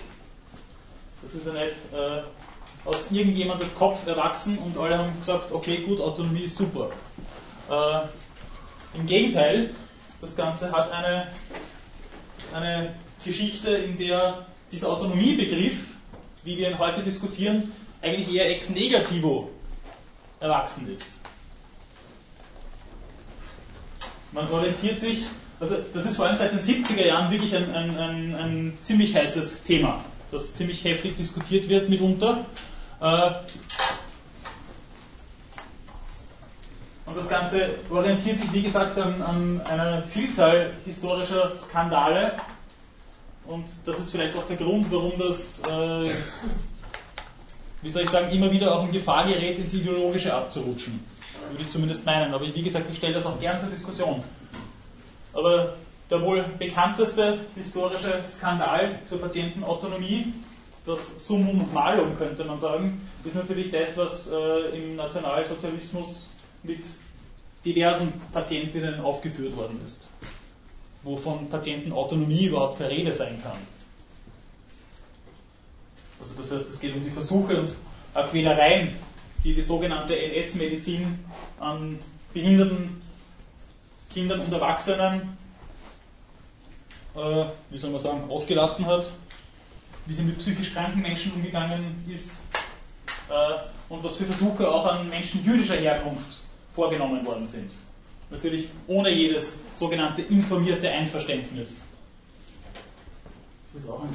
[1.21, 2.21] Das ist ja nicht äh,
[2.87, 6.89] aus irgendjemandes Kopf erwachsen und alle haben gesagt, okay, gut, Autonomie ist super.
[7.69, 9.69] Äh, Im Gegenteil,
[10.21, 11.27] das Ganze hat eine,
[12.53, 15.77] eine Geschichte, in der dieser Autonomiebegriff,
[16.43, 17.71] wie wir ihn heute diskutieren,
[18.01, 19.49] eigentlich eher ex negativo
[20.39, 21.07] erwachsen ist.
[24.31, 25.19] Man orientiert sich,
[25.59, 29.15] also das ist vor allem seit den 70er Jahren wirklich ein, ein, ein, ein ziemlich
[29.15, 32.45] heißes Thema, das ziemlich heftig diskutiert wird mitunter.
[33.01, 33.31] Äh,
[37.07, 42.33] Und das Ganze orientiert sich, wie gesagt, an, an einer Vielzahl historischer Skandale.
[43.45, 46.11] Und das ist vielleicht auch der Grund, warum das, äh,
[47.81, 50.99] wie soll ich sagen, immer wieder auch in Gefahr gerät, ins Ideologische abzurutschen.
[51.49, 52.33] Würde ich zumindest meinen.
[52.33, 54.21] Aber wie gesagt, ich stelle das auch gern zur Diskussion.
[55.37, 55.75] Aber
[56.09, 60.33] der wohl bekannteste historische Skandal zur Patientenautonomie,
[60.83, 66.33] das Summum malum könnte man sagen, ist natürlich das, was äh, im Nationalsozialismus
[66.63, 66.79] mit
[67.63, 70.07] diversen Patientinnen aufgeführt worden ist,
[71.03, 73.59] wovon Patientenautonomie überhaupt keine Rede sein kann.
[76.19, 77.75] Also das heißt, es geht um die Versuche und
[78.31, 78.95] Quälereien,
[79.43, 81.19] die die sogenannte NS-Medizin
[81.59, 81.99] an
[82.33, 83.06] behinderten
[84.17, 85.37] Kindern und Erwachsenen,
[87.15, 89.11] äh, wie soll man sagen, ausgelassen hat,
[90.07, 92.31] wie sie mit psychisch kranken Menschen umgegangen ist
[93.29, 96.39] äh, und was für Versuche auch an Menschen jüdischer Herkunft
[96.73, 97.71] vorgenommen worden sind.
[98.31, 101.83] Natürlich ohne jedes sogenannte informierte Einverständnis.
[103.71, 104.09] Das ist auch ein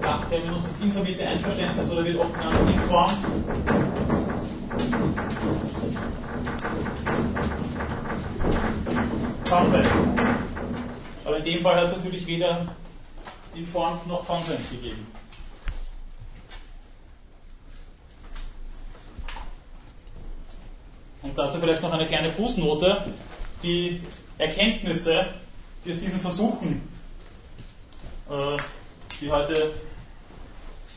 [0.00, 3.18] Fachterminus, das informierte Einverständnis oder wird oft genannt informed.
[9.52, 9.86] Consent.
[11.26, 12.66] Aber in dem Fall hat es natürlich weder
[13.54, 15.06] informed noch Consent gegeben.
[21.20, 23.04] Und dazu vielleicht noch eine kleine Fußnote.
[23.62, 24.00] Die
[24.38, 25.26] Erkenntnisse,
[25.84, 26.88] die aus diesen Versuchen,
[28.30, 28.56] äh,
[29.20, 29.74] die heute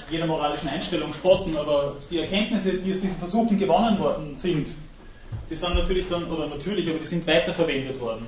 [0.09, 4.69] jeder moralischen Einstellung spotten, aber die Erkenntnisse, die aus diesen Versuchen gewonnen worden sind,
[5.49, 8.25] die sind natürlich dann, oder natürlich, aber die sind weiterverwendet worden.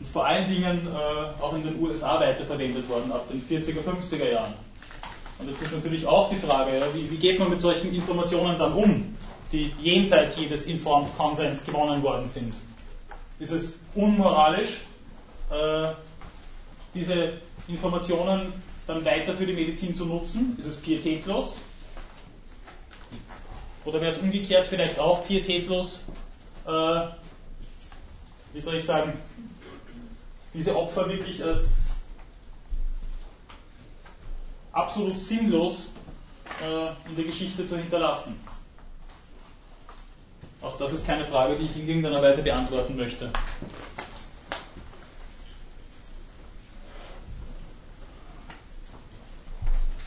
[0.00, 4.30] Und vor allen Dingen äh, auch in den USA weiterverwendet worden, ab den 40er, 50er
[4.30, 4.54] Jahren.
[5.38, 8.58] Und jetzt ist natürlich auch die Frage, ja, wie, wie geht man mit solchen Informationen
[8.58, 9.14] dann um?
[9.52, 12.54] die jenseits jedes Informed Consent gewonnen worden sind.
[13.38, 14.80] Ist es unmoralisch,
[15.50, 15.88] äh,
[16.94, 17.34] diese
[17.66, 18.52] Informationen
[18.86, 20.56] dann weiter für die Medizin zu nutzen?
[20.58, 21.58] Ist es pietätlos?
[23.84, 26.04] Oder wäre es umgekehrt vielleicht auch pietätlos,
[26.66, 27.00] äh,
[28.52, 29.14] wie soll ich sagen,
[30.58, 31.90] diese Opfer wirklich als
[34.72, 35.92] absolut sinnlos
[36.60, 38.34] äh, in der Geschichte zu hinterlassen?
[40.60, 43.30] Auch das ist keine Frage, die ich in irgendeiner Weise beantworten möchte.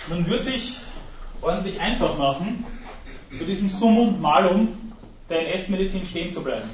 [0.09, 0.81] Man würde sich
[1.41, 2.65] ordentlich einfach machen,
[3.31, 4.91] bei diesem Summum Malum
[5.29, 6.69] der NS-Medizin stehen zu bleiben.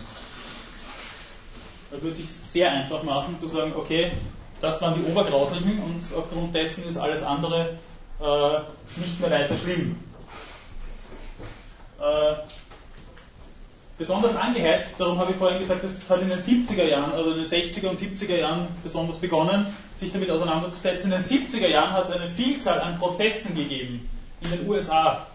[1.91, 2.27] Man würde sich
[2.57, 4.11] sehr einfach machen, zu sagen, okay,
[4.59, 7.77] das waren die Obergrauslichen und aufgrund dessen ist alles andere
[8.19, 9.95] äh, nicht mehr weiter schlimm.
[11.99, 12.35] Äh,
[13.95, 17.37] besonders angeheizt, darum habe ich vorhin gesagt, das hat in den 70er Jahren, also in
[17.37, 19.67] den 60er und 70er Jahren besonders begonnen,
[19.97, 21.11] sich damit auseinanderzusetzen.
[21.11, 24.09] In den 70er Jahren hat es eine Vielzahl an Prozessen gegeben
[24.41, 25.27] in den USA,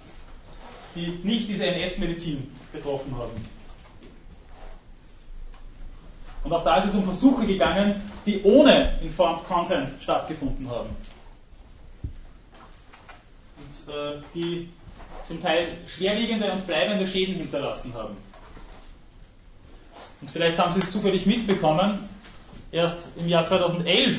[0.96, 3.61] die nicht diese NS-Medizin betroffen haben.
[6.44, 10.88] Und auch da ist es um Versuche gegangen, die ohne Informed Consent stattgefunden haben.
[13.56, 14.68] Und äh, die
[15.26, 18.16] zum Teil schwerwiegende und bleibende Schäden hinterlassen haben.
[20.20, 22.08] Und vielleicht haben Sie es zufällig mitbekommen,
[22.70, 24.18] erst im Jahr 2011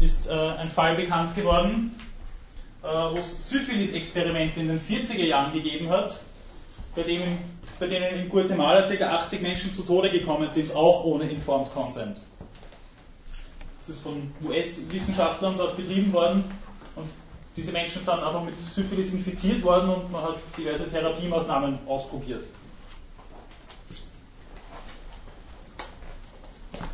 [0.00, 1.98] ist äh, ein Fall bekannt geworden,
[2.82, 6.20] äh, wo es Syphilis-Experimente in den 40er Jahren gegeben hat,
[6.96, 7.38] bei, dem,
[7.78, 9.04] bei denen in Guatemala ca.
[9.04, 12.20] 80 Menschen zu Tode gekommen sind, auch ohne Informed Consent.
[13.78, 16.44] Das ist von US-Wissenschaftlern dort betrieben worden
[16.96, 17.06] und
[17.54, 22.44] diese Menschen sind einfach mit Syphilis infiziert worden und man hat diverse Therapiemaßnahmen ausprobiert.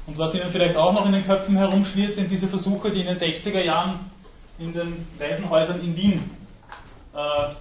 [0.07, 3.07] Und was Ihnen vielleicht auch noch in den Köpfen herumschwirrt, sind diese Versuche, die in
[3.07, 4.11] den 60er Jahren
[4.59, 6.31] in den Waisenhäusern in Wien
[7.15, 7.55] äh,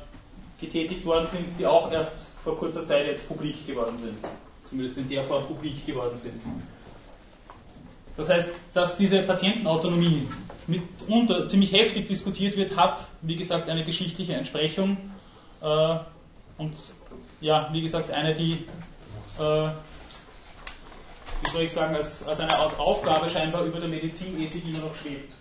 [0.59, 4.17] getätigt worden sind, die auch erst vor kurzer Zeit jetzt publik geworden sind.
[4.65, 6.41] Zumindest in der Form publik geworden sind.
[8.17, 10.27] Das heißt, dass diese Patientenautonomie
[10.67, 14.97] mitunter ziemlich heftig diskutiert wird, hat, wie gesagt, eine geschichtliche Entsprechung
[15.61, 15.97] äh,
[16.57, 16.75] und
[17.39, 18.65] ja, wie gesagt, eine, die
[19.39, 19.69] äh,
[21.43, 24.95] wie soll ich sagen, als, als eine Art Aufgabe scheinbar über der Medizinethik immer noch
[24.95, 25.33] schwebt.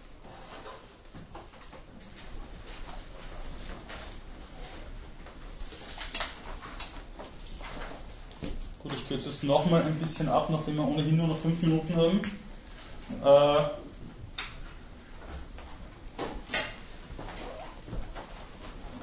[9.10, 12.20] Kürze es nochmal ein bisschen ab, nachdem wir ohnehin nur noch fünf Minuten haben.
[13.24, 13.64] Äh,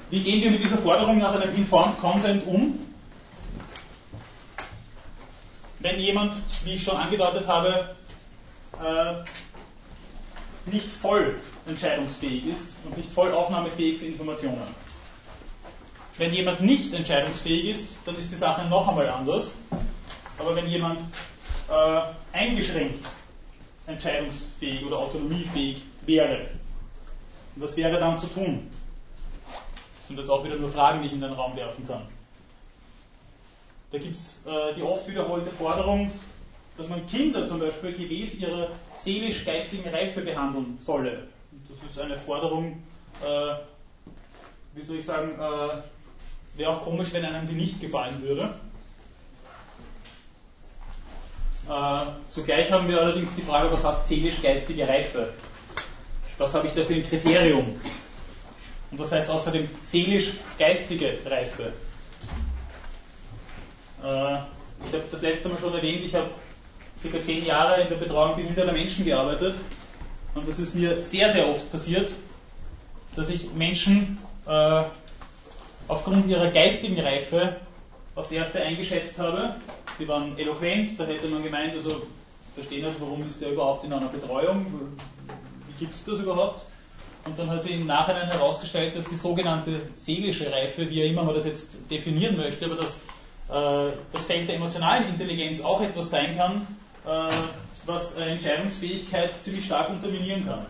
[0.10, 2.80] wie gehen wir mit dieser Forderung nach einem Informed Consent um?
[5.80, 7.96] wenn jemand, wie ich schon angedeutet habe,
[8.84, 11.36] äh, nicht voll
[11.66, 14.76] entscheidungsfähig ist und nicht voll aufnahmefähig für Informationen.
[16.18, 19.54] Wenn jemand nicht entscheidungsfähig ist, dann ist die Sache noch einmal anders.
[20.38, 21.02] Aber wenn jemand
[21.70, 22.02] äh,
[22.32, 23.06] eingeschränkt
[23.88, 26.48] entscheidungsfähig oder autonomiefähig wäre,
[27.56, 28.70] was wäre dann zu tun?
[29.98, 32.04] Das sind jetzt auch wieder nur Fragen, die ich in den Raum werfen kann.
[33.92, 36.12] Da gibt es äh, die oft wiederholte Forderung,
[36.78, 38.70] dass man Kinder zum Beispiel gemäß ihrer
[39.04, 41.28] seelisch-geistigen Reife behandeln solle.
[41.70, 42.84] Das ist eine Forderung,
[43.26, 43.56] äh,
[44.76, 48.44] wie soll ich sagen, äh, wäre auch komisch, wenn einem die nicht gefallen würde.
[48.44, 48.58] Äh,
[52.30, 55.34] zugleich haben wir allerdings die Frage, was heißt seelisch-geistige Reife?
[56.38, 57.80] Was habe ich da für ein Kriterium?
[58.92, 61.74] Und was heißt außerdem seelisch-geistige Reife?
[64.04, 64.36] Äh,
[64.86, 66.30] ich habe das letzte Mal schon erwähnt, ich habe
[67.02, 69.56] circa zehn Jahre in der Betreuung behinderter Menschen gearbeitet
[70.36, 72.14] und das ist mir sehr, sehr oft passiert,
[73.16, 74.84] dass ich Menschen äh,
[75.88, 77.56] aufgrund ihrer geistigen Reife
[78.16, 79.56] aufs Erste eingeschätzt habe.
[80.00, 82.04] Die waren eloquent, da hätte man gemeint, also
[82.54, 84.66] verstehen also, warum ist der überhaupt in einer Betreuung,
[85.68, 86.66] wie gibt es das überhaupt?
[87.26, 91.24] Und dann hat sich im Nachhinein herausgestellt, dass die sogenannte seelische Reife, wie er immer
[91.24, 92.96] man das jetzt definieren möchte, aber dass
[93.50, 96.68] äh, das Feld der emotionalen Intelligenz auch etwas sein kann,
[97.06, 97.34] äh,
[97.86, 100.66] was Entscheidungsfähigkeit ziemlich stark unterminieren kann.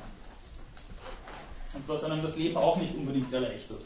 [1.74, 3.82] Und was einem das Leben auch nicht unbedingt erleichtert.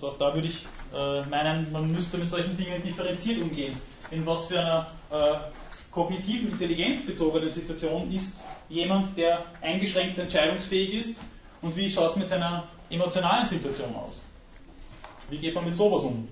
[0.00, 3.76] Also auch da würde ich äh, meinen, man müsste mit solchen Dingen differenziert umgehen.
[4.10, 5.34] In was für einer äh,
[5.90, 11.20] kognitiven, intelligenzbezogenen Situation ist jemand, der eingeschränkt entscheidungsfähig ist
[11.60, 14.24] und wie schaut es mit seiner emotionalen Situation aus?
[15.28, 16.26] Wie geht man mit sowas um?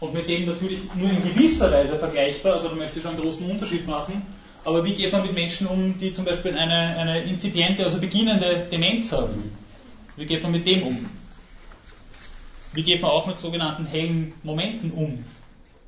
[0.00, 3.20] Und mit dem natürlich nur in gewisser Weise vergleichbar, also da möchte ich schon einen
[3.20, 4.22] großen Unterschied machen,
[4.66, 8.66] aber wie geht man mit Menschen um, die zum Beispiel eine, eine inzipiente, also beginnende
[8.68, 9.56] Demenz haben?
[10.16, 11.08] Wie geht man mit dem um?
[12.72, 15.24] Wie geht man auch mit sogenannten hellen Momenten um?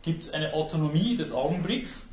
[0.02, 2.06] Gibt es eine Autonomie des Augenblicks?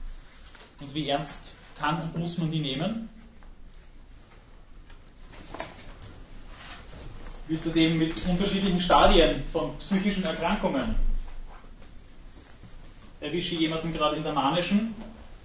[0.81, 3.09] Und wie ernst kann und muss man die nehmen?
[7.47, 10.95] Wie ist das eben mit unterschiedlichen Stadien von psychischen Erkrankungen?
[13.21, 14.95] Erwische ich jemanden gerade in der manischen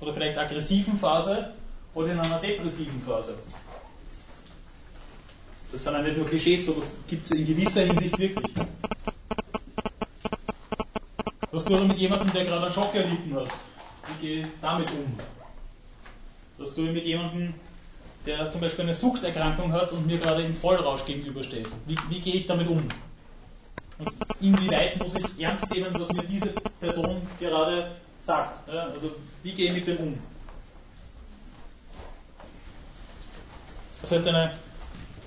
[0.01, 1.51] oder vielleicht aggressiven Phase
[1.94, 3.35] oder in einer depressiven Phase?
[5.72, 8.55] Das sind ja nicht nur Klischees, sowas gibt es in gewisser Hinsicht wirklich.
[11.52, 13.48] Was tue ich mit jemandem, der gerade einen Schock erlitten hat?
[14.09, 15.18] Wie gehe ich damit um?
[16.59, 17.55] Was tue ich mit jemandem,
[18.27, 21.68] der zum Beispiel eine Suchterkrankung hat und mir gerade im Vollrausch gegenübersteht?
[21.86, 22.89] Wie, wie gehe ich damit um?
[23.98, 24.10] Und
[24.40, 26.48] inwieweit muss ich ernst nehmen, was mir diese
[26.81, 28.68] Person gerade sagt?
[28.68, 30.18] Also wie gehe ich mit dem um?
[34.02, 34.52] Das heißt, eine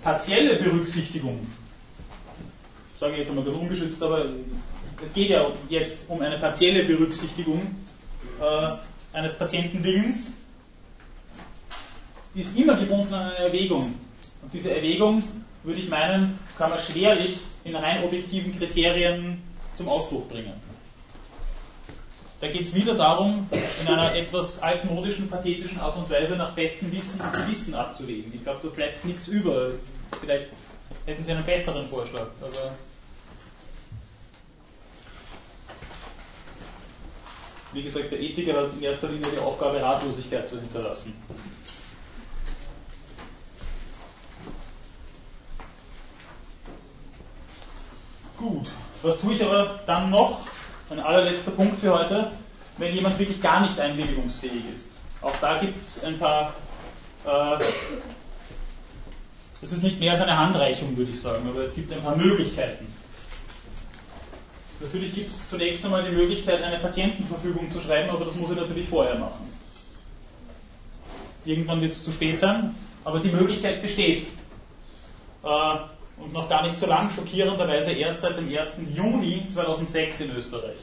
[0.01, 1.47] partielle Berücksichtigung,
[2.99, 4.25] sage ich jetzt einmal ganz ungeschützt, aber
[5.03, 7.61] es geht ja jetzt um eine partielle Berücksichtigung
[8.41, 8.69] äh,
[9.15, 10.27] eines Patientenwillens,
[12.33, 13.83] die ist immer gebunden an eine Erwägung.
[14.41, 15.19] Und diese Erwägung,
[15.63, 19.41] würde ich meinen, kann man schwerlich in rein objektiven Kriterien
[19.73, 20.53] zum Ausdruck bringen.
[22.43, 23.47] Da geht es wieder darum,
[23.79, 28.33] in einer etwas altmodischen, pathetischen Art und Weise nach bestem Wissen und Gewissen abzuwägen.
[28.35, 29.71] Ich glaube, da bleibt nichts über.
[30.19, 30.49] Vielleicht
[31.05, 32.27] hätten Sie einen besseren Vorschlag.
[32.41, 32.75] Aber
[37.71, 41.15] wie gesagt, der Ethiker hat in erster Linie die Aufgabe, Ratlosigkeit zu hinterlassen.
[48.35, 48.67] Gut,
[49.01, 50.52] was tue ich aber dann noch?
[50.93, 52.27] Ein allerletzter Punkt für heute,
[52.77, 54.89] wenn jemand wirklich gar nicht einwilligungsfähig ist.
[55.23, 56.53] Auch da gibt es ein paar,
[57.25, 57.63] äh,
[59.59, 62.15] das ist nicht mehr als eine Handreichung, würde ich sagen, aber es gibt ein paar
[62.15, 62.85] Möglichkeiten.
[64.81, 68.57] Natürlich gibt es zunächst einmal die Möglichkeit, eine Patientenverfügung zu schreiben, aber das muss ich
[68.57, 69.51] natürlich vorher machen.
[71.43, 74.27] Irgendwann wird es zu spät sein, aber die Möglichkeit besteht.
[75.43, 75.75] Äh,
[76.17, 78.77] und noch gar nicht so lang, schockierenderweise erst seit dem 1.
[78.93, 80.77] Juni 2006 in Österreich.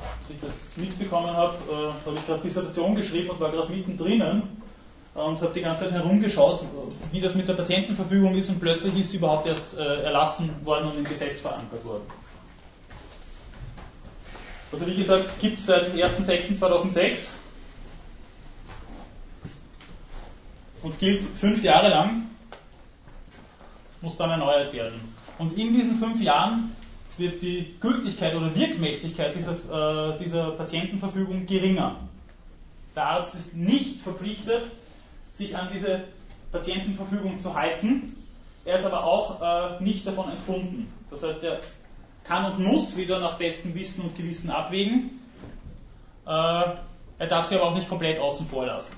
[0.00, 4.42] Als ich das mitbekommen habe, äh, habe ich gerade Dissertation geschrieben und war gerade mittendrin
[5.14, 6.64] und habe die ganze Zeit herumgeschaut,
[7.10, 10.90] wie das mit der Patientenverfügung ist und plötzlich ist sie überhaupt erst äh, erlassen worden
[10.90, 12.04] und im Gesetz verankert worden.
[14.72, 17.30] Also wie gesagt, gibt es seit 1.6.2006
[20.82, 22.26] und gilt fünf Jahre lang
[24.00, 25.00] muss dann erneuert werden.
[25.38, 26.74] Und in diesen fünf Jahren
[27.18, 31.96] wird die Gültigkeit oder Wirkmächtigkeit dieser, äh, dieser Patientenverfügung geringer.
[32.96, 34.64] Der Arzt ist nicht verpflichtet,
[35.32, 36.04] sich an diese
[36.50, 38.16] Patientenverfügung zu halten.
[38.64, 40.92] Er ist aber auch äh, nicht davon entfunden.
[41.10, 41.60] Das heißt, er
[42.24, 45.20] kann und muss wieder nach bestem Wissen und Gewissen abwägen.
[46.26, 48.96] Äh, er darf sie aber auch nicht komplett außen vor lassen.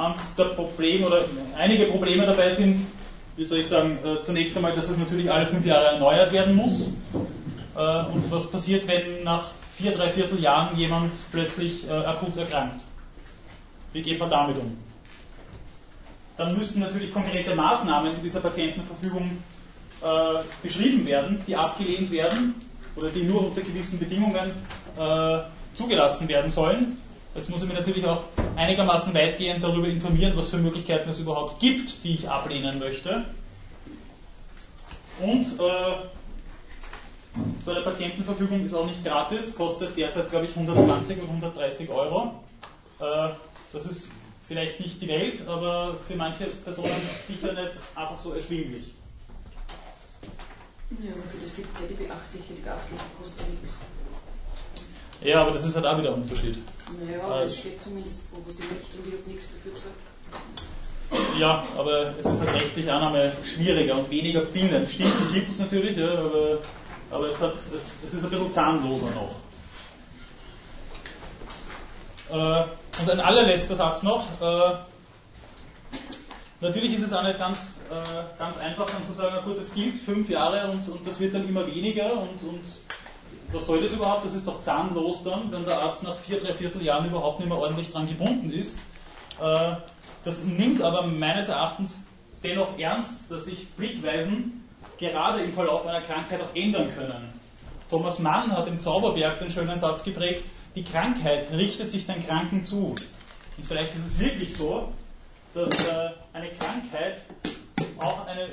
[0.00, 1.24] Und eines der Probleme oder
[1.56, 2.86] einige Probleme dabei sind,
[3.36, 6.54] wie soll ich sagen, äh, zunächst einmal, dass es natürlich alle fünf Jahre erneuert werden
[6.54, 6.90] muss.
[7.76, 12.82] Äh, und was passiert, wenn nach vier, drei Viertel Jahren jemand plötzlich äh, akut erkrankt?
[13.92, 14.76] Wie geht man damit um?
[16.38, 19.30] Dann müssen natürlich konkrete Maßnahmen in dieser Patientenverfügung
[20.00, 20.06] äh,
[20.62, 22.54] beschrieben werden, die abgelehnt werden
[22.96, 24.52] oder die nur unter gewissen Bedingungen
[24.98, 25.38] äh,
[25.74, 26.96] zugelassen werden sollen.
[27.34, 28.24] Jetzt muss ich mich natürlich auch
[28.56, 33.24] einigermaßen weitgehend darüber informieren, was für Möglichkeiten es überhaupt gibt, die ich ablehnen möchte.
[35.20, 35.94] Und äh,
[37.62, 42.42] so eine Patientenverfügung ist auch nicht gratis, kostet derzeit, glaube ich, 120 oder 130 Euro.
[42.98, 43.30] Äh,
[43.72, 44.10] das ist
[44.48, 48.92] vielleicht nicht die Welt, aber für manche Personen sicher nicht einfach so erschwinglich.
[51.00, 53.78] Ja, aber für das gibt es ja die beachtliche, die beachtliche kostet nichts.
[55.22, 56.58] Ja, aber das ist halt auch wieder ein Unterschied.
[56.98, 61.38] Naja, aber es steht zumindest, wo sie nicht und ich habe nichts dafür gesagt.
[61.38, 64.88] Ja, aber es ist halt rechtlich Annahme schwieriger und weniger bindend.
[64.88, 66.58] Stimmt, die gibt es natürlich, ja, aber,
[67.10, 69.34] aber es, hat, es, es ist ein bisschen zahnloser noch.
[72.30, 72.64] Äh,
[73.00, 74.24] und ein allerletzter Satz noch.
[74.40, 74.74] Äh,
[76.60, 79.98] natürlich ist es auch nicht ganz, äh, ganz einfach dann zu sagen, gut, das gilt
[79.98, 82.64] fünf Jahre und, und das wird dann immer weniger und, und
[83.52, 84.26] was soll das überhaupt?
[84.26, 87.58] Das ist doch zahnlos dann, wenn der Arzt nach vier, drei Vierteljahren überhaupt nicht mehr
[87.58, 88.78] ordentlich dran gebunden ist.
[89.40, 89.72] Äh,
[90.22, 92.04] das nimmt aber meines Erachtens
[92.42, 94.64] dennoch ernst, dass sich Blickweisen
[94.98, 97.32] gerade im Verlauf einer Krankheit auch ändern können.
[97.88, 100.44] Thomas Mann hat im Zauberberg den schönen Satz geprägt,
[100.74, 102.94] die Krankheit richtet sich den Kranken zu.
[103.56, 104.92] Und vielleicht ist es wirklich so,
[105.54, 107.22] dass äh, eine Krankheit
[107.98, 108.48] auch eine,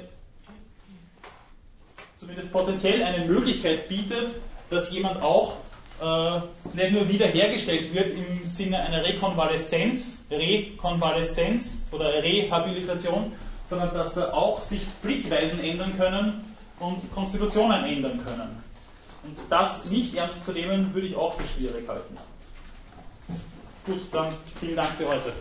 [2.17, 4.31] zumindest potenziell eine Möglichkeit bietet,
[4.69, 5.57] dass jemand auch
[6.01, 6.39] äh,
[6.73, 13.31] nicht nur wiederhergestellt wird im Sinne einer Rekonvaleszenz, Rekonvaleszenz oder Rehabilitation,
[13.67, 18.63] sondern dass da auch sich Blickweisen ändern können und Konstitutionen ändern können.
[19.23, 22.15] Und das nicht ernst zu nehmen, würde ich auch für schwierig halten.
[23.85, 25.33] Gut, dann vielen Dank für heute.